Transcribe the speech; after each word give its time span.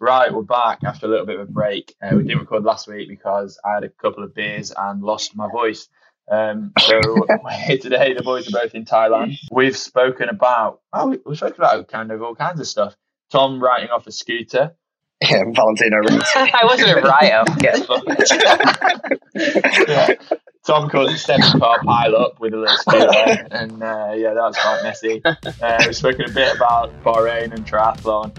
Right, 0.00 0.32
we're 0.32 0.42
back 0.42 0.80
after 0.84 1.06
a 1.06 1.08
little 1.08 1.26
bit 1.26 1.38
of 1.38 1.48
a 1.48 1.52
break. 1.52 1.94
Uh, 2.02 2.16
we 2.16 2.22
didn't 2.24 2.40
record 2.40 2.64
last 2.64 2.88
week 2.88 3.08
because 3.08 3.58
I 3.64 3.74
had 3.74 3.84
a 3.84 3.88
couple 3.88 4.24
of 4.24 4.34
beers 4.34 4.72
and 4.76 5.02
lost 5.02 5.36
my 5.36 5.48
voice. 5.50 5.88
Um, 6.30 6.72
so 6.80 7.00
we're 7.44 7.50
here 7.50 7.78
today. 7.78 8.14
The 8.14 8.22
boys 8.22 8.48
are 8.48 8.60
both 8.62 8.74
in 8.74 8.84
Thailand. 8.84 9.36
We've 9.50 9.76
spoken 9.76 10.28
about 10.28 10.80
oh, 10.92 11.08
we- 11.08 11.18
we've 11.24 11.36
spoken 11.36 11.56
about 11.56 11.88
kind 11.88 12.10
of 12.10 12.22
all 12.22 12.34
kinds 12.34 12.60
of 12.60 12.66
stuff. 12.66 12.96
Tom 13.30 13.62
writing 13.62 13.90
off 13.90 14.06
a 14.06 14.12
scooter. 14.12 14.74
Yeah, 15.20 15.44
Valentino 15.54 15.98
I 16.34 16.60
wasn't 16.64 16.98
a 16.98 17.00
writer. 17.00 17.44
Get 17.60 17.86
fucked. 17.86 18.32
Yeah. 19.88 20.14
Tom 20.66 20.88
caused 20.90 21.14
a 21.14 21.18
seven 21.18 21.60
car 21.60 21.80
pile 21.84 22.16
up 22.16 22.40
with 22.40 22.54
a 22.54 22.56
little 22.56 22.76
scooter, 22.76 23.46
and 23.50 23.82
uh, 23.82 24.12
yeah, 24.16 24.32
that 24.34 24.42
was 24.42 24.56
quite 24.56 24.82
messy. 24.82 25.20
Uh, 25.24 25.76
we've 25.80 25.94
spoken 25.96 26.24
a 26.30 26.32
bit 26.32 26.54
about 26.56 26.92
Bahrain 27.04 27.52
and 27.52 27.64
triathlon, 27.66 28.32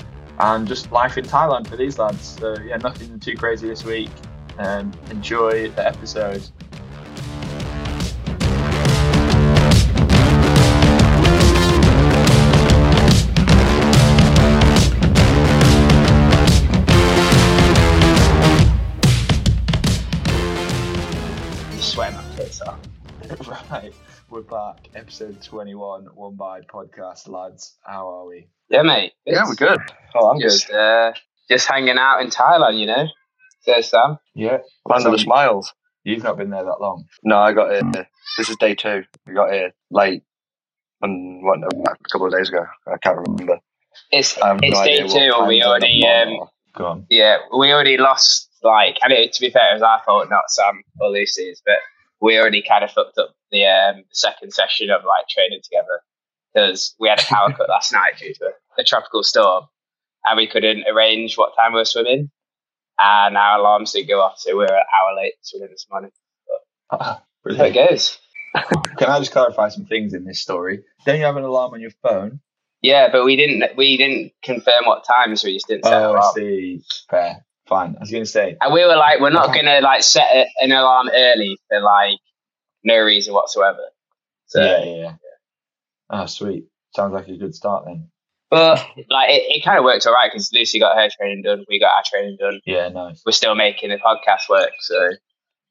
and 0.44 0.68
just 0.68 0.92
life 0.92 1.18
in 1.18 1.24
Thailand 1.24 1.68
for 1.68 1.78
these 1.78 1.98
lads. 1.98 2.38
So 2.40 2.58
yeah, 2.60 2.76
nothing 2.78 3.18
too 3.20 3.36
crazy 3.36 3.68
this 3.68 3.86
week. 3.86 4.10
Um, 4.58 4.92
enjoy 5.10 5.70
the 5.70 5.88
episode. 5.88 6.46
We're 24.34 24.42
back. 24.42 24.90
Episode 24.96 25.40
twenty-one, 25.44 26.08
one 26.16 26.36
by 26.36 26.62
podcast 26.62 27.28
lads. 27.28 27.78
How 27.84 28.08
are 28.10 28.26
we? 28.26 28.48
Yeah, 28.68 28.82
mate. 28.82 29.14
Yeah, 29.28 29.44
we're 29.46 29.54
good. 29.54 29.80
Oh, 30.16 30.32
I'm 30.32 30.40
Just, 30.42 30.72
uh, 30.72 31.14
just 31.48 31.68
hanging 31.68 32.00
out 32.00 32.20
in 32.22 32.30
Thailand, 32.32 32.80
you 32.80 32.88
know. 32.88 33.06
So 33.62 33.80
Sam. 33.82 34.18
Yeah, 34.34 34.58
good. 34.58 34.92
Land 34.92 35.06
of 35.06 35.12
the 35.12 35.20
smiles. 35.20 35.72
you've 36.04 36.24
not 36.24 36.38
been 36.38 36.50
there 36.50 36.64
that 36.64 36.82
long. 36.82 37.06
No, 37.24 37.38
I 37.38 37.54
got 37.54 37.74
here. 37.74 38.08
This 38.40 38.50
is 38.50 38.56
day 38.58 38.74
two. 38.74 39.04
We 39.28 39.36
got 39.36 39.54
here 39.54 39.72
late. 39.92 40.24
And 41.04 41.44
what? 41.44 41.60
no, 41.60 41.68
A 41.68 41.96
couple 42.12 42.26
of 42.26 42.34
days 42.34 42.50
ago. 42.50 42.66
I 42.88 42.98
can't 42.98 43.20
remember. 43.28 43.60
It's 44.12 44.36
I 44.40 44.48
have 44.48 44.62
no 44.62 44.68
it's 44.68 44.82
day 44.82 45.08
two, 45.08 45.34
and 45.38 45.48
we 45.48 45.62
already 45.62 46.08
I'm 46.08 46.30
um, 46.30 46.34
on. 46.34 46.48
Go 46.76 46.86
on. 46.88 47.06
yeah 47.12 47.38
we 47.56 47.72
already 47.72 47.98
lost 47.98 48.50
like 48.64 48.98
I 49.04 49.08
mean 49.08 49.30
to 49.32 49.42
be 49.42 49.52
fair 49.52 49.70
it 49.70 49.76
was 49.76 49.84
our 49.84 50.02
fault 50.04 50.28
not 50.32 50.46
Sam 50.48 50.82
or 51.00 51.10
Lucy's 51.12 51.62
but 51.64 51.76
we 52.20 52.40
already 52.40 52.64
kind 52.68 52.84
of 52.84 52.90
fucked 52.90 53.20
up 53.20 53.30
the 53.54 53.66
um, 53.66 54.04
second 54.12 54.52
session 54.54 54.90
of 54.90 55.04
like 55.06 55.28
training 55.30 55.62
together 55.64 56.02
because 56.54 56.96
we 57.00 57.08
had 57.08 57.22
a 57.22 57.24
power 57.24 57.54
cut 57.58 57.70
last 57.70 57.94
night 57.94 58.18
due 58.20 58.34
to 58.34 58.50
a 58.78 58.84
tropical 58.84 59.24
storm 59.24 59.64
and 60.26 60.38
we 60.38 60.48
couldn't 60.48 60.84
arrange 60.92 61.38
what 61.38 61.56
time 61.56 61.72
we 61.74 61.80
were 61.80 61.86
swimming 61.86 62.30
and 63.00 63.38
our 63.38 63.60
alarms 63.60 63.94
didn't 63.94 64.10
go 64.10 64.20
off 64.22 64.40
so 64.40 64.52
we 64.52 64.58
were 64.66 64.66
an 64.66 64.72
hour 64.74 65.16
late 65.16 65.34
swimming 65.42 65.70
this 65.72 65.88
morning. 65.90 66.12
So 67.46 67.50
it 67.50 67.58
Brilliant. 67.58 67.90
goes. 67.90 68.20
Can 68.98 69.10
I 69.10 69.20
just 69.20 69.34
clarify 69.34 69.68
some 69.68 69.86
things 69.86 70.14
in 70.14 70.24
this 70.24 70.40
story? 70.40 70.82
Don't 71.06 71.20
you 71.20 71.26
have 71.26 71.36
an 71.36 71.44
alarm 71.44 71.74
on 71.74 71.82
your 71.82 71.92
phone? 72.02 72.40
Yeah, 72.82 73.10
but 73.12 73.26
we 73.26 73.36
didn't 73.36 73.76
we 73.76 73.98
didn't 73.98 74.32
confirm 74.44 74.86
what 74.86 75.04
time, 75.06 75.36
so 75.36 75.48
we 75.48 75.56
just 75.56 75.68
didn't 75.68 75.84
set 75.84 75.94
an 75.94 76.04
Oh, 76.04 76.16
I 76.16 76.32
see. 76.34 76.82
Fair. 77.10 77.46
Fine. 77.68 77.96
I 77.98 78.00
was 78.00 78.12
going 78.12 78.24
to 78.24 78.30
say, 78.30 78.56
And 78.62 78.74
we 78.74 78.86
were 78.86 78.96
like, 78.96 79.20
we're 79.20 79.30
not 79.30 79.54
gonna 79.54 79.80
like 79.82 80.04
set 80.04 80.30
a, 80.34 80.46
an 80.62 80.72
alarm 80.72 81.10
early 81.14 81.58
for 81.68 81.82
like 81.82 82.20
no 82.84 83.00
reason 83.00 83.34
whatsoever. 83.34 83.80
So, 84.48 84.62
yeah, 84.64 84.84
yeah, 84.84 84.96
yeah. 85.02 85.14
Oh, 86.10 86.26
sweet. 86.26 86.66
Sounds 86.96 87.14
like 87.14 87.28
a 87.28 87.38
good 87.38 87.56
start 87.56 87.86
then. 87.86 88.10
but 88.52 88.78
like 89.10 89.30
it, 89.32 89.44
it 89.58 89.64
kind 89.66 89.80
of 89.80 89.84
worked 89.84 90.06
all 90.06 90.14
right 90.14 90.30
because 90.32 90.52
Lucy 90.54 90.80
got 90.80 90.96
her 90.96 91.10
training 91.18 91.42
done, 91.44 91.66
we 91.68 91.80
got 91.80 91.94
our 91.98 92.04
training 92.06 92.38
done. 92.40 92.60
Yeah, 92.66 92.90
nice. 92.90 93.22
We're 93.26 93.32
still 93.32 93.56
making 93.56 93.90
the 93.90 93.98
podcast 93.98 94.48
work, 94.50 94.72
so 94.80 95.10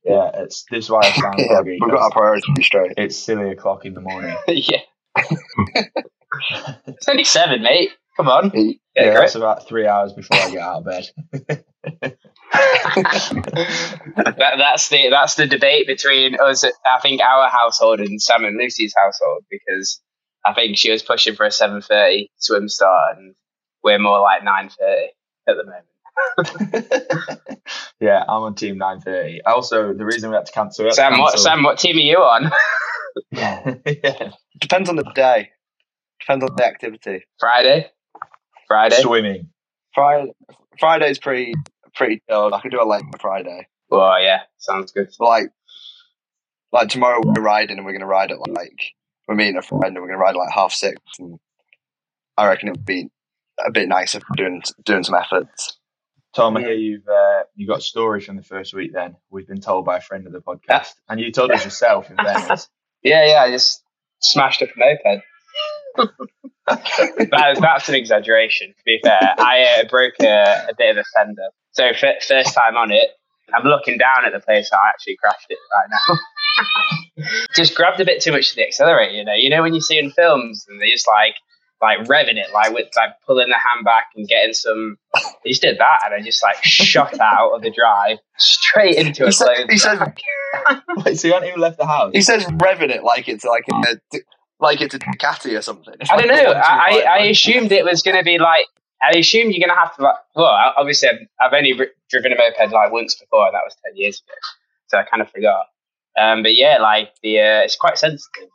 Yeah, 0.04 0.30
it's 0.34 0.64
this 0.70 0.86
is 0.86 0.90
why 0.90 1.00
I 1.06 1.12
sound 1.12 1.34
Yeah, 1.38 1.46
groggy. 1.48 1.78
we've 1.80 1.90
got 1.92 2.00
our 2.02 2.10
priorities 2.10 2.66
straight. 2.66 2.92
It's 2.96 3.16
silly 3.16 3.50
o'clock 3.50 3.84
in 3.84 3.94
the 3.94 4.00
morning. 4.00 4.36
yeah. 4.48 4.80
it's 6.86 7.08
only 7.08 7.24
seven, 7.24 7.62
mate. 7.62 7.90
Come 8.16 8.28
on. 8.28 8.50
Yeah, 8.54 8.60
Get 8.62 8.76
Yeah, 8.96 9.02
a 9.02 9.10
grip. 9.12 9.20
that's 9.22 9.34
about 9.36 9.68
three 9.68 9.86
hours 9.86 10.12
before 10.12 10.38
I 10.38 10.50
get 10.50 10.60
out 10.60 10.78
of 10.78 10.84
bed. 10.84 11.64
That, 12.52 14.54
that's 14.58 14.88
the 14.88 15.08
that's 15.10 15.34
the 15.36 15.46
debate 15.46 15.86
between 15.86 16.36
us. 16.40 16.64
I 16.64 17.00
think 17.00 17.20
our 17.20 17.48
household 17.48 18.00
and 18.00 18.20
Sam 18.20 18.44
and 18.44 18.58
Lucy's 18.58 18.94
household 18.96 19.44
because 19.50 20.00
I 20.44 20.52
think 20.52 20.76
she 20.76 20.90
was 20.90 21.02
pushing 21.02 21.34
for 21.34 21.46
a 21.46 21.50
seven 21.50 21.80
thirty 21.80 22.30
swim 22.36 22.68
start, 22.68 23.18
and 23.18 23.34
we're 23.82 23.98
more 23.98 24.20
like 24.20 24.44
nine 24.44 24.68
thirty 24.68 25.08
at 25.48 25.56
the 25.56 25.64
moment. 25.64 25.86
yeah, 28.00 28.22
I'm 28.28 28.42
on 28.42 28.54
team 28.54 28.78
9:30. 28.78 29.40
Also, 29.46 29.94
the 29.94 30.04
reason 30.04 30.30
we 30.30 30.36
had 30.36 30.46
to 30.46 30.52
cancel 30.52 30.86
it. 30.86 30.94
Sam, 30.94 31.18
what 31.18 31.38
Sam, 31.38 31.62
what 31.62 31.78
team 31.78 31.96
are 31.96 32.00
you 32.00 32.18
on? 32.18 32.50
yeah, 33.30 33.74
yeah. 33.86 34.32
Depends 34.60 34.88
on 34.88 34.96
the 34.96 35.10
day. 35.14 35.50
Depends 36.20 36.44
on 36.44 36.54
the 36.56 36.66
activity. 36.66 37.24
Friday, 37.38 37.90
Friday. 38.68 39.00
Swimming. 39.00 39.48
Friday, 39.94 40.32
Friday's 40.78 41.18
pretty 41.18 41.54
pretty 41.94 42.22
chill. 42.28 42.54
I 42.54 42.60
could 42.60 42.70
do 42.70 42.82
a 42.82 42.88
late 42.88 43.04
Friday. 43.20 43.68
Well, 43.88 44.22
yeah, 44.22 44.40
sounds 44.58 44.92
good. 44.92 45.10
Like, 45.18 45.50
like 46.72 46.88
tomorrow 46.88 47.20
we're 47.22 47.42
riding 47.42 47.76
and 47.76 47.86
we're 47.86 47.92
gonna 47.92 48.06
ride 48.06 48.32
at 48.32 48.38
like 48.38 48.92
we're 49.28 49.34
meeting 49.34 49.58
a 49.58 49.62
friend 49.62 49.84
and 49.84 49.96
we're 49.96 50.08
gonna 50.08 50.18
ride 50.18 50.34
at 50.34 50.38
like 50.38 50.52
half 50.52 50.72
six. 50.72 50.98
And 51.18 51.38
I 52.36 52.48
reckon 52.48 52.68
it 52.68 52.72
would 52.72 52.86
be 52.86 53.08
a 53.64 53.70
bit 53.70 53.88
nicer 53.88 54.20
for 54.20 54.34
doing 54.36 54.62
doing 54.84 55.04
some 55.04 55.14
efforts. 55.14 55.78
Tom, 56.34 56.56
I 56.56 56.60
hear 56.60 56.72
you've 56.72 57.06
uh, 57.06 57.42
you 57.54 57.66
got 57.66 57.82
stories 57.82 58.24
from 58.24 58.36
the 58.36 58.42
first 58.42 58.72
week. 58.72 58.92
Then 58.94 59.16
we've 59.30 59.46
been 59.46 59.60
told 59.60 59.84
by 59.84 59.98
a 59.98 60.00
friend 60.00 60.26
of 60.26 60.32
the 60.32 60.40
podcast, 60.40 60.94
and 61.08 61.20
you 61.20 61.30
told 61.30 61.50
us 61.50 61.64
yourself 61.64 62.08
in 62.10 62.16
fairness. 62.24 62.68
Yeah, 63.02 63.26
yeah, 63.26 63.42
I 63.42 63.50
just 63.50 63.82
smashed 64.20 64.62
up 64.62 64.70
a 64.70 64.78
moped. 64.78 65.24
That, 65.96 67.58
that's 67.60 67.88
an 67.88 67.94
exaggeration. 67.94 68.68
To 68.68 68.84
be 68.84 69.00
fair, 69.02 69.34
I 69.38 69.80
uh, 69.80 69.88
broke 69.88 70.14
a, 70.20 70.66
a 70.70 70.74
bit 70.76 70.96
of 70.96 70.98
a 70.98 71.04
fender. 71.18 71.42
So 71.72 71.86
f- 71.86 72.22
first 72.26 72.54
time 72.54 72.76
on 72.76 72.90
it, 72.90 73.08
I'm 73.54 73.64
looking 73.64 73.98
down 73.98 74.24
at 74.26 74.32
the 74.32 74.40
place. 74.40 74.70
I 74.72 74.88
actually 74.88 75.16
crashed 75.16 75.46
it 75.50 75.58
right 75.74 75.88
now. 75.90 77.24
just 77.54 77.74
grabbed 77.74 78.00
a 78.00 78.04
bit 78.04 78.22
too 78.22 78.32
much 78.32 78.50
of 78.50 78.56
the 78.56 78.66
accelerator. 78.66 79.12
You 79.12 79.24
know, 79.24 79.34
you 79.34 79.50
know 79.50 79.62
when 79.62 79.74
you 79.74 79.80
see 79.80 79.98
in 79.98 80.10
films 80.10 80.64
and 80.68 80.80
they 80.80 80.90
just 80.90 81.06
like 81.08 81.34
like 81.82 81.98
revving 82.06 82.36
it, 82.36 82.52
like 82.54 82.72
with 82.72 82.88
like 82.96 83.10
pulling 83.26 83.48
the 83.48 83.56
hand 83.56 83.84
back 83.84 84.06
and 84.14 84.28
getting 84.28 84.52
some. 84.54 84.96
He 85.42 85.50
just 85.50 85.62
did 85.62 85.78
that, 85.78 86.00
and 86.04 86.14
I 86.14 86.20
just 86.24 86.42
like 86.42 86.62
shot 86.62 87.18
out 87.18 87.50
of 87.52 87.62
the 87.62 87.70
drive 87.70 88.18
straight 88.38 88.96
into 88.96 89.24
a 89.24 89.26
He 89.26 89.32
said- 89.32 89.66
he 89.68 89.78
said, 89.78 89.98
Wait, 91.04 91.18
so 91.18 91.26
you 91.28 91.34
haven't 91.34 91.48
even 91.48 91.60
left 91.60 91.78
the 91.78 91.86
house? 91.86 92.12
He 92.14 92.22
says 92.22 92.44
revving 92.44 92.90
it 92.90 93.02
like 93.02 93.28
it's 93.28 93.44
like 93.44 93.64
a 93.68 94.18
like 94.62 94.80
it's 94.80 94.94
a 94.94 94.98
Ducati 94.98 95.58
or 95.58 95.60
something. 95.62 95.94
It's 96.00 96.10
I 96.10 96.16
like 96.16 96.26
don't 96.26 96.36
know. 96.36 96.52
125 96.52 97.04
I, 97.04 97.18
I 97.18 97.18
assumed 97.26 97.72
it 97.72 97.84
was 97.84 98.02
going 98.02 98.16
to 98.16 98.24
be 98.24 98.38
like. 98.38 98.66
I 99.02 99.18
assumed 99.18 99.52
you're 99.52 99.66
going 99.66 99.76
to 99.76 99.80
have 99.80 99.96
to. 99.96 100.02
Like, 100.02 100.14
well, 100.36 100.72
obviously, 100.76 101.08
I've, 101.08 101.26
I've 101.40 101.52
only 101.52 101.72
ri- 101.72 101.90
driven 102.08 102.32
a 102.32 102.36
moped 102.36 102.72
like 102.72 102.92
once 102.92 103.16
before, 103.16 103.46
and 103.46 103.54
that 103.54 103.62
was 103.64 103.74
ten 103.84 103.96
years 103.96 104.22
ago, 104.22 104.34
so 104.86 104.98
I 104.98 105.02
kind 105.02 105.20
of 105.20 105.28
forgot. 105.30 105.66
Um, 106.16 106.44
but 106.44 106.54
yeah, 106.54 106.78
like 106.80 107.10
the 107.20 107.40
uh, 107.40 107.60
it's 107.64 107.74
quite 107.74 107.98
sensitive, 107.98 108.48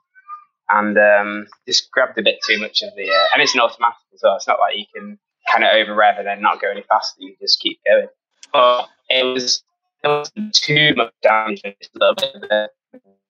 and 0.70 0.98
um, 0.98 1.48
just 1.68 1.92
grabbed 1.92 2.18
a 2.18 2.24
bit 2.24 2.38
too 2.48 2.58
much 2.60 2.82
of 2.82 2.96
the. 2.96 3.10
Uh, 3.10 3.26
and 3.34 3.42
it's 3.42 3.54
an 3.56 3.60
automatic 3.60 3.98
as 4.14 4.22
well. 4.24 4.38
It's 4.38 4.48
not 4.48 4.60
like 4.60 4.78
you 4.78 4.86
can 4.96 5.20
kind 5.52 5.66
of 5.66 5.72
over 5.76 5.94
rev 5.94 6.18
and 6.18 6.28
then 6.28 6.42
not 6.42 6.62
go 6.62 6.72
any 6.72 6.84
faster. 6.84 7.18
You 7.20 7.36
just 7.42 7.60
keep 7.60 7.80
going. 7.86 8.08
But 8.54 8.88
it 9.10 9.26
was 9.26 9.64
it 10.04 10.08
was 10.08 10.32
too 10.54 10.94
much 10.96 11.14
damage. 11.22 11.62
Just 11.62 11.92
a 11.96 12.00
little 12.00 12.16
bit 12.16 12.36
of 12.36 12.42
the 12.42 12.70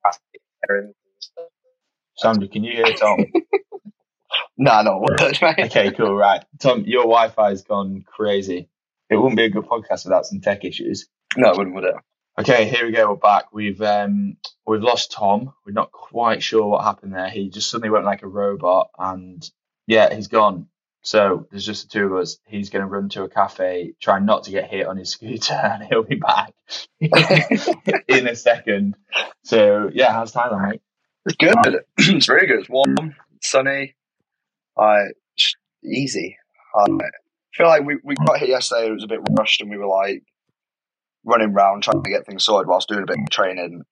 plastic 0.03 0.41
and 0.69 0.93
stuff. 1.19 1.45
Sandra, 2.17 2.47
can 2.47 2.63
you 2.63 2.73
hear 2.73 2.93
Tom? 2.93 3.25
no, 4.57 4.81
not 4.81 5.01
words, 5.01 5.41
mate. 5.41 5.59
okay, 5.59 5.91
cool. 5.91 6.15
Right, 6.15 6.43
Tom, 6.59 6.83
your 6.85 7.03
Wi-Fi's 7.03 7.63
gone 7.63 8.03
crazy. 8.05 8.69
It 9.09 9.15
wouldn't 9.15 9.37
be 9.37 9.45
a 9.45 9.49
good 9.49 9.65
podcast 9.65 10.03
without 10.03 10.25
some 10.25 10.41
tech 10.41 10.65
issues. 10.65 11.07
No, 11.37 11.51
it 11.51 11.57
wouldn't, 11.57 11.75
would 11.75 11.85
it? 11.85 11.95
Okay, 12.39 12.67
here 12.67 12.85
we 12.85 12.91
go. 12.91 13.09
We're 13.09 13.15
back. 13.15 13.53
We've 13.53 13.81
um 13.81 14.37
we've 14.65 14.81
lost 14.81 15.11
Tom. 15.11 15.53
We're 15.65 15.71
not 15.73 15.91
quite 15.91 16.43
sure 16.43 16.67
what 16.67 16.83
happened 16.83 17.13
there. 17.13 17.29
He 17.29 17.49
just 17.49 17.69
suddenly 17.69 17.89
went 17.89 18.05
like 18.05 18.23
a 18.23 18.27
robot, 18.27 18.89
and 18.97 19.47
yeah, 19.85 20.13
he's 20.13 20.27
gone. 20.27 20.67
So 21.01 21.47
there's 21.49 21.65
just 21.65 21.83
the 21.83 21.99
two 21.99 22.05
of 22.05 22.13
us. 22.21 22.37
He's 22.45 22.69
going 22.69 22.81
to 22.83 22.87
run 22.87 23.09
to 23.09 23.23
a 23.23 23.29
cafe, 23.29 23.93
try 24.01 24.19
not 24.19 24.43
to 24.43 24.51
get 24.51 24.69
hit 24.69 24.87
on 24.87 24.97
his 24.97 25.09
scooter, 25.13 25.53
and 25.53 25.83
he'll 25.83 26.03
be 26.03 26.15
back 26.15 26.53
in 26.99 28.27
a 28.27 28.35
second. 28.35 28.97
So 29.43 29.89
yeah, 29.93 30.11
how's 30.11 30.33
Thailand, 30.33 30.69
mate? 30.69 30.81
It's 31.27 31.35
good. 31.35 31.83
it's 31.97 32.25
very 32.25 32.47
good. 32.47 32.59
It's 32.59 32.69
warm, 32.69 33.15
sunny, 33.41 33.95
uh, 34.77 35.03
easy. 35.83 36.37
Uh, 36.73 36.85
I 36.89 37.09
feel 37.53 37.67
like 37.67 37.83
we, 37.83 37.97
we 38.03 38.15
got 38.15 38.37
here 38.37 38.47
yesterday. 38.47 38.87
It 38.87 38.93
was 38.93 39.03
a 39.03 39.07
bit 39.07 39.19
rushed, 39.37 39.59
and 39.59 39.69
we 39.69 39.77
were 39.77 39.87
like 39.87 40.23
running 41.25 41.49
around 41.49 41.83
trying 41.83 42.01
to 42.01 42.09
get 42.09 42.25
things 42.25 42.45
sorted 42.45 42.69
whilst 42.69 42.87
doing 42.87 43.03
a 43.03 43.05
bit 43.05 43.19
of 43.19 43.29
training. 43.29 43.83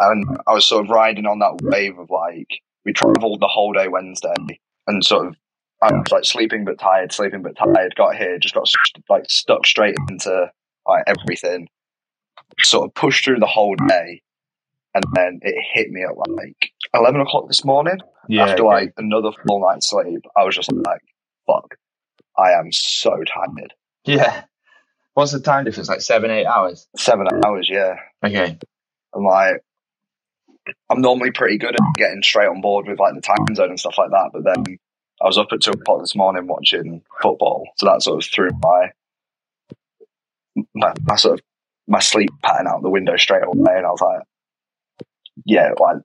And 0.00 0.38
I 0.48 0.52
was 0.52 0.66
sort 0.66 0.84
of 0.84 0.90
riding 0.90 1.26
on 1.26 1.38
that 1.38 1.60
wave 1.62 1.96
of 1.96 2.10
like 2.10 2.48
we 2.84 2.92
travelled 2.92 3.40
the 3.40 3.46
whole 3.46 3.72
day 3.72 3.86
Wednesday 3.86 4.34
and 4.86 5.04
sort 5.04 5.28
of 5.28 5.36
I 5.82 5.92
was 5.92 6.10
like 6.10 6.24
sleeping 6.24 6.64
but 6.64 6.78
tired, 6.78 7.12
sleeping 7.12 7.42
but 7.42 7.56
tired. 7.56 7.94
Got 7.96 8.16
here, 8.16 8.38
just 8.38 8.54
got 8.54 8.68
like 9.08 9.30
stuck 9.30 9.64
straight 9.64 9.96
into 10.08 10.50
like 10.88 11.04
everything. 11.06 11.68
Sort 12.60 12.88
of 12.88 12.94
pushed 12.94 13.24
through 13.24 13.38
the 13.38 13.46
whole 13.46 13.76
day, 13.76 14.22
and 14.94 15.04
then 15.14 15.38
it 15.42 15.54
hit 15.72 15.90
me 15.90 16.02
at 16.02 16.16
like 16.16 16.72
eleven 16.94 17.20
o'clock 17.20 17.48
this 17.48 17.64
morning. 17.64 17.98
Yeah. 18.28 18.46
after 18.46 18.62
like 18.62 18.92
another 18.96 19.30
full 19.46 19.60
night's 19.60 19.90
sleep, 19.90 20.22
I 20.36 20.44
was 20.44 20.54
just 20.54 20.70
like, 20.72 21.02
"Fuck, 21.46 21.76
I 22.38 22.52
am 22.52 22.70
so 22.72 23.10
tired." 23.10 23.74
Yeah. 24.04 24.44
What's 25.14 25.32
the 25.32 25.40
time 25.40 25.64
difference? 25.64 25.88
Like 25.88 26.00
seven, 26.00 26.30
eight 26.30 26.46
hours? 26.46 26.86
Seven 26.96 27.26
hours, 27.44 27.68
yeah. 27.70 27.96
Okay. 28.24 28.56
I'm 29.14 29.24
like, 29.24 29.62
I'm 30.88 31.00
normally 31.00 31.32
pretty 31.32 31.58
good 31.58 31.74
at 31.74 31.96
getting 31.96 32.22
straight 32.22 32.46
on 32.48 32.60
board 32.60 32.86
with 32.86 32.98
like 32.98 33.14
the 33.14 33.20
time 33.20 33.54
zone 33.54 33.70
and 33.70 33.80
stuff 33.80 33.98
like 33.98 34.10
that. 34.10 34.30
But 34.32 34.44
then 34.44 34.78
I 35.20 35.26
was 35.26 35.38
up 35.38 35.48
at 35.52 35.60
two 35.60 35.72
o'clock 35.72 36.00
this 36.00 36.14
morning 36.14 36.46
watching 36.46 37.02
football, 37.20 37.66
so 37.76 37.86
that 37.86 38.02
sort 38.02 38.24
of 38.24 38.30
threw 38.30 38.50
my 38.62 38.90
my, 40.74 40.92
my 41.02 41.16
sort 41.16 41.38
of 41.38 41.44
my 41.86 41.98
sleep 41.98 42.30
pattern 42.44 42.68
out 42.68 42.82
the 42.82 42.90
window 42.90 43.16
straight 43.16 43.42
away. 43.44 43.76
And 43.76 43.86
I 43.86 43.90
was 43.90 44.00
like, 44.00 44.22
yeah, 45.44 45.70
like 45.78 45.96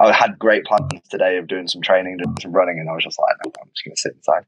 I 0.00 0.12
had 0.12 0.38
great 0.38 0.64
plans 0.64 0.90
today 1.10 1.36
of 1.36 1.46
doing 1.46 1.68
some 1.68 1.82
training, 1.82 2.16
doing 2.16 2.36
some 2.40 2.52
running, 2.52 2.78
and 2.78 2.88
I 2.88 2.94
was 2.94 3.04
just 3.04 3.18
like, 3.18 3.36
no, 3.44 3.52
I'm 3.60 3.68
just 3.74 3.84
going 3.84 3.94
to 3.94 4.00
sit 4.00 4.14
inside. 4.14 4.44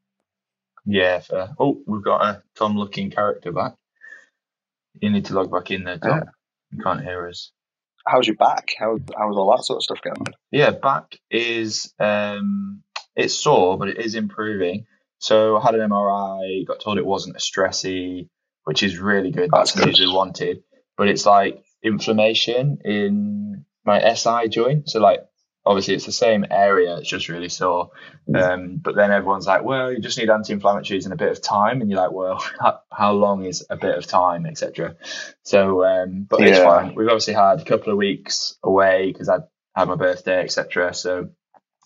Yeah, 0.87 1.21
fair. 1.21 1.51
Oh, 1.59 1.81
we've 1.87 2.03
got 2.03 2.23
a 2.25 2.43
Tom 2.57 2.77
looking 2.77 3.11
character 3.11 3.53
back. 3.53 3.75
You 5.01 5.11
need 5.11 5.27
to 5.27 5.35
log 5.35 5.51
back 5.53 5.71
in 5.71 5.85
there, 5.85 5.99
Tom. 5.99 6.19
Yeah. 6.19 6.31
You 6.71 6.83
can't 6.83 7.03
hear 7.03 7.29
us. 7.29 7.53
How's 8.07 8.27
your 8.27 8.37
back? 8.37 8.71
How 8.79 8.99
how's 9.17 9.37
all 9.37 9.55
that 9.57 9.63
sort 9.63 9.77
of 9.77 9.83
stuff 9.85 10.01
going? 10.03 10.35
Yeah, 10.51 10.71
back 10.71 11.17
is 11.31 11.95
um 12.01 12.83
it's 13.15 13.35
sore, 13.35 13.79
but 13.79 13.89
it 13.89 13.99
is 13.99 14.15
improving. 14.17 14.87
So 15.19 15.57
I 15.57 15.63
had 15.63 15.77
an 15.77 15.89
MRI, 15.89 16.67
got 16.67 16.81
told 16.81 16.99
it 16.99 17.07
wasn't 17.07 17.37
a 17.37 17.39
stressy, 17.39 18.29
which 18.65 18.83
is 18.83 18.99
really 18.99 19.31
good. 19.31 19.51
That's, 19.53 19.73
That's 19.73 19.85
good. 19.85 19.97
usually 19.99 20.13
wanted. 20.13 20.65
But 20.97 21.09
it's 21.09 21.27
like 21.27 21.63
inflammation 21.83 22.79
in 22.85 23.65
my 23.85 24.15
SI 24.15 24.49
joint. 24.49 24.89
So 24.89 24.99
like 24.99 25.21
obviously 25.65 25.95
it's 25.95 26.07
the 26.07 26.13
same 26.13 26.45
area, 26.51 26.97
it's 26.97 27.09
just 27.09 27.29
really 27.29 27.49
sore. 27.49 27.91
Um, 28.35 28.77
but 28.77 28.95
then 28.95 29.11
everyone's 29.11 29.47
like, 29.47 29.65
well, 29.65 29.93
you 29.93 30.01
just 30.01 30.19
need 30.19 30.31
anti-inflammatories 30.31 31.05
and 31.05 31.13
a 31.13 31.17
bit 31.17 31.31
of 31.31 31.43
time, 31.43 31.81
and 31.81 31.91
you're 31.91 32.01
like, 32.01 32.13
well, 32.13 32.45
how, 32.61 32.81
how 32.91 33.13
long 33.13 33.45
is 33.45 33.65
a 33.71 33.77
bit 33.77 33.97
of 33.97 34.07
time, 34.07 34.47
etc. 34.47 34.97
So, 35.43 35.85
um, 35.85 36.27
but 36.29 36.41
it's 36.41 36.59
fine. 36.59 36.95
We've 36.95 37.09
obviously 37.09 37.35
had 37.35 37.61
a 37.61 37.65
couple 37.65 37.93
of 37.93 37.99
weeks 37.99 38.57
away 38.63 39.13
because 39.13 39.29
I 39.29 39.39
had 39.75 39.89
my 39.89 39.97
birthday, 39.97 40.43
etc. 40.43 40.95
So 40.95 41.31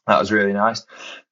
that 0.06 0.19
was 0.19 0.32
really 0.32 0.52
nice. 0.52 0.84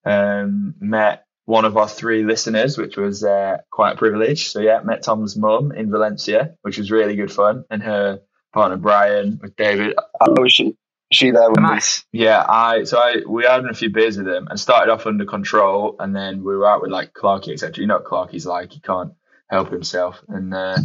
Um, 0.04 0.74
met 0.80 1.26
one 1.46 1.64
of 1.64 1.76
our 1.76 1.88
three 1.88 2.24
listeners, 2.24 2.78
which 2.78 2.96
was 2.96 3.22
uh, 3.24 3.58
quite 3.70 3.94
a 3.94 3.98
privilege. 3.98 4.50
So 4.50 4.60
yeah, 4.60 4.80
met 4.80 5.02
Tom's 5.02 5.36
mum 5.36 5.72
in 5.72 5.90
Valencia, 5.90 6.56
which 6.62 6.78
was 6.78 6.90
really 6.90 7.16
good 7.16 7.32
fun, 7.32 7.64
and 7.70 7.82
her 7.82 8.20
partner 8.52 8.76
Brian 8.76 9.38
with 9.42 9.56
David. 9.56 9.94
Oh, 10.20 10.40
was 10.40 10.52
she 10.52 10.76
she 11.14 11.30
there 11.30 11.50
with 11.50 11.60
me? 11.60 11.68
Nice. 11.68 12.04
Yeah, 12.12 12.44
I 12.46 12.84
so 12.84 12.98
I 12.98 13.22
we 13.28 13.44
had 13.44 13.64
a 13.64 13.74
few 13.74 13.90
beers 13.90 14.16
with 14.16 14.26
them 14.26 14.48
and 14.48 14.58
started 14.58 14.92
off 14.92 15.06
under 15.06 15.24
control, 15.24 15.96
and 15.98 16.14
then 16.14 16.38
we 16.44 16.56
were 16.56 16.68
out 16.68 16.82
with 16.82 16.90
like 16.90 17.12
Clarky, 17.12 17.52
etc. 17.52 17.80
You 17.80 17.86
know 17.86 17.96
what 17.96 18.04
Clarky's 18.04 18.46
like; 18.46 18.72
he 18.72 18.80
can't 18.80 19.12
help 19.48 19.70
himself, 19.70 20.22
and 20.28 20.54
uh, 20.54 20.78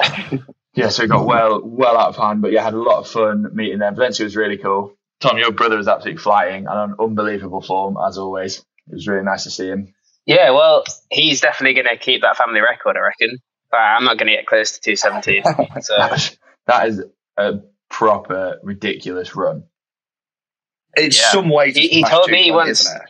yeah, 0.74 0.88
so 0.88 1.04
it 1.04 1.08
got 1.10 1.26
well 1.26 1.60
well 1.64 1.96
out 1.96 2.08
of 2.08 2.16
hand. 2.16 2.42
But 2.42 2.52
yeah, 2.52 2.62
had 2.62 2.74
a 2.74 2.82
lot 2.82 2.98
of 2.98 3.08
fun 3.08 3.54
meeting 3.54 3.78
them. 3.78 3.94
Valencia 3.94 4.24
was 4.24 4.36
really 4.36 4.58
cool. 4.58 4.94
Tom, 5.20 5.38
your 5.38 5.52
brother 5.52 5.76
was 5.76 5.88
absolutely 5.88 6.22
flying 6.22 6.66
and 6.66 6.68
on 6.68 6.94
unbelievable 7.00 7.60
form 7.60 7.96
as 8.06 8.18
always. 8.18 8.58
It 8.86 8.94
was 8.94 9.08
really 9.08 9.24
nice 9.24 9.44
to 9.44 9.50
see 9.50 9.68
him. 9.68 9.92
Yeah, 10.26 10.50
well, 10.50 10.84
he's 11.10 11.40
definitely 11.40 11.82
going 11.82 11.96
to 11.96 12.02
keep 12.02 12.22
that 12.22 12.36
family 12.36 12.60
record, 12.60 12.96
I 12.96 13.00
reckon. 13.00 13.38
But 13.70 13.78
I'm 13.78 14.04
not 14.04 14.18
going 14.18 14.28
to 14.28 14.34
get 14.34 14.46
close 14.46 14.78
to 14.78 14.94
217. 14.96 15.82
So 15.82 15.96
that 16.66 16.88
is 16.88 17.02
a 17.36 17.60
proper 17.90 18.58
ridiculous 18.62 19.34
run. 19.36 19.64
It's 20.96 21.18
Yeah. 21.20 21.30
some 21.30 21.48
way 21.48 21.70
to 21.72 21.80
He- 21.80 21.88
he 21.88 22.02
told 22.04 22.30
me 22.30 22.46
220, 22.46 22.50
once- 22.52 22.80
isn't? 22.80 23.02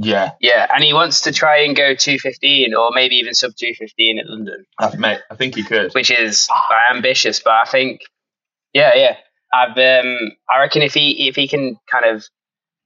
Yeah, 0.00 0.30
yeah, 0.40 0.68
and 0.72 0.84
he 0.84 0.92
wants 0.92 1.22
to 1.22 1.32
try 1.32 1.62
and 1.62 1.74
go 1.74 1.92
215 1.94 2.72
or 2.72 2.92
maybe 2.92 3.16
even 3.16 3.34
sub 3.34 3.50
215 3.56 4.20
at 4.20 4.26
London, 4.26 4.64
I, 4.78 4.94
mate, 4.96 5.20
I 5.28 5.34
think 5.34 5.56
he 5.56 5.64
could. 5.64 5.92
which 5.92 6.12
is 6.12 6.48
ambitious. 6.94 7.40
But 7.40 7.54
I 7.54 7.64
think, 7.64 8.02
yeah, 8.72 8.94
yeah, 8.94 9.16
I've 9.52 9.76
um, 9.76 10.30
I 10.48 10.60
reckon 10.60 10.82
if 10.82 10.94
he 10.94 11.26
if 11.28 11.34
he 11.34 11.48
can 11.48 11.78
kind 11.90 12.04
of 12.04 12.24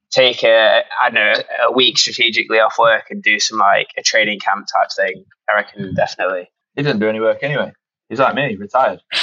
take 0.09 0.43
a 0.43 0.81
I 1.03 1.09
don't 1.11 1.13
know 1.13 1.43
a 1.67 1.71
week 1.71 1.99
strategically 1.99 2.59
off 2.59 2.79
work 2.79 3.03
and 3.11 3.21
do 3.21 3.39
some 3.39 3.59
like 3.59 3.89
a 3.95 4.01
training 4.01 4.39
camp 4.39 4.65
type 4.65 4.89
thing, 4.95 5.23
I 5.47 5.53
reckon 5.55 5.93
definitely. 5.93 6.49
He 6.75 6.81
doesn't 6.81 6.99
do 6.99 7.09
any 7.09 7.19
work 7.19 7.43
anyway. 7.43 7.73
He's 8.09 8.17
like 8.19 8.33
me, 8.33 8.55
retired. 8.55 9.01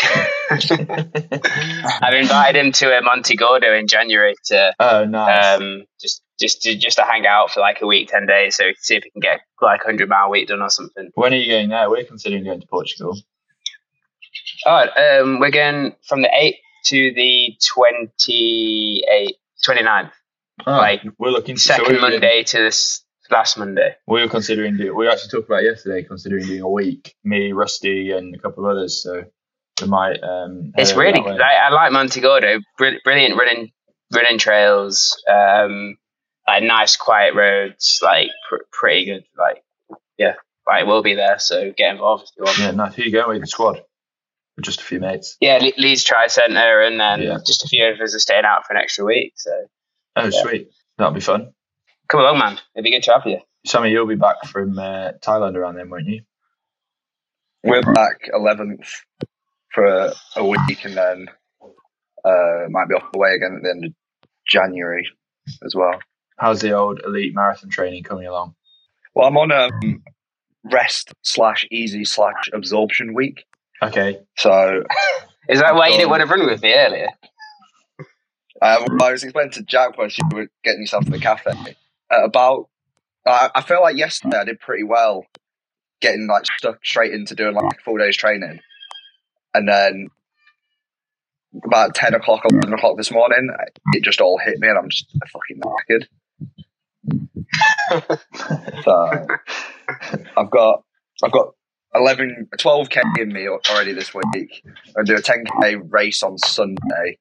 I've 2.02 2.14
invited 2.14 2.58
him 2.58 2.72
to 2.72 2.98
a 2.98 3.02
Monte 3.02 3.36
Gordo 3.36 3.72
in 3.74 3.86
January 3.86 4.34
to 4.46 4.72
oh, 4.80 5.04
nice. 5.04 5.60
um, 5.60 5.84
just 6.00 6.22
just 6.38 6.62
to 6.62 6.76
just 6.76 6.96
to 6.98 7.04
hang 7.04 7.26
out 7.26 7.50
for 7.50 7.60
like 7.60 7.80
a 7.82 7.86
week, 7.86 8.08
ten 8.08 8.26
days, 8.26 8.56
so 8.56 8.64
we 8.64 8.74
can 8.74 8.82
see 8.82 8.96
if 8.96 9.04
we 9.04 9.10
can 9.10 9.20
get 9.20 9.40
like 9.60 9.82
a 9.82 9.84
hundred 9.84 10.08
mile 10.08 10.30
week 10.30 10.48
done 10.48 10.62
or 10.62 10.70
something. 10.70 11.10
when 11.14 11.32
are 11.32 11.36
you 11.36 11.50
going 11.50 11.68
there? 11.68 11.90
We're 11.90 12.04
considering 12.04 12.44
going 12.44 12.60
to 12.60 12.66
Portugal. 12.66 13.16
Oh, 14.66 15.20
um, 15.22 15.40
we're 15.40 15.50
going 15.50 15.94
from 16.06 16.22
the 16.22 16.30
eighth 16.32 16.58
to 16.86 17.12
the 17.14 17.54
28th, 17.76 19.30
29th, 19.66 20.10
Oh, 20.66 20.72
Like, 20.72 21.02
we're 21.18 21.30
looking 21.30 21.56
second 21.56 21.86
so 21.86 21.92
we 21.92 22.00
Monday 22.00 22.42
to 22.42 22.58
this 22.58 23.02
last 23.30 23.56
Monday. 23.56 23.94
We 24.06 24.20
were 24.20 24.28
considering 24.28 24.76
do 24.76 24.94
we 24.94 25.08
actually 25.08 25.30
talked 25.30 25.48
about 25.48 25.62
yesterday, 25.62 26.02
considering 26.02 26.46
doing 26.46 26.60
a 26.60 26.68
week. 26.68 27.14
Me, 27.24 27.52
Rusty, 27.52 28.12
and 28.12 28.34
a 28.34 28.38
couple 28.38 28.64
of 28.64 28.72
others. 28.72 29.02
So 29.02 29.24
we 29.80 29.88
might. 29.88 30.22
Um, 30.22 30.72
It's 30.76 30.94
really 30.94 31.20
good. 31.20 31.40
I, 31.40 31.54
I 31.54 31.70
like 31.70 31.92
Monte 31.92 32.20
Gordo. 32.20 32.60
Br- 32.78 32.98
brilliant 33.04 33.36
running 33.38 33.70
running 34.12 34.38
trails. 34.38 35.22
Um, 35.28 35.96
like 36.46 36.62
nice 36.62 36.96
quiet 36.96 37.34
roads. 37.34 38.00
Like 38.02 38.28
pr- 38.48 38.56
pretty 38.72 39.04
good. 39.06 39.24
Like 39.38 39.62
yeah, 40.18 40.34
like 40.66 40.86
we'll 40.86 41.02
be 41.02 41.14
there. 41.14 41.38
So 41.38 41.72
get 41.76 41.92
involved 41.92 42.24
if 42.24 42.30
you 42.36 42.44
want. 42.44 42.58
Yeah, 42.58 42.70
nice. 42.72 42.94
Who 42.94 43.02
you 43.04 43.12
going 43.12 43.28
with? 43.28 43.40
The 43.40 43.46
squad? 43.46 43.80
With 44.56 44.64
just 44.64 44.80
a 44.80 44.84
few 44.84 45.00
mates. 45.00 45.36
Yeah, 45.40 45.58
Le- 45.58 45.72
Leeds 45.80 46.04
Tri 46.04 46.26
Centre, 46.26 46.82
and 46.82 46.98
then 46.98 47.22
Yeah. 47.22 47.38
just 47.46 47.64
a 47.64 47.68
few 47.68 47.84
of 47.86 48.00
us 48.00 48.14
are 48.14 48.18
staying 48.18 48.44
out 48.44 48.66
for 48.66 48.74
an 48.74 48.80
extra 48.80 49.04
week. 49.04 49.32
So 49.36 49.50
Oh, 50.16 50.24
Yeah. 50.24 50.42
sweet. 50.42 50.68
That'll 50.98 51.14
be 51.14 51.20
fun. 51.20 51.52
come 52.08 52.20
along, 52.20 52.38
man. 52.40 52.58
It'd 52.74 52.82
be 52.84 52.90
good 52.90 53.04
to 53.04 53.12
have 53.12 53.22
you. 53.26 53.38
Sammy, 53.64 53.90
you'll 53.90 54.06
be 54.06 54.16
back 54.16 54.44
from 54.46 54.76
uh, 54.78 55.12
Thailand 55.22 55.54
around 55.54 55.76
then, 55.76 55.88
won't 55.88 56.06
you? 56.08 56.22
We're 57.62 57.82
back 57.82 58.28
11th 58.34 58.88
for 59.72 59.84
a, 59.84 60.12
a 60.36 60.44
week 60.44 60.84
and 60.84 60.96
then 60.96 61.26
uh, 62.24 62.66
might 62.68 62.88
be 62.88 62.94
off 62.94 63.08
away 63.14 63.34
again 63.34 63.54
at 63.56 63.62
the 63.62 63.70
end 63.70 63.84
of 63.84 63.92
January 64.46 65.08
as 65.64 65.74
well. 65.74 65.98
How's 66.38 66.60
the 66.60 66.72
old 66.72 67.00
elite 67.04 67.34
marathon 67.34 67.70
training 67.70 68.02
coming 68.02 68.26
along? 68.26 68.54
Well, 69.14 69.26
I'm 69.28 69.36
on 69.36 69.52
um, 69.52 70.02
rest 70.64 71.12
slash 71.22 71.66
easy 71.70 72.04
slash 72.04 72.48
absorption 72.52 73.14
week. 73.14 73.44
Okay. 73.82 74.18
So 74.36 74.84
Is 75.48 75.60
that 75.60 75.74
why 75.74 75.88
you 75.88 75.96
didn't 75.96 76.10
want 76.10 76.22
to 76.22 76.28
run 76.28 76.46
with 76.46 76.62
me 76.62 76.72
earlier? 76.74 77.08
uh, 78.62 78.84
I 79.02 79.12
was 79.12 79.24
explaining 79.24 79.52
to 79.52 79.62
Jack 79.62 79.98
when 79.98 80.10
you 80.10 80.36
were 80.36 80.48
getting 80.62 80.82
yourself 80.82 81.04
to 81.06 81.10
the 81.10 81.18
cafe 81.18 81.50
uh, 82.10 82.24
about. 82.24 82.68
I 83.26 83.50
I 83.54 83.62
feel 83.62 83.80
like 83.82 83.96
yesterday 83.96 84.38
I 84.38 84.44
did 84.44 84.60
pretty 84.60 84.84
well 84.84 85.24
getting 86.00 86.26
like 86.26 86.46
stuck 86.46 86.84
straight 86.84 87.12
into 87.12 87.34
doing 87.34 87.54
like 87.54 87.80
four 87.84 87.98
days 87.98 88.16
training, 88.16 88.60
and 89.54 89.68
then 89.68 90.08
about 91.64 91.94
ten 91.94 92.14
o'clock, 92.14 92.42
eleven 92.50 92.72
o'clock 92.72 92.96
this 92.96 93.10
morning, 93.10 93.50
it 93.92 94.02
just 94.02 94.20
all 94.20 94.38
hit 94.38 94.58
me, 94.58 94.68
and 94.68 94.78
I'm 94.78 94.88
just 94.88 95.06
a 95.22 95.26
fucking 95.26 95.60
knackered. 95.60 96.06
so 98.84 99.26
I've 100.36 100.50
got 100.50 100.84
I've 101.22 101.32
got 101.32 101.54
11, 101.94 102.48
12k 102.56 103.02
in 103.18 103.32
me 103.32 103.48
already 103.48 103.92
this 103.92 104.14
week. 104.14 104.62
I 104.96 105.02
do 105.02 105.16
a 105.16 105.20
10k 105.20 105.90
race 105.90 106.22
on 106.22 106.38
Sunday. 106.38 107.18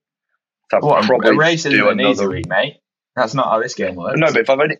So 0.69 0.77
I'll 0.77 1.01
probably 1.03 1.29
a 1.29 1.33
race 1.33 1.65
isn't 1.65 1.71
do 1.71 1.89
an 1.89 1.99
easy 1.99 2.27
week, 2.27 2.47
mate. 2.47 2.77
That's 3.15 3.33
not 3.33 3.49
how 3.49 3.61
this 3.61 3.73
game 3.73 3.95
works. 3.95 4.19
No, 4.19 4.27
but 4.27 4.41
if 4.41 4.49
I've 4.49 4.59
only 4.59 4.77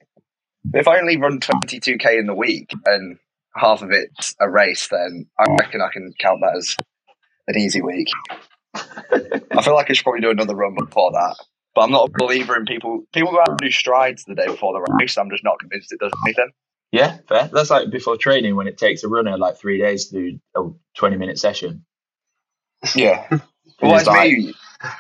if 0.74 0.88
I 0.88 1.00
only 1.00 1.18
run 1.18 1.40
22k 1.40 2.20
in 2.20 2.28
the 2.28 2.36
week 2.36 2.72
and 2.86 3.18
half 3.56 3.82
of 3.82 3.92
it's 3.92 4.36
a 4.40 4.50
race, 4.50 4.88
then 4.90 5.26
I 5.40 5.46
reckon 5.60 5.82
I 5.82 5.92
can 5.92 6.14
count 6.20 6.42
that 6.42 6.56
as 6.56 6.78
an 7.50 7.58
easy 7.60 7.82
week. 7.82 8.08
I 8.76 9.62
feel 9.64 9.76
like 9.76 9.90
I 9.90 9.94
should 9.94 10.04
probably 10.04 10.22
do 10.22 10.30
another 10.30 10.56
run 10.56 10.76
before 10.76 11.12
that. 11.12 11.36
But 11.76 11.82
I'm 11.82 11.92
not 11.92 12.10
a 12.10 12.12
believer 12.18 12.56
in 12.56 12.66
people. 12.66 13.04
People 13.14 13.32
go 13.32 13.42
out 13.42 13.50
and 13.50 13.58
do 13.58 13.70
strides 13.72 14.24
the 14.26 14.36
day 14.36 14.48
before 14.48 14.74
the 14.74 14.94
race. 15.00 15.18
I'm 15.18 15.30
just 15.30 15.44
not 15.44 15.60
convinced 15.60 15.92
it 15.92 16.00
does 16.00 16.12
anything. 16.26 16.50
Yeah, 16.92 17.18
fair. 17.28 17.50
That's 17.52 17.70
like 17.70 17.90
before 17.92 18.18
training 18.18 18.56
when 18.56 18.68
it 18.68 18.78
takes 18.78 19.04
a 19.04 19.08
runner 19.08 19.38
like 19.38 19.58
three 19.58 19.80
days 19.80 20.08
to 20.10 20.16
do 20.32 20.40
a 20.56 20.70
20 20.98 21.18
minute 21.18 21.38
session. 21.38 21.86
Yeah. 22.96 23.26
It 23.32 23.42
Well, 23.82 23.96
it's 23.98 24.08
like- 24.08 24.32
me. 24.32 24.54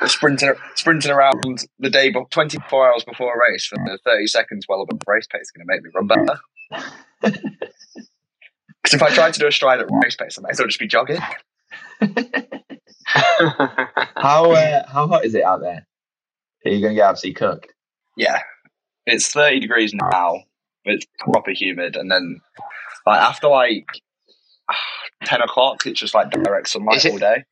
sprinting 0.07 0.53
sprinting 0.75 1.11
around 1.11 1.65
the 1.79 1.89
day, 1.89 2.11
but 2.11 2.29
24 2.31 2.91
hours 2.93 3.03
before 3.03 3.33
a 3.33 3.51
race 3.51 3.65
for 3.65 3.75
the 3.77 3.97
30 4.05 4.27
seconds 4.27 4.65
well 4.69 4.81
above 4.81 4.99
race 5.07 5.27
pace 5.31 5.41
is 5.41 5.51
going 5.51 5.65
to 5.65 5.73
make 5.73 5.83
me 5.83 5.89
run 5.93 6.07
better. 6.07 7.39
Because 8.81 8.93
if 8.93 9.03
I 9.03 9.13
tried 9.13 9.33
to 9.33 9.39
do 9.39 9.47
a 9.47 9.51
stride 9.51 9.81
at 9.81 9.87
race 9.91 10.15
pace, 10.15 10.37
I 10.37 10.41
might 10.41 10.51
as 10.51 10.59
well 10.59 10.67
just 10.67 10.79
be 10.79 10.87
jogging. 10.87 11.19
How 14.15 14.51
uh, 14.51 14.87
how 14.87 15.07
hot 15.07 15.25
is 15.25 15.33
it 15.33 15.43
out 15.43 15.61
there? 15.61 15.87
Are 16.65 16.69
you 16.71 16.81
going 16.81 16.93
to 16.93 16.95
get 16.99 17.09
absolutely 17.09 17.35
cooked? 17.39 17.73
Yeah, 18.17 18.41
it's 19.05 19.31
30 19.31 19.61
degrees 19.61 19.93
now, 19.93 20.43
but 20.85 20.95
it's 20.95 21.05
proper 21.19 21.51
humid. 21.51 21.95
And 21.95 22.11
then 22.11 22.41
like 23.05 23.19
after 23.21 23.47
like 23.47 23.85
10 25.23 25.41
o'clock, 25.41 25.85
it's 25.85 25.99
just 25.99 26.13
like 26.13 26.31
direct 26.31 26.69
sunlight 26.69 27.05
it- 27.05 27.11
all 27.11 27.17
day. 27.17 27.45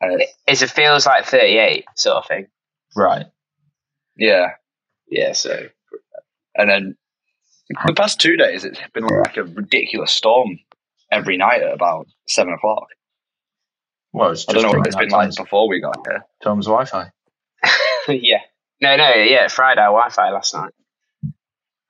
And 0.00 0.22
it- 0.22 0.28
Is 0.46 0.62
it 0.62 0.70
feels 0.70 1.06
like 1.06 1.24
38 1.24 1.84
sort 1.96 2.16
of 2.18 2.26
thing? 2.26 2.46
Right. 2.96 3.26
yeah, 4.16 4.52
Yeah, 5.10 5.32
so 5.32 5.68
and 6.54 6.70
then 6.70 6.96
the 7.86 7.92
past 7.94 8.18
two 8.20 8.36
days, 8.36 8.64
it's 8.64 8.78
been 8.94 9.06
like 9.06 9.36
a 9.36 9.44
ridiculous 9.44 10.10
storm 10.12 10.58
every 11.12 11.36
night 11.36 11.62
at 11.62 11.72
about 11.74 12.06
seven 12.26 12.54
o'clock. 12.54 12.86
Well, 14.12 14.30
it's 14.30 14.48
I 14.48 14.52
just 14.52 14.62
don't 14.62 14.72
know 14.72 14.78
what 14.78 14.86
it's 14.86 14.96
been 14.96 15.10
like 15.10 15.34
before 15.36 15.68
we 15.68 15.80
got 15.80 15.96
here. 16.06 16.24
Tom's 16.42 16.66
Wi-Fi. 16.66 17.10
yeah. 18.08 18.38
No, 18.80 18.96
no, 18.96 19.14
yeah, 19.14 19.48
Friday 19.48 19.82
Wi-Fi 19.82 20.30
last 20.30 20.54
night. 20.54 20.72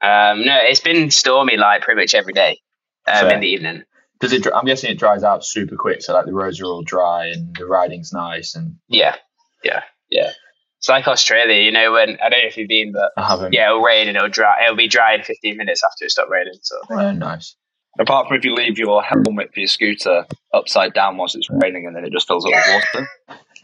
Um, 0.00 0.44
no, 0.44 0.56
it's 0.62 0.80
been 0.80 1.10
stormy 1.10 1.56
like 1.56 1.82
pretty 1.82 2.00
much 2.00 2.14
every 2.14 2.32
day 2.32 2.60
um, 3.06 3.28
in 3.30 3.40
the 3.40 3.48
evening. 3.48 3.82
Does 4.20 4.32
it? 4.32 4.46
I'm 4.52 4.64
guessing 4.64 4.90
it 4.90 4.98
dries 4.98 5.22
out 5.22 5.44
super 5.44 5.76
quick, 5.76 6.02
so 6.02 6.12
like 6.12 6.26
the 6.26 6.32
roads 6.32 6.60
are 6.60 6.64
all 6.64 6.82
dry 6.82 7.26
and 7.26 7.54
the 7.56 7.66
riding's 7.66 8.12
nice. 8.12 8.54
And 8.56 8.76
Yeah, 8.88 9.16
yeah, 9.62 9.82
yeah. 10.10 10.30
It's 10.78 10.88
like 10.88 11.06
Australia, 11.06 11.62
you 11.62 11.70
know. 11.72 11.92
When 11.92 12.10
I 12.20 12.28
don't 12.28 12.40
know 12.42 12.48
if 12.48 12.56
you've 12.56 12.68
been, 12.68 12.92
but 12.92 13.10
I 13.16 13.26
haven't. 13.28 13.52
yeah, 13.52 13.68
it'll 13.68 13.80
rain 13.82 14.08
and 14.08 14.16
it'll 14.16 14.28
dry. 14.28 14.64
It'll 14.64 14.76
be 14.76 14.88
dry 14.88 15.14
in 15.14 15.22
15 15.22 15.56
minutes 15.56 15.82
after 15.84 16.04
it 16.04 16.10
stopped 16.10 16.30
raining. 16.30 16.58
So 16.62 16.76
Oh, 16.90 17.12
nice. 17.12 17.54
Apart 17.98 18.28
from 18.28 18.36
if 18.36 18.44
you 18.44 18.54
leave 18.54 18.78
your 18.78 19.02
helmet 19.02 19.52
for 19.52 19.60
your 19.60 19.66
scooter 19.68 20.24
upside 20.54 20.94
down 20.94 21.16
whilst 21.16 21.34
it's 21.36 21.48
raining, 21.50 21.86
and 21.86 21.96
then 21.96 22.04
it 22.04 22.12
just 22.12 22.26
fills 22.28 22.44
up 22.46 22.52
with 22.52 23.08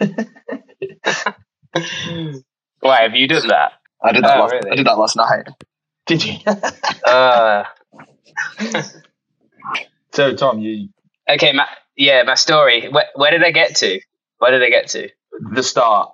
water. 0.01 1.37
why 2.81 3.03
have 3.03 3.15
you 3.15 3.29
done 3.29 3.47
that? 3.49 3.73
I 4.03 4.13
did 4.13 4.25
that. 4.25 4.37
Oh, 4.37 4.41
last, 4.41 4.53
really? 4.53 4.71
I 4.71 4.75
did 4.77 4.87
that 4.87 4.99
last 4.99 5.17
night. 5.17 5.47
Did 6.07 6.25
you? 6.25 6.35
Uh, 7.07 7.65
so 10.13 10.35
Tom, 10.35 10.59
you 10.61 10.89
okay, 11.29 11.53
my, 11.53 11.67
yeah, 11.97 12.23
my 12.23 12.35
story. 12.35 12.89
Where, 12.89 13.05
where 13.15 13.31
did 13.31 13.45
I 13.45 13.51
get 13.51 13.77
to? 13.77 14.01
Where 14.39 14.51
did 14.51 14.63
I 14.63 14.71
get 14.71 14.89
to? 14.89 15.09
the 15.53 15.63
start. 15.63 16.13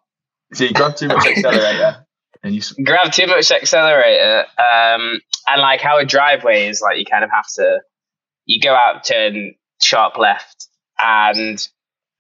So 0.54 0.64
you 0.64 0.72
grabbed 0.72 0.96
too 0.98 1.08
much 1.08 1.26
accelerator, 1.26 2.06
and 2.42 2.54
you. 2.54 2.60
s- 2.60 2.72
grab 2.84 3.12
too 3.12 3.26
much 3.26 3.50
accelerator 3.50 4.44
um 4.58 5.20
and 5.46 5.60
like 5.60 5.80
how 5.80 5.98
a 5.98 6.04
driveway 6.04 6.66
is 6.68 6.80
like 6.80 6.98
you 6.98 7.04
kind 7.04 7.22
of 7.24 7.30
have 7.30 7.46
to 7.56 7.80
you 8.47 8.61
go 8.61 8.75
out 8.75 9.04
turn 9.04 9.54
sharp 9.82 10.18
left 10.18 10.68
and 11.02 11.66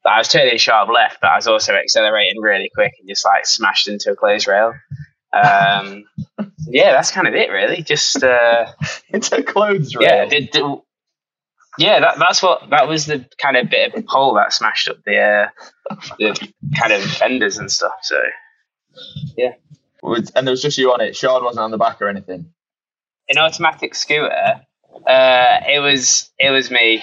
I 0.04 0.18
was 0.18 0.28
turning 0.28 0.56
sharp 0.58 0.88
left 0.88 1.18
but 1.20 1.28
I 1.30 1.36
was 1.36 1.46
also 1.46 1.74
accelerating 1.74 2.40
really 2.40 2.70
quick 2.74 2.92
and 2.98 3.08
just 3.08 3.24
like 3.24 3.46
smashed 3.46 3.88
into 3.88 4.12
a 4.12 4.16
closed 4.16 4.46
rail 4.48 4.72
um 5.32 6.04
yeah 6.66 6.92
that's 6.92 7.10
kind 7.10 7.28
of 7.28 7.34
it 7.34 7.50
really 7.50 7.82
just 7.82 8.22
uh 8.22 8.66
It's 9.10 9.30
a 9.32 9.42
clothes 9.42 9.94
rail. 9.94 10.08
yeah 10.08 10.24
did, 10.26 10.50
did- 10.50 10.64
yeah 11.78 12.00
that, 12.00 12.18
that's 12.18 12.42
what 12.42 12.70
that 12.70 12.88
was 12.88 13.06
the 13.06 13.26
kind 13.40 13.56
of 13.56 13.70
bit 13.70 13.94
of 13.94 14.06
pole 14.06 14.34
that 14.34 14.52
smashed 14.52 14.88
up 14.88 14.96
the 15.04 15.18
uh 15.18 15.48
the 16.18 16.52
kind 16.78 16.92
of 16.92 17.02
fenders 17.02 17.58
and 17.58 17.70
stuff 17.70 17.94
so 18.02 18.20
yeah, 19.36 19.52
and 20.02 20.46
there 20.46 20.50
was 20.52 20.62
just 20.62 20.78
you 20.78 20.92
on 20.92 21.00
it. 21.00 21.16
Sean 21.16 21.44
wasn't 21.44 21.62
on 21.62 21.70
the 21.70 21.78
back 21.78 22.02
or 22.02 22.08
anything. 22.08 22.52
an 23.28 23.38
automatic 23.38 23.94
scooter. 23.94 24.62
Uh, 25.06 25.60
it 25.68 25.80
was 25.80 26.30
it 26.38 26.50
was 26.50 26.70
me. 26.70 27.02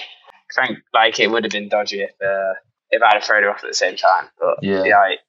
Frank, 0.54 0.78
like 0.94 1.20
it 1.20 1.30
would 1.30 1.44
have 1.44 1.52
been 1.52 1.68
dodgy 1.68 2.00
if 2.00 2.10
uh, 2.24 2.54
if 2.90 3.02
I'd 3.02 3.14
have 3.14 3.24
thrown 3.24 3.44
it 3.44 3.48
off 3.48 3.62
at 3.62 3.68
the 3.68 3.74
same 3.74 3.96
time. 3.96 4.28
But 4.40 4.58
Yeah. 4.62 4.82
yeah, 4.84 4.98
like, 4.98 5.20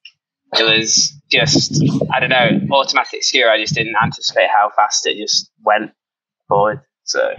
it 0.58 0.64
was 0.64 1.14
just 1.30 1.84
I 2.12 2.20
don't 2.20 2.30
know 2.30 2.76
automatic 2.76 3.24
scooter. 3.24 3.50
I 3.50 3.60
just 3.60 3.76
didn't 3.76 3.96
anticipate 4.02 4.48
how 4.50 4.72
fast 4.76 5.06
it 5.08 5.18
just 5.18 5.52
went 5.64 5.92
forward. 6.48 6.82
So 7.04 7.34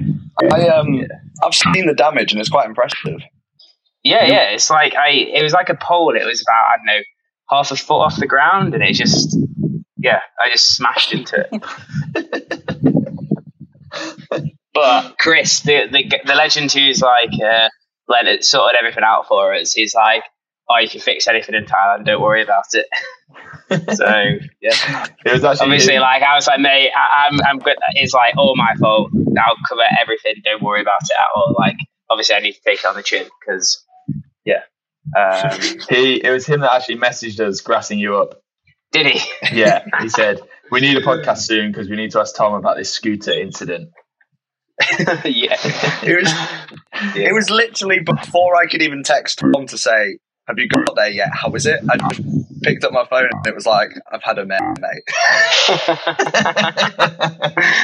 I 0.53 0.69
um, 0.69 1.05
I've 1.43 1.55
seen 1.55 1.87
the 1.87 1.95
damage, 1.95 2.33
and 2.33 2.41
it's 2.41 2.51
quite 2.51 2.67
impressive. 2.67 3.21
yeah, 4.03 4.25
yeah, 4.27 4.51
it's 4.51 4.69
like 4.69 4.95
I 4.95 5.11
it 5.11 5.43
was 5.43 5.53
like 5.53 5.69
a 5.69 5.75
pole. 5.77 6.15
It 6.17 6.27
was 6.27 6.43
about 6.43 6.67
I 6.69 6.77
don't 6.77 6.87
know 6.87 7.03
half 7.49 7.71
a 7.71 7.77
foot 7.77 8.01
off 8.01 8.17
the 8.17 8.27
ground, 8.27 8.75
and 8.75 8.83
it 8.83 8.93
just 8.95 9.37
yeah, 9.97 10.21
I 10.43 10.51
just 10.51 10.77
smashed 10.77 11.13
into 11.13 11.47
it. 11.53 12.60
But 14.81 15.17
Chris, 15.19 15.61
the 15.61 15.89
the, 15.91 16.21
the 16.25 16.35
legend 16.35 16.73
who's 16.73 17.03
like 17.03 17.33
uh, 17.33 17.69
let 18.09 18.27
it 18.27 18.45
sorted 18.45 18.79
everything 18.79 19.05
out 19.05 19.29
for 19.29 19.55
us, 19.55 19.75
he's 19.75 19.95
like, 19.95 20.23
"Oh, 20.69 20.79
you 20.79 20.89
can 20.89 21.01
fix 21.01 21.29
anything 21.29 21.55
in 21.55 21.67
Thailand. 21.67 22.07
Don't 22.07 22.23
worry 22.23 22.43
about 22.43 22.65
it." 22.73 22.87
so 23.97 24.07
yeah, 24.61 25.07
It 25.25 25.33
was 25.33 25.45
actually 25.45 25.65
obviously, 25.65 25.99
like 25.99 26.23
I 26.23 26.35
was 26.35 26.47
like, 26.47 26.61
"Mate, 26.61 26.91
I, 26.97 27.29
I'm 27.29 27.41
I'm 27.47 27.59
good." 27.59 27.77
It's 27.95 28.15
like 28.15 28.37
all 28.37 28.55
my 28.57 28.75
fault. 28.81 29.11
I'll 29.15 29.57
cover 29.69 29.83
everything. 30.01 30.35
Don't 30.45 30.63
worry 30.63 30.81
about 30.81 31.03
it 31.03 31.17
at 31.19 31.27
all. 31.35 31.55
Like 31.59 31.77
obviously, 32.09 32.37
I 32.37 32.41
need 32.41 32.53
to 32.53 32.61
take 32.65 32.79
it 32.79 32.87
on 32.87 32.97
the 32.97 33.03
chin 33.03 33.27
because 33.41 33.85
yeah. 34.45 34.63
Um, 35.17 35.59
he. 35.91 36.25
It 36.25 36.31
was 36.31 36.47
him 36.47 36.61
that 36.61 36.73
actually 36.73 36.97
messaged 36.97 37.39
us, 37.41 37.61
grassing 37.61 37.99
you 37.99 38.17
up. 38.17 38.43
did 38.93 39.07
he? 39.07 39.21
Yeah, 39.53 39.85
he 40.01 40.09
said 40.09 40.41
we 40.71 40.81
need 40.81 40.97
a 40.97 41.03
podcast 41.03 41.39
soon 41.39 41.71
because 41.71 41.89
we 41.89 41.97
need 41.97 42.13
to 42.13 42.21
ask 42.21 42.35
Tom 42.35 42.55
about 42.55 42.77
this 42.77 42.91
scooter 42.91 43.33
incident. 43.33 43.91
yeah. 45.25 45.57
It 46.03 46.17
was 46.23 46.33
it 47.17 47.35
was 47.35 47.51
literally 47.51 48.01
before 48.01 48.57
I 48.57 48.67
could 48.67 48.83
even 48.83 49.03
text 49.03 49.39
Tom 49.39 49.67
to 49.67 49.79
say, 49.79 50.19
"Have 50.49 50.59
you 50.59 50.69
got 50.69 50.95
there 50.97 51.09
yet? 51.11 51.29
How 51.33 51.53
is 51.53 51.67
it?" 51.67 51.81
I 51.91 51.97
just 51.97 52.23
picked 52.63 52.85
up 52.85 52.93
my 52.93 53.05
phone, 53.09 53.29
and 53.31 53.47
it 53.47 53.55
was 53.55 53.67
like, 53.67 53.91
"I've 54.13 54.23
had 54.23 54.39
a 54.39 54.47
mate, 54.47 54.61
mate." 54.81 55.03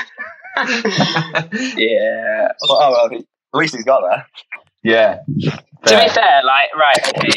yeah. 1.77 2.49
Well, 2.63 2.79
oh, 2.81 2.91
well, 2.91 3.11
at 3.15 3.25
least 3.55 3.75
he's 3.75 3.85
got 3.85 4.03
there. 4.09 4.27
yeah. 4.83 5.19
To 5.87 5.97
be 5.99 6.09
fair, 6.09 6.43
like 6.45 6.71
right, 6.77 7.09
okay, 7.09 7.29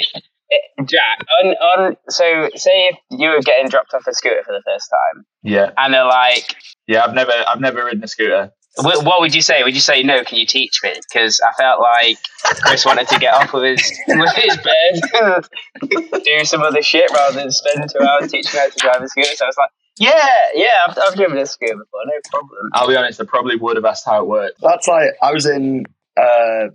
it, 0.49 0.61
Jack. 0.87 1.19
On 1.43 1.47
on 1.53 1.97
so 2.09 2.49
say 2.55 2.87
if 2.89 2.97
you 3.11 3.29
were 3.29 3.41
getting 3.41 3.69
dropped 3.69 3.93
off 3.93 4.07
a 4.07 4.13
scooter 4.13 4.41
for 4.45 4.53
the 4.53 4.63
first 4.65 4.89
time, 4.89 5.25
Yeah. 5.43 5.71
and 5.77 5.93
they're 5.93 6.05
like, 6.05 6.55
Yeah. 6.87 7.03
I've 7.05 7.13
never. 7.13 7.31
I've 7.47 7.59
never 7.61 7.83
ridden 7.85 8.03
a 8.03 8.07
scooter. 8.07 8.51
"Wh- 8.81 9.05
"What 9.05 9.21
would 9.21 9.35
you 9.35 9.41
say?" 9.41 9.63
Would 9.63 9.75
you 9.75 9.81
say, 9.81 10.03
"No, 10.03 10.23
can 10.23 10.37
you 10.37 10.45
teach 10.45 10.81
me?" 10.83 10.93
Because 10.95 11.39
I 11.41 11.51
felt 11.53 11.81
like 11.81 12.17
Chris 12.63 12.85
wanted 12.85 13.07
to 13.09 13.19
get 13.19 13.33
off 13.33 13.53
with 13.53 13.63
his 13.63 13.99
with 14.07 14.35
his 14.35 14.57
bed, 14.57 15.45
do 16.23 16.45
some 16.45 16.61
other 16.61 16.81
shit 16.81 17.09
rather 17.11 17.35
than 17.39 17.51
spend 17.51 17.89
two 17.89 18.03
hours 18.05 18.31
teaching 18.31 18.51
me 18.53 18.59
how 18.59 18.69
to 18.69 18.77
drive 18.79 19.01
a 19.01 19.07
scooter. 19.07 19.35
So 19.35 19.45
I 19.45 19.47
was 19.47 19.57
like, 19.57 19.69
"Yeah, 19.97 20.29
yeah, 20.55 20.77
I've, 20.87 20.97
I've 20.97 21.15
driven 21.15 21.37
a 21.37 21.45
scooter 21.45 21.75
before, 21.75 22.01
no 22.05 22.13
problem." 22.29 22.69
I'll 22.73 22.87
be 22.87 22.95
honest. 22.95 23.21
I 23.21 23.25
probably 23.25 23.55
would 23.55 23.75
have 23.75 23.85
asked 23.85 24.05
how 24.05 24.21
it 24.23 24.27
worked. 24.27 24.59
That's 24.61 24.87
like 24.87 25.09
I 25.21 25.31
was 25.31 25.45
in 25.45 25.85
uh, 26.17 26.67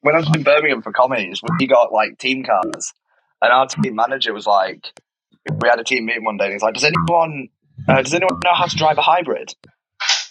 when 0.00 0.14
I 0.14 0.18
was 0.18 0.30
in 0.34 0.42
Birmingham 0.42 0.82
for 0.82 0.92
comedies. 0.92 1.40
We 1.58 1.66
got 1.66 1.92
like 1.92 2.18
team 2.18 2.44
cars, 2.44 2.92
and 3.42 3.52
our 3.52 3.66
team 3.66 3.94
manager 3.94 4.32
was 4.32 4.46
like, 4.46 4.86
we 5.50 5.68
had 5.68 5.80
a 5.80 5.84
team 5.84 6.06
meeting 6.06 6.24
one 6.24 6.36
day, 6.36 6.44
and 6.44 6.52
he's 6.54 6.62
like, 6.62 6.74
"Does 6.74 6.84
anyone 6.84 7.48
uh, 7.88 8.02
does 8.02 8.14
anyone 8.14 8.40
know 8.44 8.54
how 8.54 8.66
to 8.66 8.76
drive 8.76 8.98
a 8.98 9.02
hybrid?" 9.02 9.54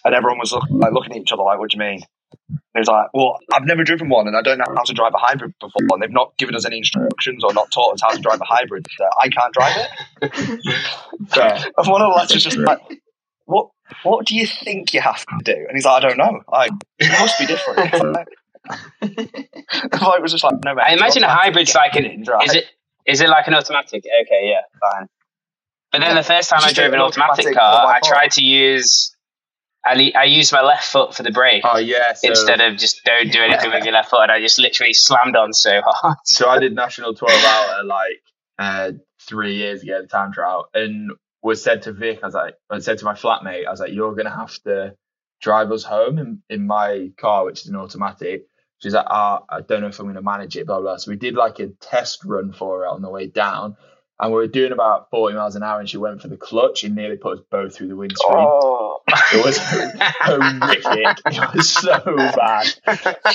And 0.05 0.13
everyone 0.13 0.37
was 0.37 0.51
look, 0.51 0.63
like 0.69 0.93
looking 0.93 1.13
at 1.13 1.17
each 1.17 1.31
other 1.31 1.41
like, 1.43 1.57
"What 1.59 1.71
do 1.71 1.77
you 1.77 1.79
mean?" 1.83 2.01
And 2.39 2.59
he 2.75 2.79
was 2.79 2.87
like, 2.87 3.07
"Well, 3.13 3.39
I've 3.51 3.65
never 3.65 3.83
driven 3.83 4.07
one, 4.07 4.27
and 4.27 4.37
I 4.37 4.41
don't 4.43 4.59
know 4.59 4.65
how 4.75 4.83
to 4.83 4.93
drive 4.93 5.13
a 5.15 5.17
hybrid 5.17 5.53
before, 5.59 5.81
and 5.91 6.01
they've 6.01 6.11
not 6.11 6.37
given 6.37 6.53
us 6.55 6.63
any 6.65 6.77
instructions 6.77 7.43
or 7.43 7.53
not 7.53 7.71
taught 7.71 7.93
us 7.95 8.01
how 8.01 8.09
to 8.09 8.21
drive 8.21 8.39
a 8.39 8.45
hybrid. 8.45 8.85
So 8.95 9.09
I 9.19 9.29
can't 9.29 9.53
drive 9.53 9.75
it." 9.77 10.75
Fair. 11.29 11.57
And 11.75 11.87
one 11.87 12.01
of 12.03 12.11
the 12.11 12.15
lads 12.15 12.33
was 12.33 12.43
just 12.43 12.57
like, 12.57 12.79
"What? 13.45 13.69
What 14.03 14.25
do 14.27 14.35
you 14.35 14.45
think 14.45 14.93
you 14.93 15.01
have 15.01 15.25
to 15.25 15.37
do?" 15.43 15.53
And 15.53 15.71
he's 15.75 15.85
like, 15.85 16.03
"I 16.03 16.07
don't 16.07 16.17
know. 16.17 16.41
I 16.53 16.69
it 16.99 17.19
must 17.19 17.39
be 17.39 17.47
different." 17.47 17.79
It's 17.93 18.03
like- 18.03 18.27
I 20.01 20.19
was 20.19 20.31
just 20.31 20.43
like, 20.43 20.63
"No, 20.63 20.75
mate." 20.75 20.83
I 20.85 20.93
imagine 20.93 21.23
a 21.23 21.27
automatic, 21.27 21.43
hybrid's 21.45 21.75
like 21.75 21.95
in 21.95 22.05
an 22.05 22.11
and 22.11 22.25
drive." 22.25 22.45
is 22.45 22.53
it 22.55 22.65
is 23.07 23.21
it 23.21 23.29
like 23.29 23.47
an 23.47 23.55
automatic? 23.55 24.03
Okay, 24.05 24.49
yeah, 24.49 24.61
fine. 24.79 25.07
But 25.91 26.01
then 26.01 26.15
the 26.15 26.23
first 26.23 26.49
time 26.49 26.59
I 26.63 26.73
drove 26.73 26.89
an 26.89 26.95
an 26.95 27.01
automatic 27.01 27.45
automatic 27.45 27.57
car, 27.57 27.87
I 27.87 27.99
tried 28.03 28.31
to 28.31 28.43
use 28.43 29.14
I, 29.85 29.93
le- 29.93 30.19
I 30.19 30.23
used 30.23 30.51
my 30.51 30.61
left 30.61 30.85
foot 30.85 31.13
for 31.13 31.23
the 31.23 31.31
brake 31.31 31.61
Oh 31.63 31.77
yeah. 31.77 32.13
So, 32.13 32.29
instead 32.29 32.61
of 32.61 32.77
just 32.77 33.03
don't 33.03 33.31
do 33.31 33.39
anything 33.41 33.71
with 33.71 33.83
your 33.85 33.93
left 33.93 34.09
foot. 34.09 34.23
And 34.23 34.31
I 34.31 34.39
just 34.41 34.59
literally 34.59 34.93
slammed 34.93 35.35
on 35.35 35.53
so 35.53 35.81
hard. 35.85 36.17
so 36.25 36.49
I 36.49 36.59
did 36.59 36.73
national 36.73 37.13
twelve 37.13 37.43
hour 37.43 37.83
like 37.83 38.21
uh, 38.57 38.91
three 39.21 39.55
years 39.55 39.83
ago, 39.83 40.01
the 40.01 40.07
time 40.07 40.31
trial, 40.33 40.67
and 40.73 41.11
was 41.41 41.63
said 41.63 41.83
to 41.83 41.93
Vic, 41.93 42.19
I 42.23 42.27
was 42.27 42.33
like, 42.33 42.55
I 42.69 42.79
said 42.79 42.97
to 42.99 43.05
my 43.05 43.13
flatmate, 43.13 43.67
I 43.67 43.71
was 43.71 43.79
like, 43.79 43.93
you're 43.93 44.15
gonna 44.15 44.35
have 44.35 44.53
to 44.63 44.95
drive 45.41 45.71
us 45.71 45.83
home 45.83 46.17
in, 46.17 46.41
in 46.49 46.65
my 46.65 47.11
car, 47.17 47.45
which 47.45 47.61
is 47.61 47.67
an 47.67 47.75
automatic. 47.75 48.47
She's 48.79 48.93
like, 48.93 49.05
ah, 49.07 49.43
I 49.49 49.61
don't 49.61 49.81
know 49.81 49.87
if 49.87 49.99
I'm 49.99 50.07
gonna 50.07 50.21
manage 50.21 50.57
it, 50.57 50.65
blah 50.67 50.81
blah. 50.81 50.97
So 50.97 51.11
we 51.11 51.17
did 51.17 51.35
like 51.35 51.59
a 51.59 51.67
test 51.67 52.23
run 52.25 52.51
for 52.51 52.85
it 52.85 52.89
on 52.89 53.01
the 53.01 53.09
way 53.09 53.27
down, 53.27 53.75
and 54.19 54.31
we 54.31 54.35
were 54.37 54.47
doing 54.47 54.71
about 54.71 55.09
40 55.09 55.35
miles 55.35 55.55
an 55.55 55.63
hour, 55.63 55.79
and 55.79 55.89
she 55.89 55.97
went 55.97 56.21
for 56.21 56.27
the 56.27 56.37
clutch 56.37 56.83
and 56.83 56.95
nearly 56.95 57.17
put 57.17 57.39
us 57.39 57.43
both 57.51 57.75
through 57.75 57.89
the 57.89 57.95
windscreen. 57.95 58.37
Oh. 58.37 59.01
It 59.33 59.45
was 59.45 59.57
horrific. 60.19 61.17
It 61.25 61.55
was 61.55 61.69
so 61.69 61.99
bad. 62.35 62.73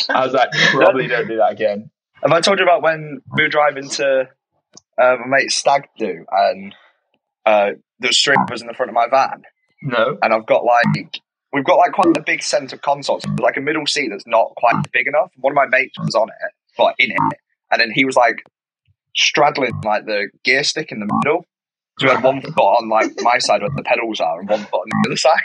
I 0.08 0.24
was 0.24 0.32
like, 0.32 0.50
probably 0.72 1.06
don't 1.06 1.28
do 1.28 1.36
that 1.36 1.52
again. 1.52 1.90
Have 2.22 2.32
I 2.32 2.40
told 2.40 2.58
you 2.58 2.64
about 2.64 2.82
when 2.82 3.20
we 3.34 3.42
were 3.44 3.48
driving 3.48 3.88
to 3.90 4.28
uh, 5.00 5.16
my 5.20 5.38
mate's 5.38 5.54
stag 5.54 5.88
do 5.96 6.24
and 6.30 6.74
uh, 7.46 7.70
there 7.98 8.08
was 8.08 8.20
three 8.20 8.34
in 8.38 8.66
the 8.66 8.74
front 8.74 8.90
of 8.90 8.94
my 8.94 9.06
van 9.08 9.42
No. 9.82 10.18
and 10.22 10.34
I've 10.34 10.44
got 10.46 10.64
like 10.64 11.20
we've 11.52 11.64
got 11.64 11.76
like 11.76 11.92
quite 11.92 12.14
a 12.16 12.22
big 12.22 12.42
centre 12.42 12.76
console, 12.76 13.20
so 13.20 13.30
like 13.40 13.56
a 13.56 13.60
middle 13.60 13.86
seat 13.86 14.08
that's 14.10 14.26
not 14.26 14.52
quite 14.56 14.74
big 14.92 15.06
enough. 15.06 15.30
One 15.36 15.52
of 15.52 15.56
my 15.56 15.66
mates 15.66 15.98
was 15.98 16.14
on 16.14 16.28
it, 16.28 16.52
but 16.76 16.94
in 16.98 17.10
it, 17.10 17.38
and 17.70 17.80
then 17.80 17.90
he 17.90 18.04
was 18.04 18.16
like 18.16 18.44
straddling 19.20 19.80
like 19.84 20.06
the 20.06 20.28
gear 20.44 20.64
stick 20.64 20.92
in 20.92 21.00
the 21.00 21.20
middle. 21.22 21.44
So 21.98 22.06
we 22.06 22.14
had 22.14 22.24
one 22.24 22.40
foot 22.42 22.56
on 22.56 22.88
like 22.88 23.12
my 23.20 23.38
side 23.38 23.62
where 23.62 23.70
the 23.74 23.82
pedals 23.82 24.20
are, 24.20 24.40
and 24.40 24.48
one 24.48 24.60
foot 24.60 24.80
on 24.80 24.88
the 24.88 25.08
other 25.08 25.16
side. 25.16 25.40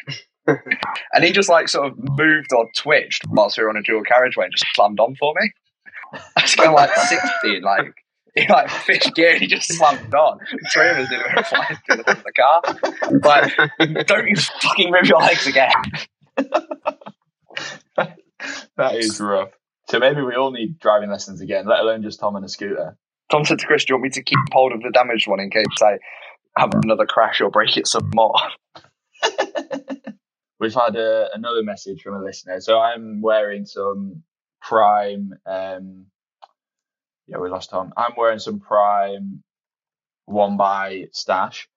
and 1.13 1.23
he 1.23 1.31
just 1.31 1.49
like 1.49 1.67
sort 1.67 1.87
of 1.87 1.97
moved 1.97 2.53
or 2.55 2.69
twitched 2.75 3.23
whilst 3.29 3.57
we 3.57 3.63
were 3.63 3.69
on 3.69 3.77
a 3.77 3.83
dual 3.83 4.03
carriageway 4.03 4.45
and 4.45 4.53
just 4.53 4.65
slammed 4.75 4.99
on 4.99 5.15
for 5.15 5.33
me. 5.39 5.51
I 6.37 6.41
was 6.41 6.55
going 6.55 6.71
like 6.71 6.95
sixty, 6.95 7.59
like 7.61 7.93
he 8.35 8.47
like 8.47 8.69
fifth 8.69 9.13
gear, 9.15 9.31
and 9.31 9.41
he 9.41 9.47
just 9.47 9.73
slammed 9.73 10.13
on. 10.13 10.39
Three 10.73 10.89
of 10.89 10.97
us 10.97 11.09
didn't 11.09 11.25
even 11.31 11.43
fly 11.43 11.77
through 11.85 11.97
the 11.97 12.03
front 12.03 12.19
of 12.19 12.25
the 12.25 12.33
car. 12.33 12.61
Like, 13.23 14.07
don't 14.07 14.27
you 14.27 14.35
fucking 14.35 14.91
move 14.91 15.05
your 15.05 15.19
legs 15.19 15.47
again. 15.47 15.71
That 18.77 18.95
is 18.95 19.19
rough. 19.19 19.51
So 19.87 19.99
maybe 19.99 20.21
we 20.21 20.35
all 20.35 20.51
need 20.51 20.79
driving 20.79 21.09
lessons 21.09 21.41
again, 21.41 21.65
let 21.67 21.79
alone 21.79 22.03
just 22.03 22.19
Tom 22.19 22.35
and 22.35 22.45
a 22.45 22.49
scooter. 22.49 22.97
Tom 23.35 23.43
said 23.43 23.59
to 23.59 23.67
Chris, 23.67 23.83
Do 23.83 23.91
you 23.91 23.95
want 23.95 24.03
me 24.03 24.09
to 24.11 24.23
keep 24.23 24.39
hold 24.53 24.71
of 24.71 24.81
the 24.81 24.91
damaged 24.91 25.27
one 25.27 25.41
in 25.41 25.49
case 25.49 25.65
I 25.81 25.97
have 26.57 26.73
another 26.73 27.05
crash 27.05 27.41
or 27.41 27.49
break 27.49 27.75
it 27.75 27.85
some 27.85 28.09
more? 28.15 28.33
We've 30.59 30.73
had 30.73 30.95
a, 30.95 31.27
another 31.33 31.61
message 31.61 32.01
from 32.01 32.15
a 32.15 32.23
listener. 32.23 32.61
So 32.61 32.79
I'm 32.79 33.21
wearing 33.21 33.65
some 33.65 34.23
Prime. 34.61 35.33
Um, 35.45 36.05
yeah, 37.27 37.39
we 37.39 37.49
lost 37.49 37.71
Tom. 37.71 37.91
I'm 37.97 38.13
wearing 38.15 38.39
some 38.39 38.61
Prime 38.61 39.43
one 40.27 40.55
by 40.55 41.07
stash, 41.11 41.67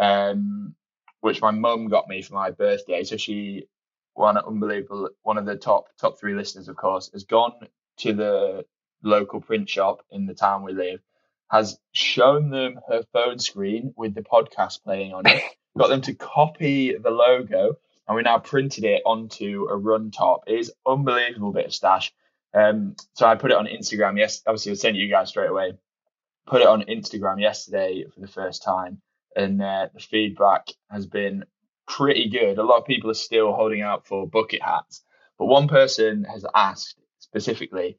um, 0.00 0.74
which 1.20 1.40
my 1.40 1.52
mum 1.52 1.86
got 1.86 2.08
me 2.08 2.22
for 2.22 2.34
my 2.34 2.50
birthday. 2.50 3.04
So 3.04 3.16
she, 3.18 3.68
one 4.14 4.36
unbelievable, 4.36 5.10
one 5.22 5.38
of 5.38 5.46
the 5.46 5.54
top 5.54 5.84
top 6.00 6.18
three 6.18 6.34
listeners, 6.34 6.66
of 6.66 6.74
course, 6.74 7.08
has 7.12 7.22
gone 7.22 7.52
to 7.98 8.12
the 8.12 8.64
local 9.04 9.40
print 9.40 9.68
shop 9.68 10.02
in 10.10 10.26
the 10.26 10.34
town 10.34 10.62
we 10.64 10.72
live, 10.72 11.00
has 11.50 11.78
shown 11.92 12.50
them 12.50 12.80
her 12.88 13.04
phone 13.12 13.38
screen 13.38 13.94
with 13.96 14.14
the 14.14 14.22
podcast 14.22 14.82
playing 14.82 15.12
on 15.12 15.26
it, 15.26 15.42
got 15.78 15.88
them 15.88 16.00
to 16.02 16.14
copy 16.14 16.96
the 16.96 17.10
logo, 17.10 17.76
and 18.06 18.16
we 18.16 18.22
now 18.22 18.38
printed 18.38 18.84
it 18.84 19.02
onto 19.04 19.66
a 19.70 19.76
run 19.76 20.10
top. 20.10 20.44
It 20.46 20.58
is 20.58 20.72
unbelievable 20.86 21.52
bit 21.52 21.66
of 21.66 21.74
stash. 21.74 22.12
Um, 22.52 22.96
so 23.14 23.26
I 23.26 23.34
put 23.34 23.50
it 23.50 23.56
on 23.56 23.66
Instagram. 23.66 24.18
Yes, 24.18 24.42
obviously 24.46 24.72
I 24.72 24.74
sent 24.76 24.96
you 24.96 25.08
guys 25.08 25.30
straight 25.30 25.50
away. 25.50 25.74
Put 26.46 26.60
it 26.60 26.66
on 26.66 26.82
Instagram 26.82 27.40
yesterday 27.40 28.04
for 28.12 28.20
the 28.20 28.28
first 28.28 28.62
time, 28.62 29.00
and 29.34 29.62
uh, 29.62 29.88
the 29.94 30.00
feedback 30.00 30.68
has 30.90 31.06
been 31.06 31.44
pretty 31.88 32.28
good. 32.28 32.58
A 32.58 32.62
lot 32.62 32.78
of 32.78 32.86
people 32.86 33.10
are 33.10 33.14
still 33.14 33.52
holding 33.52 33.80
out 33.80 34.06
for 34.06 34.26
bucket 34.26 34.62
hats, 34.62 35.02
but 35.38 35.46
one 35.46 35.68
person 35.68 36.24
has 36.24 36.44
asked 36.54 36.96
specifically, 37.18 37.96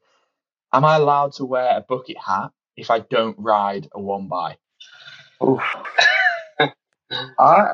"Am 0.72 0.84
I 0.84 0.96
allowed 0.96 1.32
to 1.34 1.44
wear 1.44 1.76
a 1.76 1.80
bucket 1.80 2.16
hat 2.18 2.50
if 2.76 2.90
I 2.90 3.00
don't 3.00 3.36
ride 3.38 3.88
a 3.92 4.00
one 4.00 4.28
by?" 4.28 4.56
Oof. 5.42 5.62
I, 7.38 7.72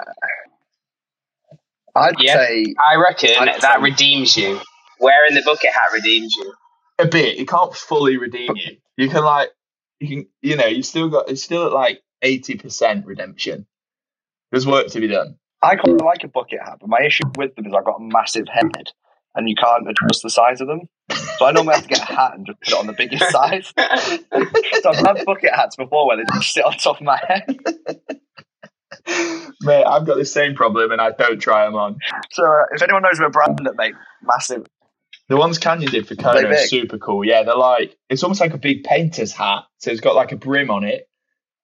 I'd 1.95 2.15
Yeah. 2.19 2.35
say 2.35 2.75
I 2.79 2.97
reckon 2.97 3.31
I'd 3.39 3.61
that 3.61 3.77
say- 3.77 3.83
redeems 3.83 4.37
you. 4.37 4.61
Wearing 5.01 5.35
the 5.35 5.43
bucket 5.43 5.71
hat 5.73 5.93
redeems 5.93 6.35
you. 6.37 6.53
a 6.99 7.07
bit. 7.07 7.39
It 7.39 7.49
can't 7.49 7.75
fully 7.75 8.19
redeem 8.19 8.55
you. 8.57 8.77
You 8.97 9.09
can 9.09 9.25
like, 9.25 9.51
you 9.99 10.09
can, 10.09 10.27
you 10.43 10.57
know, 10.57 10.67
you 10.67 10.83
still 10.85 11.09
got. 11.09 11.29
It's 11.29 11.43
still 11.43 11.67
at 11.67 11.73
like 11.73 12.03
eighty 12.23 12.57
percent 12.57 13.05
redemption. 13.07 13.67
There's 14.53 14.67
work 14.67 14.89
to 14.89 15.01
be 15.01 15.09
done. 15.09 15.39
I 15.63 15.77
kind 15.77 16.01
of 16.01 16.05
like 16.07 16.23
a 16.25 16.29
bucket 16.29 16.61
hat, 16.63 16.79
but 16.81 16.89
my 16.89 17.01
issue 17.05 17.25
with 17.37 17.55
them 17.57 17.67
is 17.67 17.73
I've 17.77 17.85
got 17.85 18.01
a 18.01 18.05
massive 18.05 18.47
head 18.49 18.91
and 19.35 19.49
you 19.49 19.55
can't 19.57 19.89
adjust 19.89 20.23
the 20.23 20.31
size 20.31 20.61
of 20.61 20.67
them. 20.69 20.83
So 21.43 21.49
I 21.49 21.53
normally 21.53 21.75
have 21.75 21.83
to 21.83 21.89
get 21.89 22.09
a 22.09 22.15
hat 22.15 22.35
and 22.37 22.47
just 22.47 22.61
put 22.61 22.69
it 22.69 22.79
on 22.79 22.87
the 22.87 22.93
biggest 22.93 23.31
size. 23.31 23.73
so 24.83 24.91
I've 24.91 25.17
had 25.17 25.25
bucket 25.27 25.53
hats 25.53 25.77
before 25.77 26.07
where 26.07 26.17
they 26.17 26.23
just 26.35 26.53
sit 26.55 26.65
on 26.65 26.73
top 26.75 27.01
of 27.01 27.03
my 27.03 27.21
head. 27.27 27.59
Mate, 29.63 29.85
I've 29.85 30.07
got 30.07 30.17
the 30.17 30.25
same 30.25 30.55
problem, 30.55 30.93
and 30.93 31.01
I 31.01 31.11
don't 31.11 31.41
try 31.41 31.65
them 31.65 31.75
on. 31.75 31.99
So 32.31 32.45
uh, 32.45 32.65
if 32.73 32.83
anyone 32.83 33.03
knows 33.03 33.19
of 33.19 33.27
a 33.27 33.31
brand 33.31 33.59
that 33.65 33.75
make 33.77 33.95
massive, 34.23 34.67
The 35.29 35.37
ones 35.37 35.59
Canyon 35.59 35.91
did 35.91 36.07
for 36.07 36.15
Kona 36.15 36.43
They're 36.43 36.67
super 36.67 36.99
cool. 36.99 37.25
Yeah, 37.25 37.43
they're 37.43 37.57
like 37.57 37.97
it's 38.09 38.23
almost 38.23 38.41
like 38.41 38.55
a 38.55 38.59
big 38.59 38.85
painter's 38.85 39.33
hat. 39.33 39.65
So 39.79 39.91
it's 39.91 40.01
got 40.01 40.15
like 40.15 40.31
a 40.31 40.37
brim 40.37 40.71
on 40.71 40.85
it, 40.85 41.09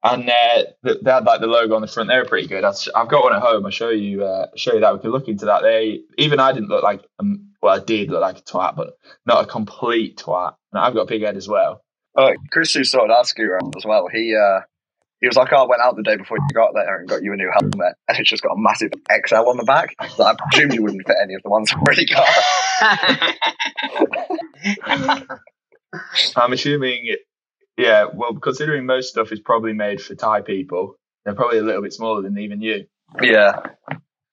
and 0.02 0.28
uh, 0.28 0.62
they 0.82 1.10
had 1.10 1.24
like 1.24 1.40
the 1.40 1.46
logo 1.46 1.76
on 1.76 1.82
the 1.82 1.86
front. 1.86 2.08
They 2.08 2.16
were 2.16 2.24
pretty 2.24 2.48
good. 2.48 2.64
I've, 2.64 2.76
I've 2.96 3.08
got 3.08 3.22
one 3.22 3.34
at 3.34 3.42
home. 3.42 3.64
I'll 3.64 3.70
show 3.70 3.90
you. 3.90 4.24
Uh, 4.24 4.46
show 4.56 4.74
you 4.74 4.80
that. 4.80 4.94
We 4.94 5.00
can 5.00 5.10
look 5.10 5.28
into 5.28 5.44
that. 5.46 5.62
They 5.62 6.00
even 6.16 6.40
I 6.40 6.52
didn't 6.52 6.68
look 6.68 6.82
like 6.82 7.02
um, 7.20 7.47
well, 7.62 7.80
I 7.80 7.84
did 7.84 8.10
look 8.10 8.20
like 8.20 8.38
a 8.38 8.42
twat, 8.42 8.76
but 8.76 8.90
not 9.26 9.44
a 9.44 9.46
complete 9.46 10.18
twat. 10.18 10.54
And 10.72 10.80
I've 10.82 10.94
got 10.94 11.02
a 11.02 11.06
big 11.06 11.22
head 11.22 11.36
as 11.36 11.48
well. 11.48 11.82
uh, 12.16 12.32
Chris 12.50 12.74
who 12.74 12.84
sorted 12.84 13.10
our 13.10 13.24
scooter 13.24 13.56
out 13.56 13.74
as 13.76 13.84
well, 13.84 14.08
he 14.12 14.34
uh, 14.36 14.60
he 15.20 15.26
was 15.26 15.36
like, 15.36 15.52
oh, 15.52 15.64
I 15.64 15.66
went 15.66 15.82
out 15.82 15.96
the 15.96 16.02
day 16.04 16.16
before 16.16 16.36
you 16.38 16.46
got 16.54 16.74
there 16.74 16.98
and 17.00 17.08
got 17.08 17.22
you 17.22 17.32
a 17.32 17.36
new 17.36 17.50
helmet, 17.52 17.94
and 18.06 18.18
it's 18.18 18.30
just 18.30 18.42
got 18.42 18.52
a 18.52 18.58
massive 18.58 18.92
XL 19.10 19.48
on 19.48 19.56
the 19.56 19.64
back. 19.64 19.94
So 20.10 20.24
I 20.24 20.34
presume 20.50 20.72
you 20.72 20.82
wouldn't 20.82 21.06
fit 21.06 21.16
any 21.22 21.34
of 21.34 21.42
the 21.42 21.50
ones 21.50 21.72
I've 21.72 21.82
already 21.82 22.06
got. 22.06 22.28
I'm 26.36 26.52
assuming, 26.52 27.16
yeah. 27.76 28.04
Well, 28.12 28.34
considering 28.34 28.86
most 28.86 29.08
stuff 29.08 29.32
is 29.32 29.40
probably 29.40 29.72
made 29.72 30.00
for 30.00 30.14
Thai 30.14 30.42
people, 30.42 30.96
they're 31.24 31.34
probably 31.34 31.58
a 31.58 31.62
little 31.62 31.82
bit 31.82 31.92
smaller 31.92 32.22
than 32.22 32.38
even 32.38 32.60
you. 32.60 32.84
Yeah, 33.22 33.60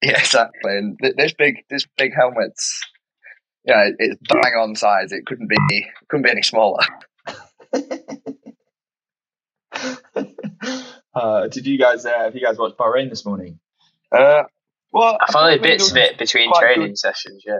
yeah, 0.03 0.19
exactly. 0.19 0.77
And 0.77 0.97
th- 1.01 1.15
this 1.15 1.33
big, 1.33 1.63
this 1.69 1.85
big 1.97 2.11
helmet's, 2.13 2.81
yeah, 3.65 3.85
it- 3.87 3.95
it's 3.99 4.21
bang 4.29 4.53
on 4.59 4.75
size. 4.75 5.11
It 5.11 5.25
couldn't 5.25 5.47
be, 5.49 5.85
couldn't 6.09 6.23
be 6.23 6.31
any 6.31 6.41
smaller. 6.43 6.81
uh, 11.13 11.47
did 11.47 11.65
you 11.65 11.77
guys? 11.77 12.05
Uh, 12.05 12.11
have 12.17 12.35
you 12.35 12.41
guys 12.41 12.57
watched 12.57 12.77
Bahrain 12.77 13.09
this 13.09 13.25
morning? 13.25 13.59
Uh, 14.11 14.43
well, 14.91 15.17
I 15.19 15.31
followed 15.31 15.55
apparently 15.55 15.69
bits 15.69 15.87
of 15.89 15.93
there 15.95 16.03
was 16.03 16.11
it 16.11 16.17
between 16.17 16.53
training 16.53 16.87
good- 16.89 16.97
sessions. 16.97 17.43
Yeah. 17.45 17.59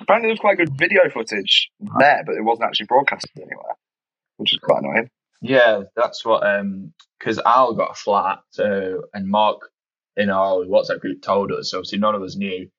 Apparently, 0.00 0.28
there 0.28 0.32
was 0.32 0.40
quite 0.40 0.56
good 0.56 0.76
video 0.78 1.02
footage 1.12 1.70
there, 1.98 2.22
but 2.24 2.34
it 2.34 2.42
wasn't 2.42 2.66
actually 2.66 2.86
broadcasted 2.86 3.30
anywhere, 3.36 3.76
which 4.38 4.52
is 4.54 4.58
quite 4.58 4.82
annoying. 4.82 5.10
Yeah, 5.42 5.82
that's 5.94 6.24
what. 6.24 6.44
Um, 6.46 6.92
because 7.18 7.38
Al 7.38 7.74
got 7.74 7.90
a 7.90 7.94
flat, 7.94 8.38
so 8.50 9.02
and 9.12 9.28
Mark 9.28 9.60
in 10.16 10.30
our 10.30 10.64
WhatsApp 10.64 11.00
group 11.00 11.20
told 11.20 11.52
us. 11.52 11.70
So 11.70 11.78
obviously, 11.78 11.98
none 11.98 12.14
of 12.14 12.22
us 12.22 12.34
knew. 12.36 12.70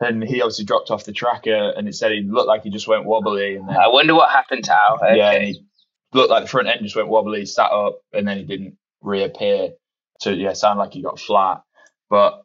And 0.00 0.22
he 0.22 0.40
obviously 0.42 0.64
dropped 0.64 0.90
off 0.90 1.04
the 1.04 1.12
tracker, 1.12 1.72
and 1.76 1.88
it 1.88 1.94
said 1.94 2.12
he 2.12 2.22
looked 2.22 2.46
like 2.46 2.62
he 2.62 2.70
just 2.70 2.86
went 2.86 3.04
wobbly, 3.04 3.56
and 3.56 3.68
then 3.68 3.76
I 3.76 3.88
wonder 3.88 4.14
what 4.14 4.30
happened 4.30 4.64
to 4.64 4.72
Al. 4.72 4.96
Okay. 4.96 5.16
yeah, 5.16 5.32
and 5.32 5.44
he 5.44 5.66
looked 6.12 6.30
like 6.30 6.44
the 6.44 6.48
front 6.48 6.68
end 6.68 6.80
just 6.82 6.94
went 6.94 7.08
wobbly, 7.08 7.44
sat 7.46 7.70
up, 7.72 8.00
and 8.12 8.26
then 8.26 8.38
he 8.38 8.44
didn't 8.44 8.76
reappear. 9.00 9.70
So 10.20 10.30
yeah, 10.30 10.50
it 10.50 10.56
sounded 10.56 10.80
like 10.80 10.92
he 10.92 11.02
got 11.02 11.18
flat. 11.18 11.62
But 12.08 12.44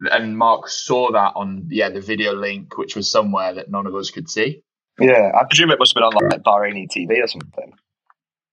and 0.00 0.38
Mark 0.38 0.68
saw 0.68 1.10
that 1.12 1.32
on 1.34 1.66
yeah 1.70 1.90
the 1.90 2.00
video 2.00 2.34
link, 2.34 2.78
which 2.78 2.94
was 2.94 3.10
somewhere 3.10 3.54
that 3.54 3.70
none 3.70 3.86
of 3.86 3.94
us 3.96 4.10
could 4.10 4.30
see. 4.30 4.62
Yeah, 5.00 5.32
I 5.34 5.44
presume 5.44 5.70
it 5.70 5.80
must 5.80 5.94
have 5.94 6.00
been 6.00 6.04
on 6.04 6.30
like 6.30 6.42
Bahraini 6.42 6.86
TV 6.88 7.22
or 7.22 7.26
something. 7.26 7.72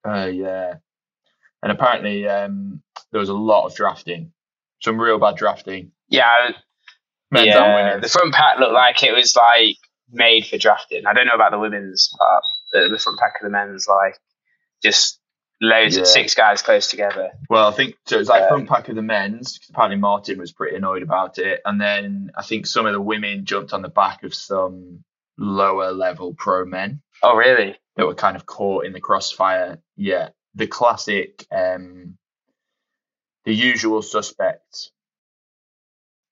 Uh, 0.07 0.25
yeah, 0.25 0.75
and 1.61 1.71
apparently 1.71 2.27
um, 2.27 2.81
there 3.11 3.19
was 3.19 3.29
a 3.29 3.33
lot 3.33 3.65
of 3.65 3.75
drafting, 3.75 4.31
some 4.81 4.99
real 4.99 5.19
bad 5.19 5.35
drafting, 5.35 5.91
yeah, 6.07 6.51
men's 7.31 7.47
and 7.47 7.55
yeah. 7.55 7.75
women's. 7.85 8.03
The 8.03 8.09
front 8.19 8.33
pack 8.33 8.59
looked 8.59 8.73
like 8.73 9.03
it 9.03 9.11
was 9.13 9.35
like 9.35 9.75
made 10.11 10.45
for 10.47 10.57
drafting. 10.57 11.05
I 11.05 11.13
don't 11.13 11.27
know 11.27 11.33
about 11.35 11.51
the 11.51 11.59
women's 11.59 12.09
but 12.17 12.41
The, 12.83 12.89
the 12.89 12.99
front 12.99 13.19
pack 13.19 13.33
of 13.39 13.45
the 13.45 13.49
men's 13.51 13.87
like 13.87 14.15
just 14.83 15.19
loads 15.61 15.95
Yeah. 15.95 16.01
of 16.01 16.07
six 16.07 16.33
guys 16.35 16.61
close 16.61 16.87
together. 16.89 17.29
Well, 17.49 17.67
I 17.67 17.71
think 17.71 17.95
so. 18.07 18.15
It 18.15 18.19
was 18.19 18.29
like 18.29 18.41
Yeah. 18.43 18.47
front 18.49 18.69
pack 18.69 18.89
of 18.89 18.95
the 18.95 19.01
men's. 19.01 19.59
apparently, 19.69 19.97
Martin 19.97 20.39
was 20.39 20.51
pretty 20.51 20.77
annoyed 20.77 21.03
about 21.03 21.37
it, 21.37 21.61
and 21.65 21.79
then 21.79 22.31
I 22.37 22.43
think 22.43 22.65
some 22.65 22.85
of 22.85 22.93
the 22.93 23.01
women 23.01 23.45
jumped 23.45 23.73
on 23.73 23.81
the 23.81 23.89
back 23.89 24.23
of 24.23 24.33
some 24.33 25.03
lower 25.37 25.91
level 25.91 26.33
pro 26.33 26.65
men. 26.65 27.01
Oh, 27.21 27.35
really? 27.35 27.75
that 27.97 28.05
were 28.07 28.15
kind 28.15 28.37
of 28.37 28.45
caught 28.45 28.85
in 28.85 28.93
the 28.93 29.01
crossfire. 29.01 29.77
Yeah, 29.97 30.29
the 30.55 30.67
classic, 30.67 31.45
um, 31.51 32.17
the 33.43 33.53
usual 33.53 34.01
suspects. 34.01 34.91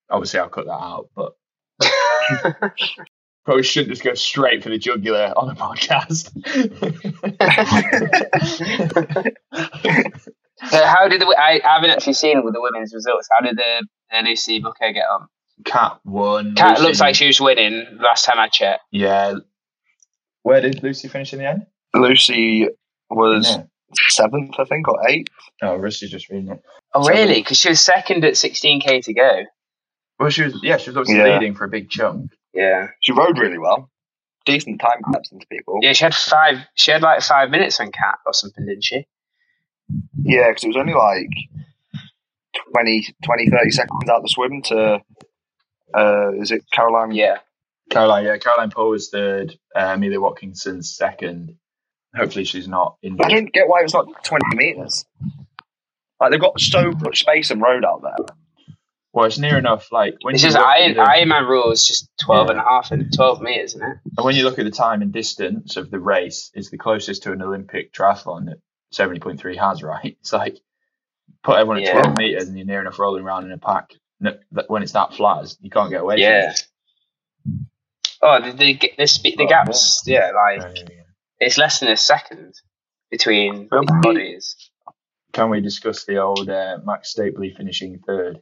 Obviously, 0.09 0.39
I'll 0.39 0.49
cut 0.49 0.65
that 0.65 0.71
out, 0.71 1.09
but 1.15 1.33
probably 3.45 3.63
shouldn't 3.63 3.89
just 3.91 4.03
go 4.03 4.13
straight 4.13 4.63
for 4.63 4.69
the 4.69 4.77
jugular 4.77 5.33
on 5.35 5.49
a 5.49 5.55
podcast. 5.55 6.31
So 10.69 10.83
how 10.83 11.07
did 11.07 11.21
the 11.21 11.27
I, 11.37 11.61
I 11.63 11.73
haven't 11.75 11.91
actually 11.91 12.13
seen 12.13 12.43
with 12.43 12.55
the 12.55 12.61
women's 12.61 12.91
results. 12.91 13.27
How 13.31 13.45
did 13.45 13.57
the 13.57 13.85
uh, 14.11 14.21
Lucy 14.23 14.59
Booker 14.59 14.91
get 14.91 15.03
on? 15.07 15.27
Cat 15.65 15.99
won. 16.03 16.55
Cat 16.55 16.77
Lucy- 16.79 16.83
looks 16.83 16.99
like 16.99 17.13
she 17.15 17.27
was 17.27 17.39
winning 17.39 17.85
last 18.01 18.25
time 18.25 18.39
I 18.39 18.47
checked. 18.47 18.81
Yeah. 18.91 19.35
Where 20.41 20.59
did 20.61 20.81
Lucy 20.81 21.09
finish 21.09 21.31
in 21.33 21.39
the 21.39 21.47
end? 21.47 21.67
Lucy 21.93 22.67
was 23.11 23.55
seventh, 24.09 24.55
I 24.59 24.63
think, 24.63 24.87
or 24.87 25.07
eighth. 25.07 25.27
Oh, 25.61 25.75
Rusty's 25.75 26.09
just 26.09 26.27
reading 26.29 26.49
it. 26.53 26.61
Oh 26.95 27.03
So- 27.03 27.09
really? 27.09 27.35
Because 27.35 27.59
she 27.59 27.69
was 27.69 27.79
second 27.79 28.25
at 28.25 28.33
16k 28.33 29.03
to 29.03 29.13
go. 29.13 29.43
Well, 30.19 30.29
she 30.29 30.43
was. 30.43 30.59
Yeah, 30.63 30.77
she 30.77 30.89
was 30.89 30.97
obviously 30.97 31.23
Yeah. 31.23 31.37
leading 31.37 31.55
for 31.55 31.65
a 31.65 31.69
big 31.69 31.89
chunk. 31.89 32.31
Yeah. 32.53 32.87
She 33.01 33.11
rode 33.11 33.37
really 33.37 33.57
well. 33.59 33.89
Decent 34.45 34.79
time 34.81 35.01
caps 35.13 35.31
into 35.31 35.45
people. 35.47 35.79
Yeah, 35.81 35.93
she 35.93 36.05
had 36.05 36.15
five. 36.15 36.57
She 36.75 36.91
had 36.91 37.01
like 37.01 37.21
five 37.21 37.49
minutes 37.49 37.79
on 37.79 37.91
Cat 37.91 38.19
or 38.25 38.33
something, 38.33 38.65
didn't 38.65 38.83
she? 38.83 39.05
Yeah, 40.21 40.47
because 40.49 40.63
it 40.63 40.67
was 40.69 40.77
only 40.77 40.93
like 40.93 41.29
20, 42.73 43.15
20, 43.23 43.49
30 43.49 43.69
seconds 43.71 44.09
out 44.09 44.21
the 44.21 44.29
swim 44.29 44.61
to, 44.63 45.01
uh, 45.95 46.31
is 46.39 46.51
it 46.51 46.63
Caroline? 46.71 47.11
Yeah. 47.11 47.37
Caroline, 47.89 48.25
yeah, 48.25 48.37
Caroline 48.37 48.69
Pohle 48.71 48.89
was 48.91 49.09
third. 49.09 49.57
Uh, 49.75 49.93
Amelia 49.95 50.19
Watkinson's 50.19 50.95
second. 50.95 51.55
Hopefully, 52.15 52.43
she's 52.45 52.67
not 52.67 52.97
I 53.03 53.07
injured. 53.07 53.29
don't 53.29 53.53
get 53.53 53.67
why 53.67 53.81
it's 53.83 53.93
not 53.93 54.07
20 54.23 54.43
metres. 54.55 55.05
Like, 56.19 56.31
they've 56.31 56.39
got 56.41 56.59
so 56.59 56.91
much 56.91 57.19
space 57.19 57.51
and 57.51 57.61
road 57.61 57.85
out 57.85 58.01
there. 58.01 58.35
Well, 59.17 59.25
it's 59.25 59.39
near 59.39 59.57
enough. 59.57 59.91
Like 59.91 60.15
when 60.21 60.35
It's 60.35 60.43
you 60.43 60.49
just 60.49 60.57
at 60.59 60.63
Iron, 60.63 60.93
the- 60.93 61.01
Ironman 61.01 61.49
rule 61.49 61.71
is 61.71 61.87
just 61.87 62.07
12 62.21 62.45
Yeah. 62.47 62.51
and 62.51 62.59
a 62.59 62.63
half 62.63 62.91
and 62.91 63.11
12 63.11 63.41
meters, 63.41 63.73
isn't 63.73 63.81
it? 63.81 63.97
And 64.15 64.23
when 64.25 64.35
you 64.35 64.43
look 64.43 64.59
at 64.59 64.65
the 64.65 64.69
time 64.71 65.01
and 65.01 65.11
distance 65.11 65.75
of 65.75 65.89
the 65.89 65.99
race, 65.99 66.51
it's 66.53 66.69
the 66.69 66.77
closest 66.77 67.23
to 67.23 67.31
an 67.31 67.41
Olympic 67.41 67.91
triathlon 67.93 68.45
that 68.45 68.57
70.3 68.93 69.55
has, 69.57 69.81
right? 69.91 70.15
It's 70.19 70.31
like 70.33 70.57
put 71.43 71.55
everyone 71.57 71.77
at 71.77 71.83
Yeah. 71.85 72.01
12 72.03 72.17
meters 72.19 72.47
and 72.47 72.55
you're 72.57 72.67
near 72.67 72.79
enough 72.81 72.99
rolling 72.99 73.23
around 73.23 73.45
in 73.45 73.51
a 73.53 73.57
pack. 73.57 73.89
When 74.67 74.83
it's 74.83 74.91
that 74.91 75.15
flat, 75.15 75.51
you 75.61 75.71
can't 75.71 75.89
get 75.89 76.01
away 76.01 76.17
Yeah. 76.17 76.53
Oh, 78.21 78.39
the 78.39 78.51
the, 78.51 78.91
the, 78.99 79.07
spe- 79.07 79.35
the 79.37 79.45
Oh, 79.45 79.47
gaps, 79.47 80.03
yeah, 80.05 80.29
like 80.35 80.61
from 80.61 80.87
it's 81.39 81.57
less 81.57 81.79
than 81.79 81.89
a 81.89 81.97
second 81.97 82.53
between 83.09 83.67
bodies. 84.01 84.55
Can 85.33 85.49
we 85.49 85.61
discuss 85.61 86.05
the 86.05 86.17
old 86.17 86.49
uh, 86.49 86.77
Max 86.83 87.13
Stapley 87.15 87.55
finishing 87.55 87.99
third 88.05 88.39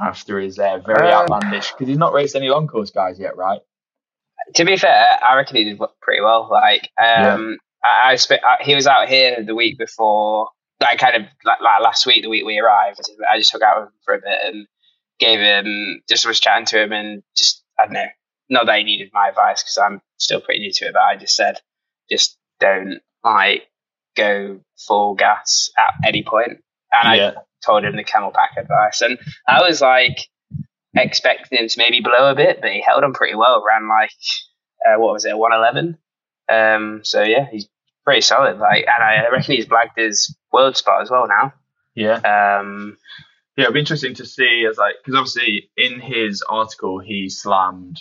after 0.00 0.38
his 0.40 0.58
uh, 0.58 0.78
very 0.84 1.12
Um, 1.12 1.22
outlandish? 1.30 1.72
Because 1.72 1.88
he's 1.88 1.98
not 1.98 2.12
raced 2.12 2.36
any 2.36 2.48
long 2.48 2.66
course 2.66 2.90
guys 2.90 3.18
yet, 3.18 3.36
right? 3.36 3.60
To 4.54 4.64
be 4.64 4.76
fair, 4.76 5.18
I 5.26 5.36
reckon 5.36 5.56
he 5.56 5.64
did 5.64 5.80
pretty 6.00 6.20
well. 6.22 6.48
Like, 6.50 6.90
um, 7.02 7.58
I, 7.82 8.12
I, 8.12 8.16
spe- 8.16 8.44
I 8.44 8.58
he 8.62 8.74
was 8.74 8.86
out 8.86 9.08
here 9.08 9.42
the 9.42 9.54
week 9.54 9.78
before, 9.78 10.48
like 10.80 10.98
kind 10.98 11.16
of 11.16 11.22
like, 11.44 11.60
like 11.60 11.80
last 11.80 12.06
week, 12.06 12.22
the 12.22 12.28
week 12.28 12.44
we 12.44 12.58
arrived. 12.58 13.00
I 13.30 13.38
just 13.38 13.52
hung 13.52 13.62
out 13.62 13.80
with 13.80 13.88
him 13.88 13.94
for 14.04 14.14
a 14.14 14.18
bit 14.18 14.38
and 14.44 14.66
gave 15.18 15.40
him 15.40 16.02
just 16.08 16.26
was 16.26 16.38
chatting 16.40 16.66
to 16.66 16.82
him 16.82 16.92
and 16.92 17.22
just 17.36 17.64
I 17.78 17.86
don't 17.86 17.94
know, 17.94 18.06
not 18.50 18.66
that 18.66 18.78
he 18.78 18.84
needed 18.84 19.10
my 19.12 19.28
advice 19.28 19.62
because 19.62 19.78
I'm 19.78 20.00
still 20.18 20.40
pretty 20.40 20.60
new 20.60 20.72
to 20.72 20.86
it, 20.86 20.92
but 20.92 21.02
I 21.02 21.16
just 21.16 21.34
said 21.34 21.60
just 22.10 22.36
don't 22.60 23.00
like 23.24 23.66
go 24.16 24.60
full 24.78 25.14
gas 25.14 25.70
at 25.78 26.06
any 26.06 26.22
point. 26.22 26.58
And 27.04 27.08
I 27.08 27.16
told 27.64 27.84
him 27.84 27.96
the 27.96 28.04
camelback 28.04 28.56
advice, 28.58 29.00
and 29.02 29.18
I 29.46 29.62
was 29.62 29.80
like 29.80 30.18
expecting 30.94 31.58
him 31.58 31.68
to 31.68 31.78
maybe 31.78 32.00
blow 32.00 32.30
a 32.30 32.34
bit, 32.34 32.60
but 32.60 32.70
he 32.70 32.82
held 32.86 33.04
on 33.04 33.12
pretty 33.12 33.34
well. 33.34 33.62
Ran 33.66 33.88
like 33.88 34.10
uh, 34.86 34.98
what 35.00 35.12
was 35.12 35.24
it, 35.24 35.36
one 35.36 35.52
eleven? 35.52 35.98
Um, 36.48 37.00
so 37.04 37.22
yeah, 37.22 37.46
he's 37.50 37.68
pretty 38.04 38.20
solid. 38.20 38.58
Like, 38.58 38.86
and 38.86 39.02
I 39.02 39.28
reckon 39.30 39.56
he's 39.56 39.66
blagged 39.66 39.96
his 39.96 40.36
world 40.52 40.76
spot 40.76 41.02
as 41.02 41.10
well 41.10 41.26
now. 41.28 41.52
Yeah. 41.94 42.58
Um, 42.60 42.96
Yeah, 43.56 43.64
it'd 43.64 43.74
be 43.74 43.80
interesting 43.80 44.14
to 44.14 44.26
see 44.26 44.66
as 44.70 44.76
like 44.78 44.94
because 45.02 45.14
obviously 45.18 45.70
in 45.76 45.98
his 46.00 46.42
article 46.48 46.98
he 47.00 47.28
slammed 47.30 48.00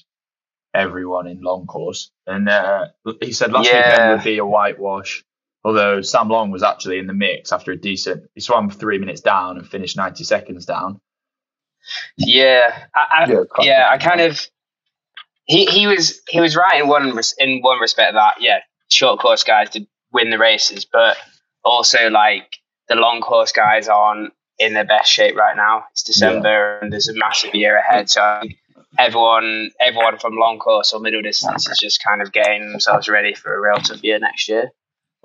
everyone 0.73 1.27
in 1.27 1.41
long 1.41 1.65
course, 1.65 2.11
and 2.27 2.49
uh, 2.49 2.87
he 3.21 3.31
said 3.31 3.51
last 3.53 3.65
Yeah. 3.67 3.89
weekend 3.91 4.11
would 4.11 4.23
be 4.23 4.37
a 4.37 4.45
whitewash. 4.45 5.23
Although 5.65 6.01
Sam 6.01 6.29
Long 6.29 6.51
was 6.51 6.61
actually 6.61 6.99
in 6.99 7.07
the 7.07 7.13
mix 7.13 7.51
after 7.51 7.71
a 7.71 7.75
decent, 7.75 8.29
he 8.35 8.39
swam 8.39 8.69
three 8.69 8.99
minutes 8.99 9.19
down 9.19 9.57
and 9.57 9.67
finished 9.67 9.97
ninety 9.97 10.23
seconds 10.23 10.63
down. 10.63 11.01
yeah, 12.17 12.83
I, 12.93 13.25
I, 13.25 13.31
Yeah, 13.31 13.43
yeah, 13.61 13.87
I 13.89 13.97
kind 13.97 14.21
of 14.21 14.47
he 15.45 15.65
he 15.65 15.87
was 15.87 16.21
he 16.29 16.39
was 16.39 16.55
right 16.55 16.79
in 16.79 16.87
one 16.87 17.15
res- 17.15 17.33
in 17.39 17.61
one 17.61 17.79
respect 17.79 18.13
that 18.13 18.35
yeah, 18.39 18.59
short 18.91 19.19
course 19.19 19.43
guys 19.43 19.71
did 19.71 19.87
win 20.13 20.29
the 20.29 20.37
races, 20.37 20.85
but 20.85 21.17
also 21.63 22.11
like 22.11 22.47
the 22.87 22.95
long 22.95 23.21
course 23.21 23.51
guys 23.51 23.87
aren't 23.87 24.33
in 24.59 24.75
their 24.75 24.85
best 24.85 25.11
shape 25.11 25.35
right 25.35 25.57
now. 25.57 25.85
It's 25.93 26.03
December 26.03 26.77
and 26.77 26.93
there's 26.93 27.09
a 27.09 27.15
massive 27.15 27.55
year 27.55 27.75
ahead, 27.75 28.07
so 28.07 28.41
everyone 28.99 29.71
everyone 29.79 30.19
from 30.19 30.37
long 30.37 30.59
course 30.59 30.93
or 30.93 30.99
middle 30.99 31.23
distance 31.23 31.67
is 31.67 31.79
just 31.79 32.03
kind 32.03 32.21
of 32.21 32.31
getting 32.31 32.69
themselves 32.69 33.09
ready 33.09 33.33
for 33.33 33.51
a 33.51 33.59
real 33.59 33.81
tough 33.81 34.03
year 34.03 34.19
next 34.19 34.47
year. 34.47 34.69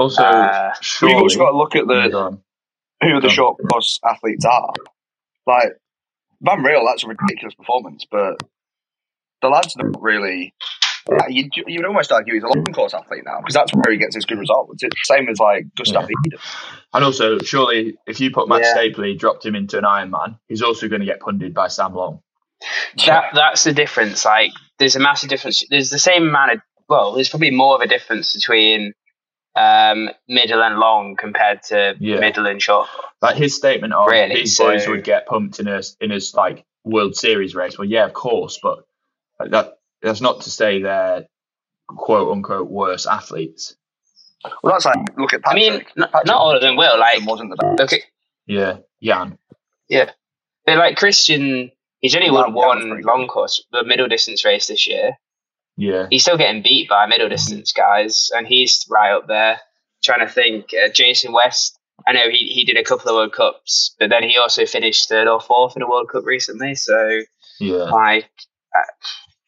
Also, 0.00 0.22
uh, 0.22 0.72
surely, 0.80 1.14
you've 1.14 1.22
also 1.22 1.38
got 1.38 1.50
to 1.50 1.56
look 1.56 1.76
at 1.76 1.86
the 1.86 2.38
who 3.02 3.14
the 3.14 3.20
Go 3.20 3.28
on. 3.28 3.34
short 3.34 3.56
course 3.70 4.00
athletes 4.04 4.44
are. 4.44 4.72
Like 5.46 5.72
Van 6.40 6.62
Riel, 6.62 6.84
that's 6.86 7.04
a 7.04 7.08
ridiculous 7.08 7.54
performance, 7.54 8.06
but 8.10 8.42
the 9.42 9.48
lad's 9.48 9.74
don't 9.74 9.96
really. 10.00 10.54
Yeah, 11.10 11.26
you'd, 11.28 11.52
you'd 11.66 11.84
almost 11.86 12.12
argue 12.12 12.34
he's 12.34 12.42
a 12.42 12.46
long 12.46 12.64
course 12.66 12.92
athlete 12.94 13.24
now 13.24 13.38
because 13.40 13.54
that's 13.54 13.72
where 13.72 13.90
he 13.90 13.96
gets 13.98 14.14
his 14.14 14.26
good 14.26 14.38
results. 14.38 14.82
It's 14.82 14.94
the 14.94 15.14
same 15.16 15.28
as 15.28 15.38
like 15.38 15.64
Gustav 15.76 16.04
Iden. 16.04 16.38
And 16.92 17.04
also, 17.04 17.38
surely, 17.38 17.96
if 18.06 18.20
you 18.20 18.30
put 18.30 18.48
Matt 18.48 18.60
Yeah. 18.60 18.74
Stapley, 18.76 19.18
dropped 19.18 19.44
him 19.44 19.54
into 19.54 19.78
an 19.78 19.84
Ironman, 19.84 20.38
he's 20.48 20.62
also 20.62 20.88
going 20.88 21.00
to 21.00 21.06
get 21.06 21.20
punted 21.20 21.54
by 21.54 21.68
Sam 21.68 21.94
Long. 21.94 22.20
That 23.06 23.30
that's 23.34 23.64
the 23.64 23.72
difference. 23.72 24.24
Like, 24.26 24.52
there's 24.78 24.94
a 24.96 25.00
massive 25.00 25.30
difference. 25.30 25.64
There's 25.70 25.90
the 25.90 25.98
same 25.98 26.28
amount 26.28 26.52
of 26.52 26.58
well, 26.88 27.12
there's 27.12 27.28
probably 27.30 27.50
more 27.50 27.76
of 27.76 27.80
a 27.80 27.86
difference 27.86 28.34
between 28.34 28.92
um, 29.56 30.10
middle 30.28 30.62
and 30.62 30.78
long 30.78 31.16
compared 31.16 31.62
to 31.64 31.96
Yeah. 31.98 32.20
middle 32.20 32.46
and 32.46 32.60
short. 32.62 32.88
Like 33.20 33.36
his 33.36 33.54
statement 33.56 33.92
of 33.92 34.06
Really? 34.08 34.34
these 34.34 34.56
boys 34.58 34.86
would 34.88 35.04
get 35.04 35.26
pumped 35.26 35.58
in 35.60 35.68
a 35.68 35.82
in 36.00 36.10
his 36.10 36.34
like 36.34 36.64
World 36.84 37.16
Series 37.16 37.54
race. 37.54 37.76
Well, 37.78 37.88
yeah, 37.88 38.04
of 38.06 38.12
course, 38.12 38.58
but 38.62 38.86
that 39.40 39.78
that's 40.02 40.20
not 40.20 40.42
to 40.42 40.50
say 40.50 40.82
they're 40.82 41.26
quote 41.88 42.30
unquote 42.32 42.70
worse 42.70 43.06
athletes. 43.06 43.76
Well, 44.62 44.72
that's 44.72 44.86
like 44.86 45.18
look 45.18 45.34
at 45.34 45.42
I 45.44 45.54
mean, 45.54 45.84
not, 45.96 46.12
Patrick 46.12 46.26
not 46.26 46.36
all 46.40 46.54
of 46.54 46.62
them 46.62 46.76
will. 46.76 46.98
Like, 46.98 47.26
wasn't 47.26 47.50
the 47.50 47.56
best. 47.56 47.78
look 47.78 47.92
at 47.92 48.00
Yeah, 48.46 48.76
Jan. 49.02 49.36
but 49.90 50.78
like 50.78 50.96
Christian. 50.96 51.70
He's 52.00 52.16
only 52.16 52.30
Well, 52.30 52.50
won 52.50 52.54
one 52.54 53.02
long 53.02 53.28
course, 53.28 53.62
the 53.72 53.84
middle 53.84 54.08
distance 54.08 54.42
race 54.42 54.68
this 54.68 54.86
year. 54.88 55.18
Yeah, 55.80 56.06
He's 56.10 56.22
still 56.22 56.36
getting 56.36 56.62
beat 56.62 56.88
by 56.90 57.06
middle 57.06 57.28
distance 57.30 57.72
guys, 57.72 58.30
and 58.34 58.46
he's 58.46 58.84
right 58.90 59.12
up 59.12 59.26
there. 59.28 59.60
Trying 60.04 60.26
to 60.26 60.32
think, 60.32 60.70
uh, 60.74 60.88
Jason 60.90 61.32
West. 61.32 61.78
I 62.06 62.12
know 62.12 62.28
he, 62.30 62.38
he 62.54 62.64
did 62.64 62.76
a 62.76 62.84
couple 62.84 63.08
of 63.10 63.14
World 63.14 63.32
Cups, 63.32 63.94
but 63.98 64.10
then 64.10 64.22
he 64.22 64.36
also 64.36 64.66
finished 64.66 65.08
third 65.08 65.26
or 65.28 65.40
fourth 65.40 65.76
in 65.76 65.82
a 65.82 65.88
World 65.88 66.08
Cup 66.10 66.24
recently. 66.24 66.74
So 66.74 67.20
yeah. 67.60 67.74
like, 67.84 68.30
uh, 68.76 68.90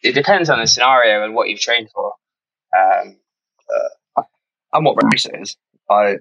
it 0.02 0.14
depends 0.14 0.48
on 0.50 0.58
the 0.58 0.66
scenario 0.66 1.24
and 1.24 1.34
what 1.34 1.48
you've 1.48 1.60
trained 1.60 1.90
for. 1.94 2.14
Um, 2.76 3.16
And 4.74 4.84
what 4.86 4.96
race 5.02 5.26
it 5.26 5.38
is. 5.40 5.56
I 5.90 6.16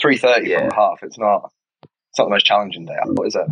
three 0.00 0.16
thirty 0.18 0.50
Yeah. 0.50 0.68
from 0.68 0.70
half. 0.72 1.02
It's 1.02 1.18
not. 1.18 1.52
It's 1.82 2.18
not 2.18 2.24
the 2.24 2.30
most 2.30 2.46
challenging 2.46 2.86
day. 2.86 2.96
What 3.04 3.26
is 3.28 3.36
it? 3.36 3.46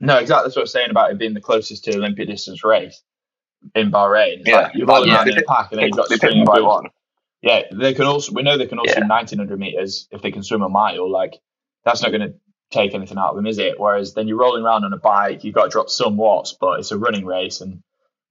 No, 0.00 0.18
exactly. 0.18 0.44
That's 0.48 0.56
what 0.56 0.62
I'm 0.62 0.66
saying 0.66 0.90
about 0.90 1.10
it 1.12 1.18
being 1.18 1.32
the 1.34 1.40
closest 1.40 1.84
to 1.84 1.94
Olympic 1.96 2.28
distance 2.28 2.62
race 2.64 3.02
in 3.74 3.90
Bahrain. 3.90 4.40
It's 4.40 4.48
Yeah. 4.48 4.56
like 4.60 4.72
Yeah, 4.74 4.84
around 5.14 5.26
they 5.26 5.32
in 5.32 5.38
a 5.38 5.40
pick- 5.40 5.46
pack, 5.46 5.72
and 5.72 5.78
then 5.80 5.88
you've 5.88 5.96
got 5.96 6.08
They 6.08 6.44
by 6.44 6.60
one. 6.60 6.84
Yeah, 7.42 7.62
they 7.72 7.92
can 7.94 8.06
also. 8.06 8.32
We 8.32 8.42
know 8.42 8.56
they 8.56 8.66
can 8.66 8.78
also 8.78 8.94
Yeah. 8.94 9.00
do 9.00 9.06
1900 9.06 9.58
meters 9.58 10.08
if 10.10 10.22
they 10.22 10.30
can 10.30 10.42
swim 10.42 10.62
a 10.62 10.68
mile. 10.68 11.10
Like 11.10 11.38
that's 11.84 12.02
not 12.02 12.10
going 12.10 12.22
to 12.22 12.34
take 12.70 12.94
anything 12.94 13.18
out 13.18 13.30
of 13.30 13.36
them, 13.36 13.46
is 13.46 13.58
it? 13.58 13.78
Whereas 13.78 14.14
then 14.14 14.26
you're 14.28 14.38
rolling 14.38 14.64
around 14.64 14.84
on 14.84 14.92
a 14.92 14.96
bike, 14.98 15.44
you've 15.44 15.54
got 15.54 15.64
to 15.64 15.70
drop 15.70 15.90
some 15.90 16.16
watts, 16.16 16.56
but 16.58 16.80
it's 16.80 16.90
a 16.92 16.98
running 16.98 17.26
race, 17.26 17.60
and 17.60 17.82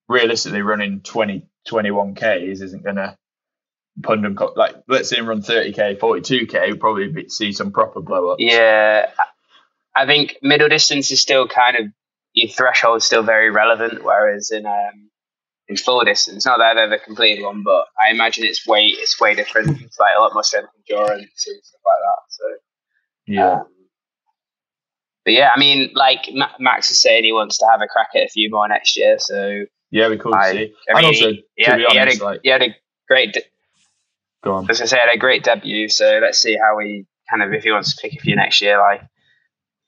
realistically, 0.10 0.62
running 0.62 1.02
20, 1.02 1.48
21 1.68 2.16
k's 2.16 2.62
isn't 2.62 2.84
going 2.84 2.96
to 2.98 3.16
pund 4.02 4.24
them. 4.26 4.36
co- 4.36 4.54
Like 4.56 4.76
let's 4.88 5.10
say 5.10 5.22
run 5.22 5.42
30k, 5.44 6.00
42k, 6.00 6.68
we'll 6.70 6.78
probably 6.78 7.10
be, 7.10 7.30
see 7.30 7.52
some 7.54 7.72
proper 7.72 8.02
blow 8.02 8.30
up. 8.30 8.38
yeah, 8.40 9.12
I 9.96 10.08
think 10.08 10.38
middle 10.42 10.68
distance 10.70 11.12
is 11.12 11.22
still 11.22 11.48
kind 11.48 11.78
of 11.78 11.86
your 12.34 12.50
threshold's 12.50 13.06
still 13.06 13.22
very 13.22 13.52
relevant, 13.52 14.04
whereas 14.04 14.50
in 14.50 14.66
um, 14.66 15.12
in 15.74 15.78
full 15.78 16.04
distance, 16.04 16.46
not 16.46 16.58
that 16.60 16.78
I've 16.78 16.92
ever 16.92 16.98
completed 17.04 17.44
one, 17.44 17.64
but 17.64 17.86
I 18.00 18.12
imagine 18.12 18.46
it's 18.46 18.66
way 18.68 18.86
it's 18.86 19.20
way 19.20 19.34
different. 19.36 19.82
It's 19.82 20.00
like 20.00 20.12
a 20.18 20.22
lot 20.22 20.34
more 20.34 20.44
strength 20.44 20.70
endurance 20.90 21.48
and 21.48 21.64
stuff 21.64 21.82
like 21.86 22.02
that. 22.08 22.22
So 22.30 22.44
Yeah, 23.28 23.52
Um, 23.62 23.68
but 25.26 25.34
yeah, 25.34 25.50
I 25.56 25.60
mean, 25.60 25.92
like 25.96 26.30
Max 26.60 26.92
is 26.92 27.02
saying, 27.02 27.24
he 27.24 27.32
wants 27.32 27.58
to 27.60 27.66
have 27.72 27.82
a 27.82 27.88
crack 27.88 28.10
at 28.16 28.24
a 28.26 28.28
few 28.30 28.50
more 28.50 28.68
next 28.68 28.98
year. 28.98 29.18
So 29.20 29.66
yeah, 29.92 30.10
we 30.10 30.18
could 30.18 30.34
I- 30.36 30.52
see. 30.52 30.58
I 30.58 30.62
mean, 30.62 30.74
and 30.98 31.06
also, 31.06 31.30
he, 31.32 31.46
he 31.56 31.64
to 31.64 31.70
had, 31.72 31.78
be 31.78 31.86
he, 31.90 31.98
had 31.98 32.08
a, 32.10 32.24
like, 32.24 32.40
he 32.44 32.50
had 32.50 32.62
a 32.64 32.76
great, 33.08 33.34
de- 33.34 33.44
go 34.44 34.54
on. 34.56 34.70
as 34.70 34.82
I 34.82 34.86
say, 34.86 34.98
had 35.00 35.14
a 35.14 35.18
great 35.18 35.44
debut. 35.44 35.88
So 35.90 36.20
let's 36.22 36.40
see 36.40 36.56
how 36.58 36.78
he 36.80 37.06
kind 37.30 37.42
of 37.44 37.54
if 37.54 37.64
he 37.64 37.72
wants 37.72 37.96
to 37.96 38.02
pick 38.02 38.14
a 38.20 38.22
few 38.22 38.36
next 38.36 38.62
year. 38.62 38.78
Like 38.80 39.02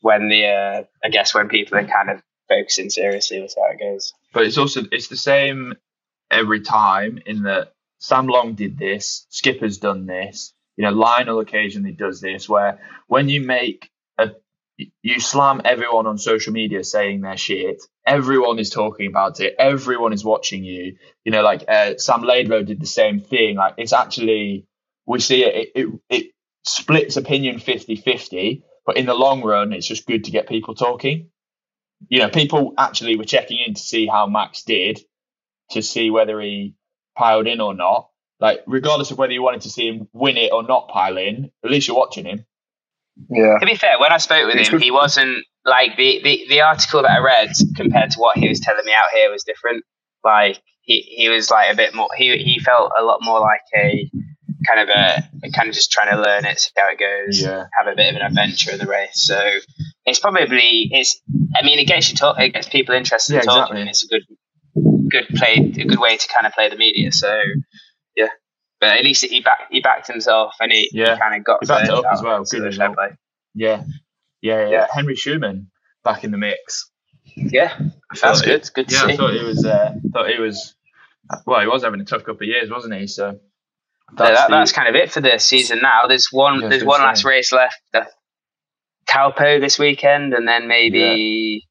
when 0.02 0.30
the 0.30 0.45
uh, 0.48 0.84
I 1.04 1.10
guess 1.10 1.34
when 1.36 1.50
people 1.50 1.78
are 1.78 1.86
kind 1.86 2.10
of 2.12 2.21
focusing 2.48 2.89
seriously, 2.89 3.39
that's 3.39 3.56
how 3.58 3.65
it 3.71 3.80
goes. 3.80 4.13
But 4.36 4.45
it's 4.45 4.58
also 4.58 4.82
it's 4.91 5.08
the 5.08 5.17
same 5.17 5.74
every 6.30 6.60
time 6.60 7.19
in 7.26 7.43
that 7.43 7.71
Sam 8.00 8.28
Long 8.28 8.54
did 8.54 8.78
this, 8.78 9.26
Skipper's 9.30 9.78
done 9.78 10.06
this, 10.06 10.54
you 10.76 10.84
know, 10.84 10.91
Lionel 10.91 11.39
occasionally 11.39 11.93
does 11.93 12.19
this, 12.19 12.50
where 12.50 12.82
when 13.08 13.30
you 13.30 13.39
make 13.39 13.89
a 14.17 14.32
you 15.02 15.21
slam 15.21 15.62
everyone 15.63 16.06
on 16.06 16.17
social 16.17 16.52
media 16.52 16.84
saying 16.84 17.21
their 17.21 17.38
shit. 17.38 17.82
Everyone 18.06 18.60
is 18.60 18.69
talking 18.69 19.08
about 19.08 19.39
it. 19.39 19.56
Everyone 19.58 20.12
is 20.12 20.26
watching 20.26 20.65
you. 20.65 20.98
You 21.24 21.32
know, 21.32 21.41
like 21.41 21.63
uh, 21.69 21.95
Sam 21.98 22.24
Laidlow 22.24 22.65
did 22.65 22.82
the 22.82 22.86
same 22.86 23.21
thing. 23.21 23.56
Like 23.56 23.76
it's 23.78 23.93
actually 23.93 24.67
we 25.06 25.21
see 25.21 25.45
it. 25.45 25.56
It, 25.56 25.82
it, 25.82 26.00
it 26.10 26.32
splits 26.65 27.15
opinion 27.15 27.60
50-50, 27.60 28.63
but 28.86 28.98
in 28.98 29.06
the 29.06 29.13
long 29.13 29.43
run, 29.43 29.71
it's 29.71 29.88
just 29.88 30.06
good 30.06 30.26
to 30.26 30.32
get 30.32 30.50
people 30.50 30.76
talking. 30.76 31.30
You 32.10 32.20
know, 32.20 32.30
people 32.30 32.74
actually 32.78 33.16
were 33.18 33.24
checking 33.24 33.60
in 33.66 33.74
to 33.74 33.82
see 33.82 34.06
how 34.08 34.28
Max 34.28 34.64
did, 34.64 35.00
to 35.72 35.82
see 35.82 36.10
whether 36.12 36.40
he 36.42 36.76
piled 37.18 37.48
in 37.48 37.62
or 37.62 37.74
not. 37.74 38.10
Like, 38.40 38.62
regardless 38.68 39.12
of 39.12 39.18
whether 39.18 39.32
you 39.34 39.42
wanted 39.42 39.62
to 39.62 39.70
see 39.70 39.88
him 39.88 40.08
win 40.14 40.38
it 40.38 40.52
or 40.52 40.62
not 40.64 40.90
pile 40.90 41.18
in, 41.18 41.52
at 41.64 41.72
least 41.72 41.88
you're 41.88 41.98
watching 41.98 42.26
him. 42.26 42.46
Yeah. 43.30 43.58
To 43.60 43.66
be 43.66 43.76
fair, 43.76 43.98
when 44.00 44.12
I 44.12 44.18
spoke 44.18 44.46
with 44.46 44.58
It's 44.58 44.68
him, 44.68 44.74
good- 44.74 44.84
he 44.84 44.92
wasn't 44.92 45.46
like 45.64 45.96
the, 45.98 46.22
the, 46.24 46.46
the 46.50 46.62
article 46.62 47.02
that 47.02 47.12
I 47.12 47.20
read 47.20 47.50
compared 47.76 48.12
to 48.12 48.20
what 48.20 48.38
he 48.38 48.50
was 48.50 48.60
telling 48.60 48.86
me 48.86 48.92
out 48.94 49.10
here 49.16 49.32
was 49.32 49.44
different. 49.44 49.84
Like 50.24 50.62
he, 50.82 51.00
he 51.02 51.30
was 51.30 51.50
like 51.50 51.72
a 51.72 51.76
bit 51.76 51.96
more 51.96 52.10
he 52.18 52.38
he 52.38 52.60
felt 52.60 52.92
a 53.00 53.04
lot 53.04 53.20
more 53.22 53.40
like 53.40 53.62
a 53.76 54.10
kind 54.67 54.80
of 54.80 54.89
a, 54.89 55.49
kind 55.51 55.69
of 55.69 55.75
just 55.75 55.91
trying 55.91 56.10
to 56.15 56.21
learn 56.21 56.45
it, 56.45 56.60
see 56.60 56.71
how 56.78 56.89
it 56.89 56.99
goes, 56.99 57.41
Yeah. 57.41 57.65
have 57.78 57.88
a 57.88 57.95
bit 57.95 58.10
of 58.10 58.15
an 58.15 58.21
adventure 58.25 58.71
in 58.71 58.78
the 58.80 58.86
race. 58.88 59.12
So 59.25 59.39
it's 60.06 60.19
probably 60.19 60.89
it's 60.91 61.21
I 61.56 61.63
mean 61.65 61.80
it 61.80 61.86
gets 61.86 62.10
you 62.10 62.15
talk 62.15 62.39
it 62.39 62.49
gets 62.54 62.69
people 62.69 62.95
interested 62.95 63.34
Yeah, 63.34 63.39
in 63.41 63.45
talking 63.45 63.78
exactly. 63.78 63.82
and 63.82 63.89
it's 63.89 64.04
a 64.04 64.08
good 64.08 64.23
good 65.10 65.28
play 65.38 65.54
a 65.56 65.86
good 65.86 65.99
way 65.99 66.17
to 66.17 66.28
kind 66.34 66.47
of 66.47 66.54
play 66.54 66.69
the 66.69 66.75
media. 66.78 67.12
So 67.12 67.39
yeah. 68.15 68.28
But 68.82 68.97
at 68.97 69.04
least 69.04 69.23
he 69.25 69.39
backed 69.41 69.71
he 69.71 69.80
backed 69.82 70.08
himself 70.08 70.56
and 70.60 70.71
he, 70.71 70.89
Yeah. 70.93 71.13
he 71.15 71.19
kind 71.19 71.36
of 71.36 71.43
got 71.43 71.60
He 71.62 71.67
backed 71.67 71.88
it 71.88 71.93
up 71.93 72.06
as 72.12 72.21
well. 72.21 72.43
Good 72.43 72.62
result. 72.63 72.95
Yeah. 73.54 73.84
Yeah, 74.41 74.62
yeah. 74.63 74.69
Yeah. 74.69 74.88
Henri 74.93 75.15
Schoeman 75.15 75.67
back 76.04 76.23
in 76.23 76.32
the 76.32 76.38
mix. 76.38 76.89
Yeah, 77.36 77.78
that's 78.21 78.41
good. 78.41 78.62
it- 78.62 78.71
Good 78.73 78.88
to 78.89 78.95
yeah, 78.95 79.04
I 79.06 79.15
thought 79.17 79.34
he 79.34 79.43
was. 79.43 79.65
Uh, 79.65 79.95
thought 80.13 80.30
it 80.30 80.39
was. 80.39 80.75
Well, 81.47 81.60
he 81.60 81.67
was 81.67 81.84
having 81.84 81.99
a 81.99 82.06
tough 82.06 82.23
couple 82.23 82.43
of 82.43 82.47
years, 82.47 82.69
wasn't 82.69 82.93
he? 82.93 83.08
So 83.08 83.39
So 84.18 84.24
that, 84.24 84.50
the- 84.50 84.56
that's 84.56 84.72
kind 84.72 84.88
of 84.88 84.96
it 84.96 85.12
for 85.12 85.22
the 85.22 85.38
season 85.39 85.80
now. 85.82 86.08
There's 86.08 86.28
one. 86.32 86.62
Yeah, 86.62 86.70
there's 86.70 86.84
one 86.84 87.00
say. 87.00 87.06
last 87.06 87.26
race 87.26 87.52
left. 87.52 87.76
The 87.94 88.08
Taupo 89.08 89.60
this 89.60 89.78
weekend, 89.78 90.34
and 90.34 90.48
then 90.48 90.68
maybe 90.68 91.63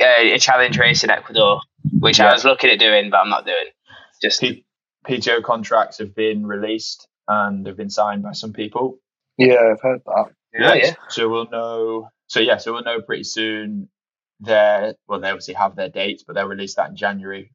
uh, 0.00 0.04
a 0.22 0.38
challenge 0.38 0.78
race 0.78 1.04
in 1.04 1.10
Ecuador, 1.10 1.60
which 1.98 2.18
Yeah. 2.18 2.30
I 2.30 2.32
was 2.32 2.44
looking 2.44 2.70
at 2.70 2.78
doing, 2.78 3.10
but 3.10 3.18
I'm 3.18 3.28
not 3.30 3.44
doing. 3.44 3.66
Just 4.22 4.40
P- 4.40 4.64
PTO 5.06 5.42
contracts 5.42 5.98
have 5.98 6.14
been 6.14 6.46
released 6.46 7.06
and 7.28 7.66
have 7.66 7.76
been 7.76 7.90
signed 7.90 8.22
by 8.22 8.32
some 8.32 8.52
people. 8.52 8.98
Yeah, 9.36 9.56
I've 9.72 9.80
heard 9.80 10.00
that. 10.06 10.26
yeah, 10.52 10.74
yeah. 10.74 10.94
So 11.08 11.28
we'll 11.28 11.48
know. 11.50 12.08
So 12.28 12.40
yeah, 12.40 12.56
so 12.58 12.72
we'll 12.72 12.82
know 12.84 13.00
pretty 13.02 13.24
soon. 13.24 13.88
Their 14.40 14.94
well, 15.06 15.20
they 15.20 15.28
obviously 15.30 15.54
have 15.54 15.76
their 15.76 15.88
dates, 15.88 16.24
but 16.26 16.34
they'll 16.34 16.48
release 16.48 16.74
that 16.74 16.90
in 16.90 16.96
January. 16.96 17.52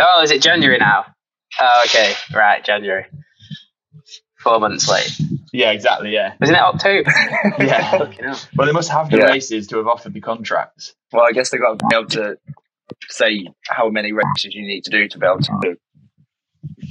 Oh, 0.00 0.22
is 0.22 0.30
it 0.30 0.40
January 0.42 0.78
now? 0.78 1.04
Oh, 1.60 1.82
okay, 1.86 2.14
right, 2.34 2.64
January. 2.64 3.06
Four 4.38 4.58
months 4.60 4.88
late. 4.88 5.16
Yeah, 5.52 5.70
exactly. 5.70 6.10
Yeah, 6.12 6.34
Isn't 6.42 6.54
it 6.54 6.60
October? 6.60 7.10
yeah. 7.60 8.36
Well, 8.56 8.66
they 8.66 8.72
must 8.72 8.90
have 8.90 9.10
the 9.10 9.18
Yeah. 9.18 9.24
races 9.26 9.68
to 9.68 9.76
have 9.76 9.86
offered 9.86 10.14
the 10.14 10.20
contracts. 10.20 10.94
Well, 11.12 11.24
I 11.24 11.32
guess 11.32 11.50
they've 11.50 11.60
got 11.60 11.78
to 11.78 11.86
be 11.88 11.94
able 11.94 12.08
to 12.10 12.36
say 13.08 13.46
how 13.68 13.88
many 13.90 14.12
races 14.12 14.54
you 14.54 14.62
need 14.62 14.84
to 14.84 14.90
do 14.90 15.06
to 15.08 15.18
be 15.18 15.26
able 15.26 15.40
to 15.40 15.76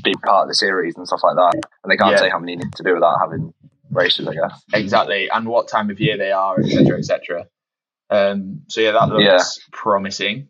be 0.04 0.13
part 0.24 0.43
of 0.43 0.47
the 0.47 0.56
series 0.56 0.95
and 0.95 1.06
stuff 1.08 1.21
like 1.24 1.36
that. 1.36 1.56
And 1.84 1.91
they 1.91 1.97
can't 1.97 2.12
Yeah. 2.12 2.17
say 2.19 2.30
how 2.30 2.39
many 2.39 2.54
you 2.54 2.58
need 2.60 2.74
to 2.76 2.84
do 2.84 2.93
without 2.93 3.17
having 3.19 3.54
races, 3.89 4.28
I 4.28 4.34
guess. 4.34 4.63
Exactly, 4.74 5.30
and 5.30 5.45
what 5.47 5.67
time 5.67 5.89
of 5.89 6.00
year 6.00 6.17
they 6.17 6.32
are, 6.32 6.60
etc., 6.60 6.97
etc. 7.00 7.47
Um, 8.10 8.62
so 8.69 8.80
yeah, 8.82 8.91
that 8.91 9.10
looks 9.10 9.24
Yeah. 9.26 9.43
promising. 9.74 10.50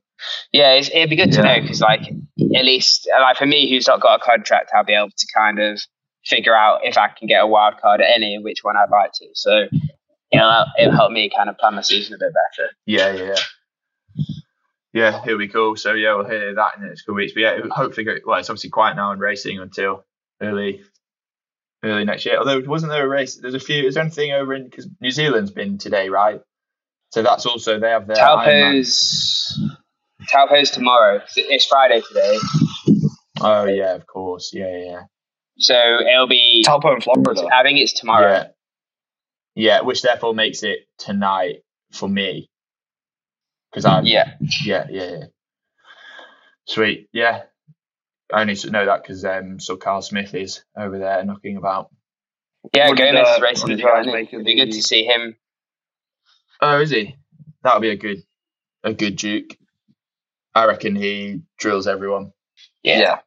Yeah, 0.51 0.73
it's, 0.73 0.89
it'd 0.89 1.09
be 1.09 1.15
good 1.15 1.31
to 1.33 1.41
know 1.41 1.61
because, 1.61 1.81
like, 1.81 2.01
at 2.01 2.65
least, 2.65 3.09
like 3.19 3.37
for 3.37 3.45
me, 3.45 3.69
who's 3.69 3.87
not 3.87 4.01
got 4.01 4.21
a 4.21 4.23
contract, 4.23 4.71
I'll 4.75 4.83
be 4.83 4.93
able 4.93 5.09
to 5.09 5.27
kind 5.35 5.59
of 5.59 5.81
figure 6.25 6.55
out 6.55 6.81
if 6.83 6.97
I 6.97 7.07
can 7.07 7.27
get 7.27 7.41
a 7.41 7.47
wild 7.47 7.75
card 7.81 8.01
at 8.01 8.07
any 8.15 8.35
and 8.35 8.43
which 8.43 8.59
one 8.63 8.77
I'd 8.77 8.89
like 8.91 9.11
to. 9.13 9.27
So 9.33 9.67
it'll 10.31 10.65
it'll 10.79 10.93
help 10.93 11.11
me 11.11 11.29
kind 11.35 11.49
of 11.49 11.57
plan 11.57 11.75
my 11.75 11.81
season 11.81 12.15
a 12.15 12.17
bit 12.17 12.33
better. 12.33 12.69
Yeah, 12.85 13.13
yeah, 13.13 13.33
yeah. 13.33 14.25
Yeah, 14.93 15.21
it'll 15.25 15.39
be 15.39 15.47
cool. 15.47 15.77
So 15.77 15.93
yeah, 15.93 16.15
we'll 16.15 16.25
hear 16.25 16.53
that 16.53 16.75
in 16.75 16.81
the 16.81 16.89
next 16.89 17.03
couple 17.03 17.15
weeks. 17.15 17.33
But 17.33 17.39
yeah, 17.41 17.59
hopefully, 17.71 18.03
go, 18.03 18.15
well, 18.25 18.39
it's 18.39 18.49
obviously 18.49 18.71
quiet 18.71 18.95
now 18.95 19.11
in 19.13 19.19
racing 19.19 19.57
until 19.59 20.05
early, 20.41 20.83
early 21.81 22.03
next 22.03 22.25
year. 22.25 22.37
Although 22.37 22.61
wasn't 22.61 22.91
there 22.91 23.05
a 23.05 23.09
race? 23.09 23.37
There's 23.37 23.53
a 23.53 23.59
few. 23.59 23.87
Is 23.87 23.93
there 23.93 24.03
anything 24.03 24.33
over 24.33 24.53
in 24.53 24.65
because 24.65 24.89
New 24.99 25.11
Zealand's 25.11 25.51
been 25.51 25.77
today, 25.77 26.09
right? 26.09 26.41
So 27.11 27.21
that's 27.21 27.45
also 27.45 27.79
they 27.79 27.89
have 27.89 28.07
their 28.07 28.17
Ironman. 28.17 29.77
Taupo's 30.29 30.51
Taupo's 30.51 30.71
tomorrow. 30.71 31.21
It's 31.35 31.65
Friday 31.65 32.01
today, 32.07 32.37
Oh 33.39 33.65
yeah, 33.65 33.95
of 33.95 34.05
course. 34.05 34.51
Yeah, 34.53 34.67
yeah, 34.69 34.85
yeah. 34.85 35.01
so 35.57 35.75
it'll 35.75 36.27
be. 36.27 36.63
Talpo 36.67 36.93
in 36.95 37.01
Florida. 37.01 37.47
I 37.53 37.63
think 37.63 37.79
it's 37.79 37.93
tomorrow. 37.93 38.31
Yeah. 38.31 38.47
Yeah, 39.55 39.81
which 39.81 40.01
therefore 40.01 40.33
makes 40.33 40.63
it 40.63 40.79
tonight 40.97 41.57
for 41.91 42.07
me. 42.07 42.49
Because 43.71 43.85
I'm 43.85 44.05
Yeah. 44.05 44.33
Yeah, 44.63 44.87
yeah, 44.89 45.11
yeah. 45.11 45.23
Sweet, 46.67 47.09
yeah. 47.11 47.43
I 48.33 48.41
only 48.41 48.55
know 48.69 48.85
that 48.85 49.01
because 49.01 49.25
um, 49.25 49.59
so 49.59 49.75
Kyle 49.75 50.01
Smith 50.01 50.33
is 50.35 50.63
over 50.77 50.99
there 50.99 51.23
knocking 51.25 51.57
about. 51.57 51.89
Yeah, 52.73 52.89
What 52.89 52.97
did, 52.97 53.11
Gomez 53.13 53.27
is 53.27 53.41
racing 53.41 53.61
what 53.63 53.69
did 53.69 53.79
as 53.79 53.83
well. 53.85 54.07
it? 54.07 54.13
make 54.13 54.27
of 54.29 54.33
It'd 54.35 54.45
be 54.45 54.55
good 54.55 54.71
to 54.71 54.81
see 54.81 55.03
him. 55.03 55.35
Oh, 56.61 56.79
is 56.79 56.91
he? 56.91 57.15
That'll 57.63 57.81
be 57.81 57.89
a 57.89 57.97
good, 57.97 58.23
a 58.83 58.93
good 58.93 59.15
Duke. 59.17 59.57
I 60.53 60.65
reckon 60.65 60.95
he 60.95 61.41
drills 61.57 61.87
everyone. 61.87 62.31
Yeah. 62.83 62.99
Yeah. 62.99 63.19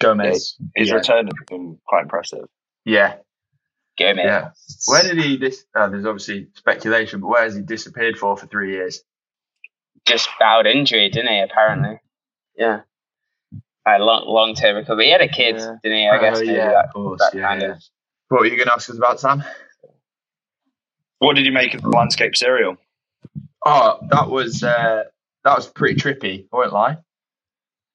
Gomez. 0.00 0.56
His 0.76 0.88
yeah. 0.90 0.94
return 0.96 1.26
has 1.26 1.34
been 1.48 1.78
quite 1.86 2.02
impressive. 2.02 2.44
yeah, 2.84 3.16
Gomez. 3.98 4.24
yeah. 4.24 4.50
Where 4.86 5.02
did 5.02 5.18
he? 5.18 5.36
Dis- 5.36 5.64
oh, 5.74 5.88
there's 5.90 6.04
obviously 6.06 6.48
speculation, 6.54 7.20
but 7.20 7.28
where 7.28 7.42
has 7.44 7.54
he 7.56 7.62
disappeared 7.62 8.16
for 8.16 8.36
for 8.36 8.46
three 8.46 8.72
years? 8.72 9.02
just 10.06 10.28
bowed 10.38 10.66
injury, 10.66 11.08
didn't 11.08 11.32
he? 11.32 11.40
Apparently, 11.40 11.98
yeah. 12.56 12.80
A 13.86 13.98
long, 13.98 14.24
long 14.26 14.54
term 14.54 14.76
recovery. 14.76 15.06
He 15.06 15.12
had 15.12 15.22
a 15.22 15.28
kid, 15.28 15.56
Yeah. 15.56 15.76
didn't 15.82 15.98
he? 15.98 16.08
I 16.08 16.18
guess 16.20 16.36
Oh, 16.36 16.40
maybe 16.40 16.52
yeah, 16.52 16.70
that, 16.70 16.84
of 16.86 16.92
course. 16.92 17.20
that 17.20 17.34
yeah, 17.38 17.48
kind 17.48 17.62
yeah. 17.62 17.68
of. 17.72 17.82
What 18.28 18.40
were 18.40 18.46
you 18.46 18.56
going 18.56 18.66
to 18.66 18.74
ask 18.74 18.90
us 18.90 18.96
about, 18.98 19.18
Sam? 19.20 19.42
What 21.18 21.36
did 21.36 21.46
you 21.46 21.52
make 21.52 21.74
of 21.74 21.82
the 21.82 21.88
landscape 21.88 22.36
cereal? 22.36 22.76
Oh, 23.64 23.98
that 24.10 24.28
was 24.28 24.62
uh, 24.62 25.04
that 25.44 25.56
was 25.56 25.66
pretty 25.66 25.96
trippy. 26.00 26.46
I 26.52 26.56
won't 26.56 26.72
lie. 26.72 26.96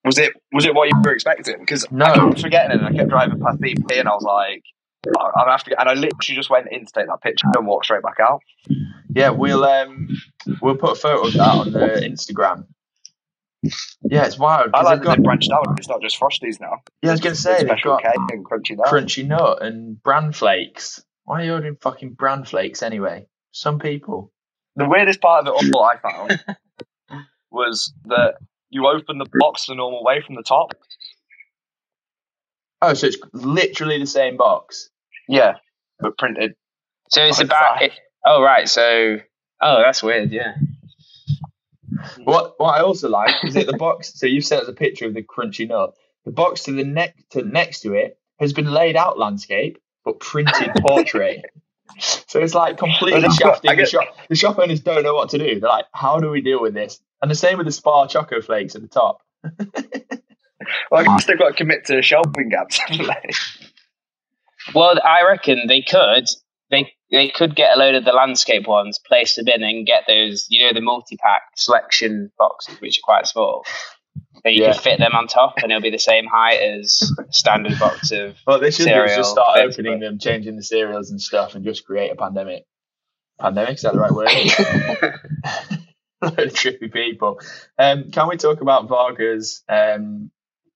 Was 0.06 0.18
it 0.18 0.34
was 0.54 0.66
it 0.66 0.74
what 0.74 0.88
you 0.90 0.96
were 1.04 1.12
expecting? 1.12 1.58
Because 1.60 1.86
No. 1.92 2.06
I 2.06 2.16
kept 2.18 2.42
forgetting 2.42 2.72
it. 2.72 2.78
and 2.84 2.86
I 2.88 2.98
kept 2.98 3.10
driving 3.10 3.40
past 3.40 3.60
BP, 3.60 4.00
and 4.00 4.08
I 4.08 4.14
was 4.14 4.24
like, 4.24 4.64
"Oh, 5.08 5.26
"I'm 5.26 5.32
gonna 5.36 5.52
have 5.52 5.64
to." 5.66 5.80
And 5.80 5.90
I 5.90 5.94
literally 5.94 6.36
just 6.36 6.50
went 6.50 6.68
in 6.72 6.86
to 6.86 6.92
take 6.92 7.08
that 7.08 7.22
picture 7.22 7.48
and 7.56 7.68
walked 7.68 7.86
straight 7.86 8.02
back 8.04 8.18
out. 8.22 8.40
Yeah, 9.14 9.32
we'll 9.32 9.66
um 9.66 10.08
we'll 10.62 10.76
put 10.78 10.92
a 10.92 10.96
photo 10.96 11.28
of 11.28 11.34
that 11.34 11.42
on 11.50 11.72
the 11.74 11.80
Instagram. 12.04 12.66
Yeah, 14.04 14.26
it's 14.26 14.40
wild. 14.40 14.70
I 14.74 14.84
like 14.84 15.00
that 15.02 15.06
got, 15.18 15.24
branched 15.24 15.52
out. 15.52 15.66
It's 15.78 15.90
not 15.90 16.02
just 16.02 16.18
Frosties 16.18 16.62
now. 16.62 16.78
yeah, 17.02 17.10
I 17.10 17.14
was 17.14 17.20
gonna 17.20 17.36
say 17.36 17.58
they've 17.58 17.68
special 17.68 17.98
got 17.98 18.04
cake 18.04 18.14
and 18.32 18.46
crunchy 18.46 18.78
nut. 18.78 18.88
crunchy 18.88 19.28
nut 19.28 19.62
and 19.62 20.02
bran 20.02 20.32
flakes. 20.32 21.04
Why 21.26 21.42
are 21.42 21.46
you 21.46 21.54
ordering 21.56 21.76
fucking 21.82 22.14
bran 22.14 22.46
flakes 22.46 22.82
anyway? 22.82 23.28
Some 23.52 23.80
people. 23.80 24.32
The 24.78 24.88
weirdest 24.88 25.20
part 25.20 25.46
of 25.46 25.54
it 25.62 25.74
all 25.76 25.84
I 25.84 25.98
found 25.98 26.44
was 27.52 27.94
that 28.06 28.36
you 28.70 28.88
open 28.88 29.18
the 29.18 29.26
box 29.40 29.66
the 29.66 29.76
normal 29.76 30.04
way 30.04 30.22
from 30.22 30.36
the 30.36 30.44
top. 30.44 30.74
Oh, 32.82 32.94
so 32.94 33.08
it's 33.08 33.18
literally 33.34 34.00
the 34.00 34.08
same 34.08 34.38
box. 34.38 34.90
Yeah, 35.28 35.56
but 36.00 36.18
printed. 36.18 36.56
So 37.10 37.24
it's 37.24 37.42
about. 37.42 37.82
It, 37.82 37.92
oh 38.26 38.42
right. 38.42 38.70
So 38.70 39.18
oh, 39.62 39.82
that's 39.84 40.02
weird. 40.04 40.32
Yeah. 40.32 40.54
What 42.24 42.54
what 42.60 42.80
I 42.80 42.82
also 42.82 43.10
like 43.10 43.44
is 43.44 43.56
that 43.56 43.66
the 43.66 43.76
box. 43.76 44.14
So 44.16 44.26
you 44.26 44.42
sent 44.42 44.64
us 44.64 44.70
a 44.70 44.74
picture 44.74 45.06
of 45.06 45.14
the 45.14 45.24
crunchy 45.24 45.68
nut. 45.68 45.96
The 46.24 46.32
box 46.32 46.64
to 46.64 46.72
the 46.72 46.84
next 46.84 47.32
to 47.32 47.44
next 47.44 47.82
to 47.82 47.94
it 47.94 48.18
has 48.40 48.54
been 48.54 48.72
laid 48.72 48.96
out 48.96 49.20
landscape, 49.20 49.80
but 50.06 50.20
printed 50.20 50.72
portrait. 50.82 51.46
So 52.00 52.40
it's 52.40 52.54
like 52.54 52.78
completely 52.78 53.22
Well, 53.22 53.32
shafting 53.32 53.72
I 53.72 53.76
the 53.76 53.86
shop. 53.86 54.16
The 54.30 54.36
shop 54.36 54.60
owners 54.60 54.80
don't 54.82 55.04
know 55.04 55.14
what 55.16 55.30
to 55.30 55.38
do. 55.38 55.60
They're 55.60 55.70
like, 55.70 55.86
how 55.94 56.20
do 56.20 56.30
we 56.30 56.42
deal 56.42 56.62
with 56.62 56.74
this? 56.74 57.00
And 57.22 57.30
the 57.30 57.36
same 57.36 57.58
with 57.58 57.66
the 57.66 57.72
Spar 57.72 58.08
Choco 58.08 58.42
Flakes 58.42 58.76
at 58.76 58.82
the 58.82 58.88
top. 58.88 59.22
Well, 60.92 61.02
I 61.02 61.04
guess 61.04 61.26
they've 61.26 61.38
got 61.40 61.50
to 61.50 61.54
commit 61.56 61.86
to 61.86 62.02
shelving 62.02 62.50
gaps. 62.50 62.78
haven't? 62.88 63.36
Well, 64.74 65.00
I 65.04 65.24
reckon 65.28 65.66
they 65.68 65.82
could 65.82 66.26
they 66.70 66.94
they 67.12 67.30
could 67.30 67.56
get 67.56 67.76
a 67.76 67.80
load 67.80 67.96
of 67.96 68.06
the 68.06 68.12
landscape 68.12 68.68
ones, 68.68 69.00
place 69.00 69.36
them 69.36 69.48
in, 69.48 69.64
and 69.64 69.86
get 69.86 70.04
those 70.08 70.48
you 70.50 70.66
know 70.66 70.74
the 70.74 70.82
multi 70.82 71.18
pack 71.18 71.44
selection 71.56 72.32
boxes, 72.38 72.80
which 72.82 73.00
are 73.00 73.06
quite 73.06 73.28
small. 73.28 73.64
But 74.44 74.54
you 74.54 74.64
Yeah. 74.64 74.74
can 74.74 74.82
fit 74.82 75.00
them 75.00 75.14
on 75.16 75.28
top, 75.28 75.56
and 75.58 75.72
it'll 75.72 75.82
be 75.82 75.90
the 75.90 75.98
same 76.00 76.26
height 76.28 76.60
as 76.62 77.02
a 77.20 77.24
standard 77.32 77.78
box 77.80 78.12
of. 78.12 78.36
Well, 78.48 78.60
they 78.60 78.72
should 78.72 78.86
do 78.86 78.92
is 78.92 78.96
Cereal, 79.12 79.16
just 79.18 79.32
start 79.32 79.56
basically. 79.56 79.90
opening 79.92 80.00
them, 80.02 80.20
changing 80.20 80.56
the 80.56 80.64
cereals 80.64 81.12
and 81.12 81.20
stuff, 81.22 81.56
and 81.56 81.64
just 81.66 81.86
create 81.86 82.12
a 82.12 82.16
pandemic. 82.16 82.64
Pandemic 83.40 83.76
is 83.76 83.82
that 83.84 83.94
the 83.94 84.00
right 84.00 84.12
word? 84.14 84.28
Load 86.22 86.40
of 86.40 86.54
trippy 86.54 86.92
people. 86.92 87.40
Um, 87.78 88.12
can 88.12 88.28
we 88.28 88.36
talk 88.38 88.60
about 88.62 88.88
Varga's 88.90 89.64
um, 89.70 90.32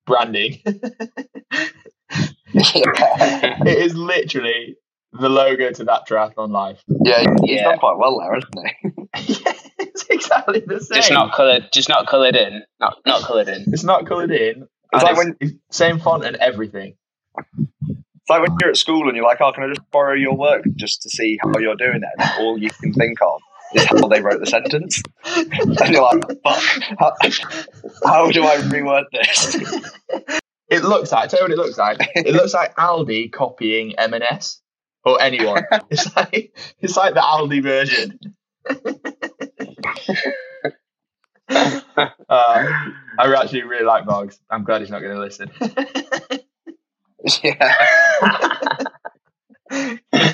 branding? 0.06 0.62
it 2.54 3.78
is 3.78 3.95
literally 3.95 4.78
the 5.12 5.30
logo 5.30 5.71
to 5.71 5.84
that 5.86 6.08
triathlon 6.08 6.49
life. 6.52 6.82
yeah, 6.88 7.19
he's 7.43 7.58
Yeah. 7.60 7.63
done 7.63 7.80
quite 7.80 7.97
well 7.97 8.19
there, 8.19 8.34
hasn't 8.36 8.56
he? 9.17 9.36
it's 9.93 10.06
exactly 10.10 10.62
the 10.65 10.79
same. 10.79 10.95
just 10.97 11.12
not 11.12 11.34
coloured, 11.34 11.69
just 11.73 11.89
not 11.89 12.08
coloured 12.08 12.36
in, 12.36 12.63
not 12.79 12.97
not 13.06 13.21
coloured 13.23 13.47
in. 13.49 13.65
It's 13.73 13.84
not 13.84 14.06
coloured 14.06 14.32
in. 14.32 14.67
It's 14.93 15.03
and 15.03 15.03
like 15.03 15.17
it's- 15.27 15.36
it's 15.39 15.77
same 15.77 15.99
font 15.99 16.23
and 16.25 16.36
everything. 16.38 16.95
It's 17.38 18.29
like 18.29 18.41
when 18.41 18.56
you're 18.62 18.69
at 18.69 18.77
school 18.77 19.08
and 19.08 19.15
you're 19.17 19.25
like, 19.25 19.41
"Oh, 19.41 19.51
can 19.51 19.63
I 19.63 19.67
just 19.67 19.82
borrow 19.91 20.13
your 20.13 20.36
work 20.36 20.63
just 20.75 21.01
to 21.03 21.10
see 21.10 21.38
how 21.41 21.58
you're 21.60 21.75
doing 21.75 22.01
it?" 22.03 22.10
And 22.21 22.32
all 22.45 22.58
you 22.58 22.69
can 22.69 22.93
think 22.93 23.21
of 23.21 23.41
is 23.73 23.86
how 23.86 24.08
they 24.08 24.21
wrote 24.21 24.39
the 24.39 24.45
sentence, 24.45 25.01
and 25.25 25.89
you're 25.93 26.01
like, 26.03 26.21
"Fuck, 26.43 26.63
how, 26.99 27.12
how 28.06 28.32
do 28.32 28.43
I 28.45 28.58
reword 28.58 29.06
this?" 29.12 29.56
It 30.69 30.84
looks 30.84 31.12
like. 31.12 31.29
Tell 31.29 31.39
you 31.39 31.43
what 31.45 31.51
it 31.51 31.58
looks 31.58 31.77
like. 31.77 31.97
It 32.15 32.34
looks 32.34 32.53
like 32.53 32.75
Aldi 32.77 33.32
copying 33.32 33.93
M&S 33.99 34.62
or 35.03 35.21
anyone. 35.21 35.65
It's 35.89 36.15
like 36.15 36.56
it's 36.79 36.95
like 36.97 37.13
the 37.13 37.19
Aldi 37.19 37.62
version. 37.62 38.19
uh, 41.49 41.77
I 42.29 42.88
actually 43.19 43.63
really 43.63 43.86
like 43.86 44.06
Boggs. 44.06 44.39
I'm 44.49 44.63
glad 44.63 44.82
he's 44.82 44.89
not 44.89 45.01
going 45.01 45.15
to 45.15 45.21
listen. 45.21 45.51
yeah, 47.43 47.75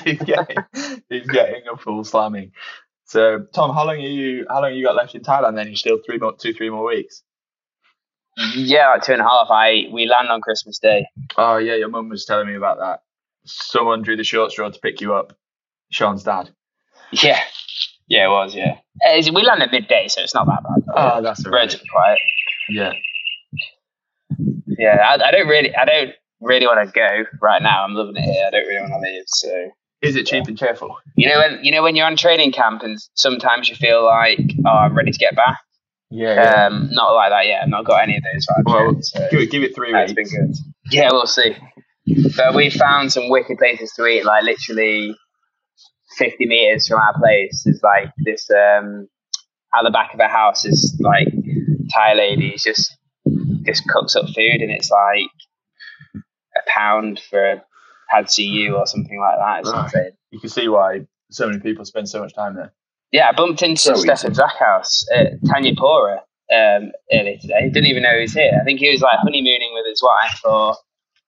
he's 0.04 0.22
getting 0.22 0.56
he's 1.08 1.26
getting 1.26 1.62
a 1.72 1.76
full 1.76 2.04
slamming. 2.04 2.52
So 3.04 3.46
Tom, 3.52 3.74
how 3.74 3.86
long 3.86 3.96
are 3.96 3.98
you? 3.98 4.46
How 4.48 4.62
long 4.62 4.74
you 4.74 4.84
got 4.84 4.96
left 4.96 5.14
in 5.14 5.22
Thailand? 5.22 5.56
Then 5.56 5.68
you 5.68 5.76
still 5.76 5.98
three 6.04 6.18
more, 6.18 6.34
two, 6.36 6.52
three 6.52 6.70
more 6.70 6.84
weeks. 6.86 7.22
Yeah, 8.54 8.88
like 8.90 9.02
two 9.02 9.12
and 9.12 9.20
a 9.20 9.24
half. 9.24 9.48
I 9.50 9.86
we 9.92 10.06
land 10.06 10.28
on 10.28 10.40
Christmas 10.40 10.78
Day. 10.78 11.06
Oh 11.36 11.58
yeah, 11.58 11.74
your 11.74 11.88
mum 11.88 12.08
was 12.08 12.24
telling 12.24 12.46
me 12.46 12.54
about 12.54 12.78
that. 12.78 13.00
Someone 13.44 14.02
drew 14.02 14.16
the 14.16 14.24
short 14.24 14.52
straw 14.52 14.70
to 14.70 14.80
pick 14.80 15.00
you 15.00 15.14
up. 15.14 15.36
Sean's 15.90 16.22
dad. 16.22 16.50
Yeah, 17.12 17.40
yeah, 18.10 18.26
it 18.26 18.30
was. 18.30 18.54
Yeah, 18.54 18.76
Uh, 19.06 19.22
we 19.34 19.42
land 19.42 19.62
at 19.62 19.72
midday, 19.72 20.08
so 20.08 20.20
it's 20.22 20.34
not 20.34 20.46
that 20.46 20.62
bad. 20.62 20.82
Oh, 20.94 21.22
that's 21.22 21.44
all 21.46 21.50
right. 21.52 21.58
relatively 21.60 21.86
quiet. 21.90 22.18
Yeah. 22.68 22.92
Yeah, 24.66 24.96
I, 24.96 25.14
I 25.28 25.30
don't 25.30 25.48
really, 25.48 25.74
I 25.74 25.84
don't 25.84 26.10
really 26.40 26.66
want 26.66 26.86
to 26.86 26.92
go 26.92 27.24
right 27.42 27.62
now. 27.62 27.84
I'm 27.84 27.94
loving 27.94 28.16
it 28.16 28.22
here. 28.22 28.44
I 28.46 28.50
don't 28.50 28.66
really 28.66 28.80
want 28.80 28.92
to 29.04 29.10
leave. 29.10 29.24
So 29.26 29.70
Is 30.02 30.16
it 30.16 30.26
cheap 30.26 30.46
and 30.46 30.56
cheerful? 30.58 30.96
you 31.16 31.28
know 31.28 31.38
when 31.38 31.64
you 31.64 31.70
know 31.72 31.82
when 31.82 31.96
you're 31.96 32.06
on 32.06 32.16
training 32.16 32.52
camp 32.52 32.82
and 32.82 32.98
sometimes 33.14 33.68
you 33.68 33.76
feel 33.76 34.04
like, 34.04 34.40
oh, 34.66 34.70
I'm 34.70 34.96
ready 34.96 35.10
to 35.12 35.18
get 35.18 35.36
back. 35.36 35.58
Yeah. 36.10 36.66
Um, 36.66 36.88
not 36.92 37.12
like 37.14 37.30
that 37.30 37.46
yet. 37.46 37.62
I've 37.62 37.68
not 37.68 37.84
got 37.84 38.02
any 38.02 38.16
of 38.16 38.22
those 38.22 38.46
vibes. 38.46 38.64
Well, 38.64 38.94
yet, 38.94 39.04
so 39.04 39.28
give 39.30 39.40
it, 39.40 39.50
give 39.50 39.62
it 39.62 39.74
three 39.74 39.92
that's 39.92 40.12
weeks. 40.14 40.32
been 40.32 40.46
good. 40.48 40.56
Yeah, 40.90 41.08
we'll 41.12 41.26
see. 41.26 41.56
But 42.36 42.54
we 42.54 42.70
found 42.70 43.12
some 43.12 43.28
wicked 43.28 43.58
places 43.58 43.92
to 43.96 44.06
eat. 44.06 44.24
Like 44.24 44.42
literally, 44.42 45.14
50 46.20 46.46
meters 46.46 46.86
from 46.86 46.98
our 47.00 47.14
place 47.18 47.66
is 47.66 47.80
like 47.82 48.10
this. 48.24 48.48
Um, 48.50 49.08
at 49.74 49.82
the 49.84 49.90
back 49.90 50.12
of 50.14 50.20
a 50.20 50.28
house 50.28 50.64
is 50.64 50.96
like 51.00 51.28
Thai 51.94 52.14
ladies 52.14 52.62
just 52.62 52.96
just 53.64 53.86
cooks 53.88 54.14
up 54.16 54.26
food 54.26 54.60
and 54.60 54.70
it's 54.70 54.90
like 54.90 55.30
a 56.56 56.60
pound 56.68 57.20
for 57.30 57.52
a 57.52 57.62
pad 58.10 58.30
see 58.30 58.44
ew 58.44 58.76
or 58.76 58.86
something 58.86 59.18
like 59.20 59.38
that. 59.38 59.60
It's 59.60 59.70
Right. 59.72 59.84
insane. 59.84 60.12
You 60.32 60.40
can 60.40 60.48
see 60.50 60.68
why 60.68 61.06
so 61.30 61.46
many 61.46 61.60
people 61.60 61.84
spend 61.84 62.08
so 62.08 62.20
much 62.20 62.34
time 62.34 62.56
there. 62.56 62.72
Yeah, 63.12 63.28
I 63.28 63.32
bumped 63.32 63.62
into 63.62 63.80
So 63.80 63.94
Stefan 63.94 64.32
Zachäus 64.34 65.04
at 65.14 65.40
Thanyapura 65.42 66.18
um, 66.52 66.92
earlier 67.12 67.36
today. 67.40 67.70
Didn't 67.72 67.86
even 67.86 68.02
know 68.02 68.14
he 68.16 68.22
was 68.22 68.32
here. 68.34 68.52
I 68.60 68.64
think 68.64 68.80
he 68.80 68.90
was 68.90 69.00
like 69.00 69.18
honeymooning 69.22 69.70
with 69.74 69.86
his 69.88 70.02
wife 70.02 70.40
or 70.44 70.76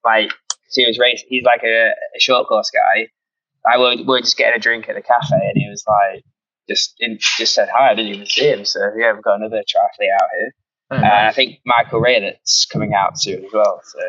like 0.04 0.32
he 0.72 0.86
was 0.86 0.98
racing. 0.98 1.26
He's 1.28 1.44
like 1.44 1.62
a, 1.64 1.90
a 2.16 2.20
short 2.20 2.48
course 2.48 2.70
guy. 2.70 3.08
I 3.70 3.78
would 3.78 4.00
we 4.00 4.04
were 4.04 4.20
just 4.20 4.36
getting 4.36 4.56
a 4.56 4.60
drink 4.60 4.88
at 4.88 4.94
the 4.96 5.02
cafe 5.02 5.36
and 5.36 5.52
he 5.56 5.68
was 5.68 5.84
like 5.86 6.24
just 6.68 6.94
in, 7.00 7.18
just 7.20 7.54
said 7.54 7.68
hi. 7.74 7.90
I 7.90 7.94
didn't 7.94 8.12
even 8.14 8.26
see 8.26 8.48
him. 8.48 8.64
So 8.64 8.80
yeah, 8.98 9.12
we've 9.12 9.22
got 9.22 9.36
another 9.36 9.58
triathlete 9.58 10.12
out 10.14 10.28
here. 10.38 10.54
Oh, 10.90 10.96
Uh. 10.96 11.28
I 11.28 11.32
think 11.32 11.60
Michael 11.64 12.00
Raelert's 12.00 12.66
coming 12.66 12.92
out 12.94 13.18
soon 13.20 13.44
as 13.44 13.52
well. 13.52 13.80
So 13.84 14.00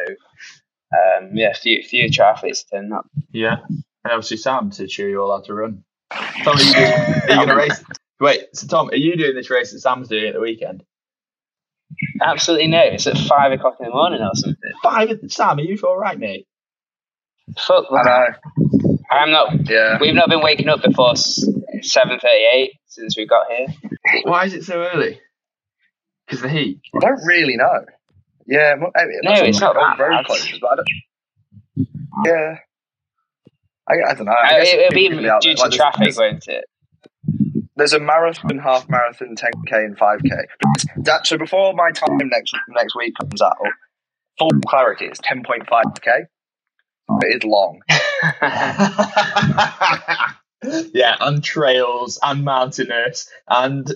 um, 0.96 1.32
yeah, 1.34 1.50
a 1.52 1.54
few 1.56 1.82
few 1.84 2.10
triathletes 2.10 2.64
turning 2.72 2.92
up. 2.94 3.06
yeah. 3.32 3.58
And 4.06 4.12
obviously 4.12 4.38
Sam 4.38 4.70
to 4.72 4.86
cheer 4.88 5.10
you 5.10 5.22
all 5.22 5.32
how 5.38 5.42
to 5.44 5.54
run. 5.54 5.84
Tom, 6.44 6.58
are 6.58 6.62
you, 6.62 6.74
doing, 6.74 6.92
are 6.92 7.30
you 7.30 7.36
going 7.36 7.48
to 7.48 7.56
race? 7.56 7.84
Wait, 8.20 8.42
so 8.54 8.68
Tom, 8.68 8.90
are 8.90 8.96
you 8.98 9.16
doing 9.16 9.34
this 9.36 9.50
race 9.50 9.72
that 9.72 9.80
Sam's 9.80 10.10
doing 10.10 10.28
at 10.28 10.34
the 10.34 10.42
weekend? 10.42 10.84
Absolutely 12.22 12.68
no. 12.68 12.82
It's 12.82 13.08
at 13.08 13.18
five 13.18 13.52
o'clock 13.52 13.78
in 13.80 13.86
the 13.86 13.92
morning 13.92 14.22
or 14.22 14.32
something. 14.34 14.72
Five. 14.82 15.10
Sam, 15.30 15.58
are 15.58 15.62
you 15.62 15.78
all 15.84 15.98
right, 15.98 16.20
mate? 16.20 16.48
Fuck 17.58 17.86
I 17.92 18.04
that. 18.04 18.40
know. 18.58 18.83
I'm 19.14 19.32
not. 19.32 19.70
Yeah, 19.70 19.98
We've 20.02 20.14
not 20.16 20.30
been 20.30 20.42
waking 20.42 20.70
up 20.70 20.82
before 20.82 21.16
seven 21.16 22.20
thirty-eight 22.20 22.72
since 22.88 23.16
we 23.18 23.26
got 23.26 23.46
here. 23.50 23.68
Why 24.24 24.46
is 24.46 24.54
it 24.54 24.64
so 24.64 24.82
early? 24.94 25.20
Because 26.26 26.42
the 26.42 26.50
heat. 26.50 26.80
I 26.96 27.00
don't 27.00 27.26
really 27.26 27.56
know. 27.58 27.86
Yeah, 28.48 28.76
mo- 28.78 28.92
I 28.96 29.06
mean, 29.06 29.20
No, 29.24 29.32
it's 29.44 29.62
like 29.62 29.76
not 29.76 29.98
that 29.98 30.04
road 30.04 30.12
bad. 30.12 30.26
closures, 30.26 30.60
but 30.60 30.72
I 30.72 30.76
don't. 30.76 31.88
Yeah, 32.26 32.58
I, 33.90 34.12
I 34.12 34.14
don't 34.16 34.26
know. 34.26 34.32
I 34.32 34.46
Uh, 34.56 34.60
guess 34.60 34.74
it, 34.74 34.80
it'll 34.80 34.90
be 34.94 35.10
people 35.10 35.18
due 35.18 35.24
there- 35.24 35.40
to 35.56 35.62
like, 35.62 35.72
traffic, 35.72 36.00
there's- 36.00 36.18
won't 36.18 36.48
it? 36.48 36.66
there's 37.76 37.94
a 37.94 38.00
marathon, 38.00 38.60
half 38.60 38.88
marathon, 38.88 39.36
10k, 39.36 39.86
and 39.86 39.98
5k. 39.98 40.30
That, 41.06 41.26
so 41.26 41.38
before 41.38 41.74
my 41.74 41.90
time 41.92 42.18
next 42.22 42.54
next 42.70 42.96
week 42.96 43.14
comes 43.20 43.42
out, 43.42 43.58
full 44.38 44.52
clarity, 44.68 45.06
it's 45.06 45.20
10.5k. 45.22 46.26
It 47.10 47.38
is 47.38 47.44
long. 47.44 47.82
yeah, 50.94 51.16
and 51.20 51.44
trails 51.44 52.20
and 52.22 52.44
mountainous 52.44 53.30
and 53.50 53.92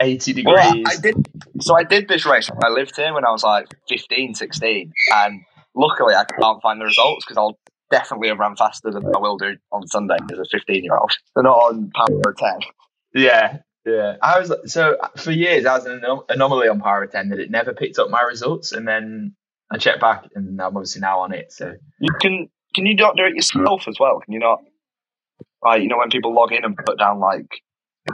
80 0.00 0.32
degrees. 0.32 0.54
Well, 0.54 0.82
I, 0.86 0.92
I 0.92 0.96
did. 0.96 1.28
So 1.60 1.76
I 1.76 1.84
did 1.84 2.08
this 2.08 2.26
race. 2.26 2.50
I 2.62 2.70
lived 2.70 2.96
here 2.96 3.12
when 3.14 3.24
I 3.24 3.30
was 3.30 3.42
like 3.42 3.68
15, 3.88 4.34
16, 4.34 4.92
and 5.12 5.42
luckily 5.74 6.14
I 6.14 6.24
can't 6.24 6.62
find 6.62 6.80
the 6.80 6.84
results 6.84 7.24
because 7.24 7.36
I'll 7.36 7.58
definitely 7.90 8.28
have 8.28 8.38
run 8.38 8.56
faster 8.56 8.90
than 8.90 9.04
I 9.04 9.18
will 9.18 9.36
do 9.36 9.56
on 9.72 9.86
Sunday 9.86 10.16
as 10.32 10.38
a 10.38 10.44
15 10.50 10.84
year 10.84 10.96
old. 10.96 11.12
They're 11.34 11.44
not 11.44 11.56
on 11.56 11.90
power 11.94 12.34
10. 12.36 12.60
Yeah, 13.14 13.58
yeah. 13.84 14.16
I 14.22 14.38
was 14.38 14.52
so 14.72 14.96
for 15.16 15.32
years 15.32 15.66
I 15.66 15.76
was 15.76 15.86
an 15.86 16.00
anom- 16.00 16.24
anomaly 16.28 16.68
on 16.68 16.80
Power 16.80 17.06
10 17.06 17.30
that 17.30 17.40
it 17.40 17.50
never 17.50 17.72
picked 17.72 17.98
up 17.98 18.10
my 18.10 18.22
results, 18.22 18.72
and 18.72 18.86
then 18.86 19.34
I 19.70 19.78
checked 19.78 20.00
back, 20.00 20.28
and 20.34 20.60
I'm 20.60 20.76
obviously 20.76 21.00
now 21.00 21.20
on 21.20 21.32
it. 21.32 21.52
So 21.52 21.74
You 21.98 22.12
can 22.20 22.48
can 22.74 22.86
you 22.86 22.94
not 22.94 23.16
do 23.16 23.24
it 23.24 23.34
yourself 23.34 23.86
as 23.88 23.96
well? 23.98 24.20
Can 24.20 24.32
you 24.32 24.40
not? 24.40 24.60
Like 25.62 25.82
you 25.82 25.88
know 25.88 25.98
when 25.98 26.10
people 26.10 26.34
log 26.34 26.52
in 26.52 26.64
and 26.64 26.76
put 26.76 26.98
down 26.98 27.20
like 27.20 27.46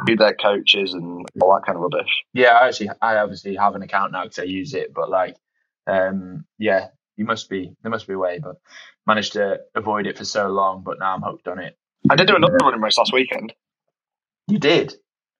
who 0.07 0.16
their 0.16 0.35
coaches 0.35 0.92
and 0.95 1.27
all 1.40 1.55
that 1.55 1.64
kind 1.64 1.77
of 1.77 1.83
rubbish. 1.83 2.11
yeah, 2.33 2.49
I 2.49 2.69
actually 2.69 2.90
I 3.01 3.19
obviously 3.19 3.57
have 3.57 3.75
an 3.75 3.83
account 3.83 4.12
now 4.12 4.25
because 4.25 4.38
I 4.38 4.45
use 4.45 4.75
it, 4.75 4.92
but 4.95 5.09
like, 5.09 5.37
um, 5.87 6.45
yeah, 6.59 6.88
you 7.16 7.25
must 7.25 7.49
be 7.49 7.73
there 7.83 7.90
must 7.90 8.07
be 8.07 8.14
a 8.14 8.19
way, 8.19 8.38
but 8.38 8.57
managed 9.07 9.35
to 9.35 9.61
avoid 9.75 10.07
it 10.07 10.19
for 10.19 10.25
so 10.25 10.49
long, 10.49 10.83
but 10.85 10.99
now 10.99 11.14
I'm 11.14 11.23
hooked 11.23 11.49
on 11.49 11.61
it. 11.61 11.79
I 12.11 12.16
did 12.16 12.27
do 12.27 12.37
another 12.37 12.57
running 12.57 12.81
race 12.81 12.99
last 12.99 13.12
weekend. 13.12 13.55
You 14.49 14.59
did? 14.59 14.95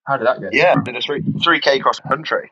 How 0.07 0.17
did 0.17 0.27
that 0.27 0.41
go? 0.41 0.49
Yeah, 0.53 0.75
I 0.77 0.83
did 0.83 0.97
a 0.97 1.01
three 1.01 1.23
three 1.43 1.61
k 1.61 1.81
cross 1.81 2.01
country. 2.01 2.51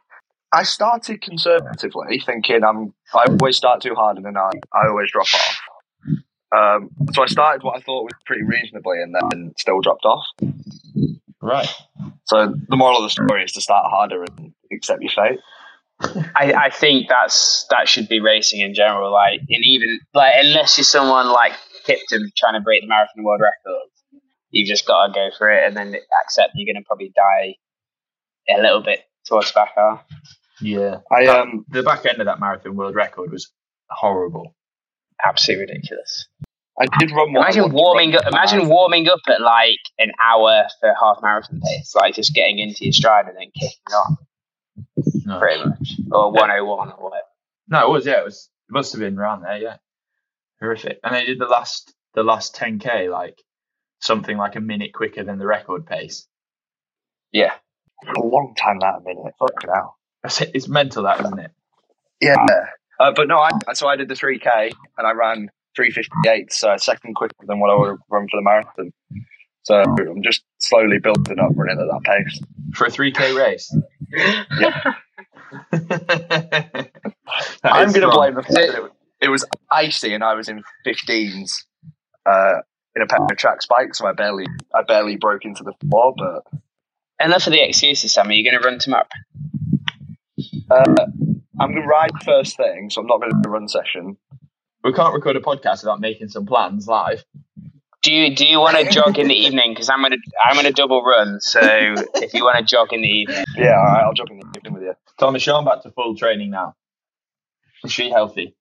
I 0.54 0.62
started 0.62 1.20
conservatively, 1.20 2.22
thinking 2.24 2.62
I'm 2.62 2.94
I 3.12 3.24
always 3.28 3.56
start 3.56 3.80
too 3.80 3.94
hard 3.94 4.16
and 4.16 4.24
then 4.24 4.36
I, 4.36 4.50
I 4.72 4.88
always 4.88 5.10
drop 5.10 5.26
off. 5.34 5.60
Um, 6.56 6.90
so 7.12 7.22
I 7.22 7.26
started 7.26 7.64
what 7.64 7.76
I 7.76 7.80
thought 7.80 8.04
was 8.04 8.12
pretty 8.26 8.44
reasonably 8.44 9.02
and 9.02 9.14
then 9.14 9.52
still 9.58 9.80
dropped 9.80 10.04
off. 10.04 10.24
Right. 11.42 11.68
So 12.26 12.54
the 12.68 12.76
moral 12.76 12.98
of 12.98 13.02
the 13.02 13.10
story 13.10 13.42
is 13.42 13.52
to 13.52 13.60
start 13.60 13.86
harder 13.90 14.22
and 14.22 14.52
accept 14.72 15.02
your 15.02 15.10
fate. 15.10 15.40
I, 16.36 16.52
I 16.52 16.70
think 16.70 17.08
that's 17.08 17.66
that 17.70 17.88
should 17.88 18.08
be 18.08 18.20
racing 18.20 18.60
in 18.60 18.74
general. 18.74 19.12
Like, 19.12 19.40
and 19.40 19.64
even 19.64 20.00
like 20.12 20.34
unless 20.38 20.78
you're 20.78 20.84
someone 20.84 21.28
like 21.28 21.52
Kiptum 21.86 22.30
trying 22.36 22.54
to 22.54 22.60
break 22.60 22.82
the 22.82 22.88
marathon 22.88 23.24
world 23.24 23.40
record, 23.40 24.22
you've 24.50 24.68
just 24.68 24.86
got 24.86 25.08
to 25.08 25.12
go 25.12 25.30
for 25.36 25.50
it 25.50 25.66
and 25.66 25.76
then 25.76 25.94
accept 26.24 26.52
you're 26.54 26.72
going 26.72 26.82
to 26.82 26.86
probably 26.86 27.12
die 27.14 27.56
a 28.48 28.60
little 28.60 28.82
bit 28.82 29.00
towards 29.26 29.52
the 29.52 29.54
back 29.54 29.70
half. 29.76 30.04
Yeah. 30.60 30.98
I 31.10 31.26
That- 31.26 31.40
um 31.40 31.64
the 31.68 31.82
back 31.82 32.06
end 32.06 32.20
of 32.20 32.26
that 32.26 32.40
marathon 32.40 32.76
world 32.76 32.94
record 32.94 33.30
was 33.32 33.50
horrible. 33.90 34.54
Absolutely 35.24 35.66
ridiculous. 35.74 36.28
I 36.80 36.86
did 36.98 37.12
run. 37.12 37.32
what 37.32 37.42
Imagine 37.42 37.72
warming 37.72 38.16
up. 38.16 38.26
Imagine 38.26 38.58
marathon. 38.58 38.68
warming 38.68 39.08
up 39.08 39.20
at 39.28 39.40
like 39.40 39.78
an 39.98 40.10
hour 40.20 40.64
for 40.80 40.92
half 41.00 41.18
marathon 41.22 41.60
pace, 41.60 41.94
like 41.94 42.14
just 42.14 42.34
getting 42.34 42.58
into 42.58 42.84
your 42.84 42.92
stride 42.92 43.26
and 43.26 43.36
then 43.36 43.50
kicking 43.54 43.94
on, 43.94 44.16
No. 45.24 45.38
pretty 45.38 45.64
much, 45.64 45.92
or 46.10 46.32
one 46.32 46.50
oh 46.50 46.64
one 46.64 46.90
or 46.90 47.04
whatever. 47.10 47.26
No, 47.68 47.86
it 47.86 47.90
was. 47.90 48.06
Yeah, 48.06 48.18
it 48.20 48.24
was. 48.24 48.50
It 48.68 48.72
must 48.72 48.92
have 48.92 49.00
been 49.00 49.16
around 49.18 49.42
there. 49.42 49.58
Yeah, 49.58 49.76
horrific. 50.60 50.98
And 51.04 51.14
they 51.14 51.24
did 51.24 51.38
the 51.38 51.46
last 51.46 51.94
the 52.14 52.24
last 52.24 52.56
10k 52.56 53.08
like 53.10 53.40
something 54.00 54.36
like 54.36 54.56
a 54.56 54.60
minute 54.60 54.92
quicker 54.92 55.22
than 55.22 55.38
the 55.38 55.46
record 55.46 55.86
pace. 55.86 56.26
Yeah, 57.32 57.54
a 58.04 58.20
long 58.20 58.54
time 58.58 58.80
that 58.80 58.96
a 58.96 59.00
minute. 59.04 59.32
Fucking 59.38 59.70
hell. 59.72 59.96
That's 60.24 60.40
it. 60.40 60.50
It's 60.54 60.66
mental, 60.68 61.04
that 61.04 61.20
isn't 61.20 61.38
it? 61.38 61.50
Yeah. 62.20 62.34
Uh, 62.98 63.12
but 63.14 63.28
no, 63.28 63.38
I 63.38 63.50
so 63.74 63.86
I 63.86 63.94
did 63.96 64.08
the 64.08 64.14
3K 64.14 64.72
and 64.98 65.06
I 65.06 65.12
ran 65.12 65.50
358, 65.76 66.52
so 66.52 66.72
a 66.72 66.78
second 66.78 67.14
quicker 67.14 67.34
than 67.46 67.60
what 67.60 67.70
I 67.70 67.74
would 67.76 67.88
have 67.90 67.98
run 68.10 68.26
for 68.28 68.38
the 68.38 68.42
marathon. 68.42 68.92
So 69.64 69.76
I'm 69.76 70.22
just 70.22 70.42
slowly 70.58 70.98
building 70.98 71.38
up 71.38 71.50
running 71.54 71.78
at 71.80 71.86
that 71.86 72.02
pace. 72.04 72.40
For 72.74 72.86
a 72.86 72.90
3k 72.90 73.36
race. 73.38 73.72
Yeah. 74.58 74.94
I'm 77.62 77.92
going 77.92 78.02
to 78.02 78.10
blame 78.10 78.34
the 78.34 78.42
fact 78.42 78.54
that 78.54 78.74
it, 78.76 78.82
was- 78.82 78.90
it 79.20 79.28
was 79.28 79.44
icy 79.70 80.12
and 80.14 80.22
I 80.22 80.34
was 80.34 80.48
in 80.48 80.62
15s 80.86 81.52
uh, 82.26 82.54
in 82.94 83.02
a 83.02 83.06
pair 83.06 83.20
of 83.22 83.36
track 83.36 83.62
spikes, 83.62 83.98
so 83.98 84.06
I 84.06 84.12
barely 84.12 84.46
I 84.74 84.82
barely 84.82 85.16
broke 85.16 85.44
into 85.44 85.64
the 85.64 85.72
floor. 85.88 86.14
But 86.16 86.44
enough 87.24 87.46
of 87.46 87.52
the 87.52 87.66
excuses, 87.66 88.12
Sam. 88.12 88.28
Are 88.28 88.32
you 88.32 88.48
going 88.48 88.60
to 88.60 88.66
run 88.68 88.78
tomorrow? 88.78 89.06
Uh, 90.70 91.06
I'm 91.60 91.70
going 91.72 91.82
to 91.82 91.88
ride 91.88 92.10
first 92.24 92.56
thing, 92.56 92.90
so 92.90 93.00
I'm 93.00 93.06
not 93.06 93.20
going 93.20 93.30
to 93.32 93.40
do 93.42 93.48
a 93.48 93.52
run 93.52 93.68
session. 93.68 94.16
We 94.82 94.92
can't 94.92 95.14
record 95.14 95.36
a 95.36 95.40
podcast 95.40 95.82
without 95.82 96.00
making 96.00 96.28
some 96.28 96.46
plans 96.46 96.86
live. 96.86 97.24
Do 98.02 98.12
you 98.12 98.36
do 98.36 98.46
you 98.46 98.60
want 98.60 98.76
to 98.76 98.90
jog 98.90 99.18
in 99.18 99.28
the 99.28 99.34
evening? 99.34 99.72
Because 99.72 99.88
I'm 99.88 100.02
gonna 100.02 100.16
I'm 100.46 100.56
gonna 100.56 100.72
double 100.72 101.02
run. 101.02 101.40
So 101.40 101.58
if 101.62 102.34
you 102.34 102.44
want 102.44 102.58
to 102.58 102.64
jog 102.64 102.92
in 102.92 103.00
the 103.00 103.08
evening, 103.08 103.44
Yeah, 103.56 103.70
all 103.78 103.82
right, 103.84 104.02
I'll 104.04 104.12
jog 104.12 104.30
in 104.30 104.40
the 104.40 104.46
evening 104.58 104.74
with 104.74 104.82
you. 104.82 104.92
Tom, 105.18 105.34
is 105.36 105.42
Sean 105.42 105.64
back 105.64 105.82
to 105.84 105.90
full 105.90 106.14
training 106.14 106.50
now? 106.50 106.74
Is 107.82 107.92
she 107.92 108.10
healthy? 108.10 108.54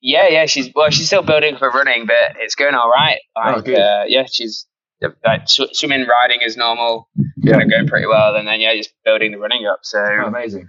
yeah, 0.00 0.26
yeah, 0.28 0.46
she's 0.46 0.70
well, 0.74 0.90
she's 0.90 1.06
still 1.06 1.22
building 1.22 1.56
for 1.58 1.70
running, 1.70 2.06
but 2.06 2.36
it's 2.40 2.56
going 2.56 2.74
all 2.74 2.90
right. 2.90 3.18
Oh, 3.36 3.52
Like, 3.52 3.64
good. 3.66 3.78
uh, 3.78 4.02
yeah, 4.08 4.24
she's 4.28 4.66
uh, 5.04 5.10
like 5.24 5.48
sw- 5.48 5.70
swimming, 5.72 6.04
riding 6.08 6.40
is 6.44 6.56
normal, 6.56 7.08
kind 7.46 7.62
of 7.62 7.70
going 7.70 7.86
pretty 7.86 8.08
well, 8.08 8.34
and 8.34 8.48
then 8.48 8.58
yeah, 8.58 8.74
just 8.74 8.92
building 9.04 9.30
the 9.30 9.38
running 9.38 9.64
up. 9.66 9.78
So 9.84 10.00
Oh, 10.00 10.26
amazing. 10.26 10.68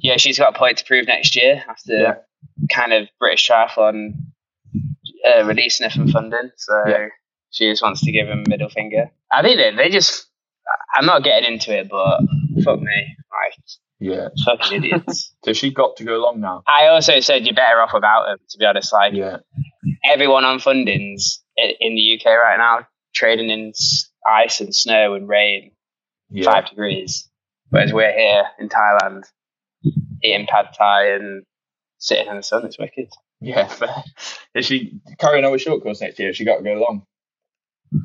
Yeah, 0.00 0.16
she's 0.16 0.38
got 0.38 0.54
a 0.54 0.58
point 0.58 0.78
to 0.78 0.84
prove 0.84 1.06
next 1.06 1.36
year 1.36 1.64
after 1.68 1.92
Yeah. 1.92 2.14
kind 2.72 2.92
of 2.92 3.08
British 3.18 3.48
Triathlon 3.48 4.14
uh, 5.26 5.44
releasing 5.44 5.84
her 5.84 5.90
from 5.90 6.08
funding. 6.08 6.50
So 6.56 6.82
Yeah. 6.86 7.06
she 7.50 7.70
just 7.70 7.82
wants 7.82 8.02
to 8.04 8.12
give 8.12 8.28
him 8.28 8.44
a 8.46 8.48
middle 8.48 8.68
finger. 8.68 9.10
I 9.32 9.42
think 9.42 9.56
they 9.58 9.74
they 9.74 9.90
just. 9.90 10.26
I'm 10.96 11.04
not 11.06 11.22
getting 11.24 11.52
into 11.52 11.76
it, 11.76 11.88
but 11.90 12.20
fuck 12.64 12.80
me, 12.80 13.16
like 13.30 13.54
Yeah. 14.00 14.28
fucking 14.44 14.78
idiots. 14.84 15.32
So 15.44 15.52
she 15.52 15.70
got 15.70 15.96
to 15.96 16.04
go 16.04 16.16
along 16.16 16.40
now. 16.40 16.62
I 16.66 16.86
also 16.86 17.20
said 17.20 17.44
you're 17.44 17.54
better 17.54 17.80
off 17.82 17.90
without 17.92 18.24
them. 18.26 18.38
To 18.50 18.58
be 18.58 18.64
honest, 18.64 18.92
like 18.92 19.12
Yeah. 19.12 19.38
everyone 20.04 20.44
on 20.44 20.58
fundings 20.58 21.38
in 21.56 21.94
the 21.94 22.18
UK 22.18 22.26
right 22.26 22.56
now 22.58 22.86
trading 23.14 23.50
in 23.50 23.72
ice 24.26 24.60
and 24.60 24.74
snow 24.74 25.14
and 25.14 25.28
rain, 25.28 25.72
Yeah. 26.30 26.44
five 26.50 26.68
degrees, 26.68 27.28
whereas 27.68 27.92
we're 27.92 28.12
here 28.12 28.44
in 28.58 28.68
Thailand 28.68 29.24
eating 30.24 30.46
pad 30.46 30.68
thai 30.76 31.08
and 31.10 31.44
sitting 31.98 32.26
in 32.28 32.36
the 32.36 32.42
sun. 32.42 32.64
It's 32.64 32.78
wicked. 32.78 33.08
Yeah, 33.40 33.66
fair. 33.68 34.02
Is 34.54 34.66
she 34.66 35.00
carrying 35.18 35.44
on 35.44 35.52
with 35.52 35.60
short 35.60 35.82
course 35.82 36.00
next 36.00 36.18
year? 36.18 36.32
She 36.32 36.44
got 36.44 36.58
to 36.58 36.62
go 36.64 36.74
long. 36.74 37.04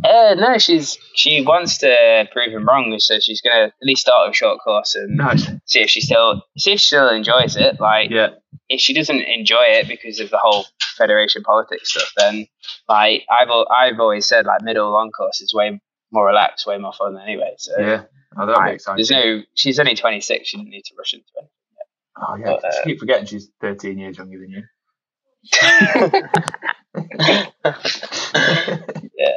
Uh, 0.03 0.35
no, 0.37 0.57
she's 0.59 0.99
she 1.15 1.41
wants 1.43 1.79
to 1.79 2.27
prove 2.31 2.51
him 2.53 2.67
wrong, 2.67 2.93
so 2.99 3.19
she's 3.19 3.41
gonna 3.41 3.65
at 3.67 3.73
least 3.81 4.01
start 4.01 4.27
with 4.27 4.35
short 4.35 4.59
course 4.63 4.93
and 4.93 5.17
Nice. 5.17 5.47
see 5.65 5.79
if 5.79 5.89
she 5.89 5.99
still 6.01 6.43
see 6.59 6.73
if 6.73 6.79
she 6.79 6.87
still 6.87 7.09
enjoys 7.09 7.55
it. 7.55 7.79
Like 7.79 8.11
Yeah. 8.11 8.29
if 8.67 8.79
she 8.81 8.93
doesn't 8.93 9.21
enjoy 9.21 9.63
it 9.63 9.87
because 9.87 10.19
of 10.19 10.29
the 10.29 10.37
whole 10.37 10.65
federation 10.95 11.41
politics 11.41 11.89
stuff, 11.91 12.11
then 12.17 12.45
like 12.87 13.23
I've 13.31 13.49
I've 13.75 13.99
always 13.99 14.27
said 14.27 14.45
like 14.45 14.61
middle 14.61 14.91
long 14.91 15.09
course 15.09 15.41
is 15.41 15.53
way 15.55 15.79
more 16.11 16.27
relaxed, 16.27 16.67
way 16.67 16.77
more 16.77 16.93
fun 16.93 17.17
anyway. 17.17 17.53
So 17.57 17.73
Yeah. 17.79 18.03
Oh, 18.37 18.45
that'll 18.45 18.61
be 18.61 18.67
like, 18.67 18.75
exciting. 18.75 18.97
there's 18.97 19.09
no 19.09 19.41
she's 19.55 19.79
only 19.79 19.95
26. 19.95 20.47
She 20.49 20.57
didn't 20.57 20.69
need 20.69 20.83
to 20.85 20.93
rush 20.99 21.13
into 21.13 21.25
it. 21.37 21.49
Oh, 22.21 22.35
yeah. 22.35 22.45
but, 22.45 22.65
uh, 22.65 22.83
keep 22.83 22.99
forgetting 22.99 23.25
she's 23.25 23.49
13 23.61 23.97
years 23.97 24.17
younger 24.17 24.39
than 24.39 24.49
you. 24.49 24.63
yeah. 29.17 29.35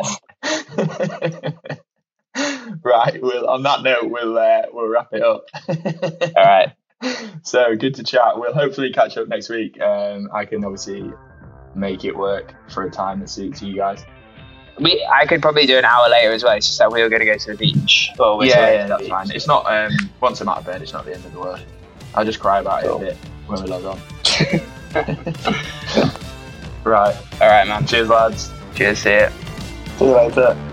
right. 2.82 3.22
Well, 3.22 3.46
on 3.48 3.62
that 3.62 3.82
note, 3.82 4.10
we'll 4.10 4.36
uh, 4.38 4.62
we'll 4.72 4.88
wrap 4.88 5.08
it 5.12 5.22
up. 5.22 5.44
All 5.68 6.44
right. 6.44 6.72
so 7.42 7.76
good 7.76 7.94
to 7.96 8.02
chat. 8.02 8.36
We'll 8.38 8.54
hopefully 8.54 8.92
catch 8.92 9.16
up 9.16 9.28
next 9.28 9.48
week. 9.48 9.80
Um, 9.80 10.28
I 10.32 10.44
can 10.44 10.64
obviously 10.64 11.12
make 11.74 12.04
it 12.04 12.16
work 12.16 12.54
for 12.70 12.84
a 12.84 12.90
time 12.90 13.20
that 13.20 13.28
suits 13.28 13.62
you 13.62 13.76
guys. 13.76 14.04
We 14.80 15.06
I 15.12 15.26
could 15.26 15.42
probably 15.42 15.66
do 15.66 15.76
an 15.76 15.84
hour 15.84 16.08
later 16.08 16.32
as 16.32 16.42
well. 16.42 16.56
It's 16.56 16.66
just 16.66 16.78
that 16.78 16.90
we 16.90 17.02
were 17.02 17.08
going 17.08 17.20
to 17.20 17.26
go 17.26 17.36
to 17.36 17.52
the 17.52 17.56
beach. 17.56 18.10
But 18.16 18.46
yeah, 18.46 18.70
yeah, 18.70 18.86
that's 18.86 19.02
beach. 19.02 19.10
fine. 19.10 19.30
It's 19.30 19.46
not 19.46 19.66
um, 19.66 19.92
once 20.20 20.40
I'm 20.40 20.48
out 20.48 20.58
of 20.58 20.66
bed, 20.66 20.82
it's 20.82 20.92
not 20.92 21.04
the 21.04 21.14
end 21.14 21.24
of 21.24 21.32
the 21.32 21.40
world. 21.40 21.60
I'll 22.14 22.24
just 22.24 22.40
cry 22.40 22.60
about 22.60 22.84
it 22.84 22.90
a 22.90 22.98
bit 22.98 23.16
when 23.46 23.62
we 23.62 23.68
log 23.68 23.84
on. 23.84 24.00
right. 26.84 27.16
All 27.40 27.48
right, 27.48 27.66
man. 27.66 27.86
Cheers, 27.86 28.08
lads. 28.08 28.50
Cheers. 28.74 28.98
See 28.98 29.10
ya. 29.10 29.30
See 29.98 30.04
you 30.06 30.14
later. 30.16 30.71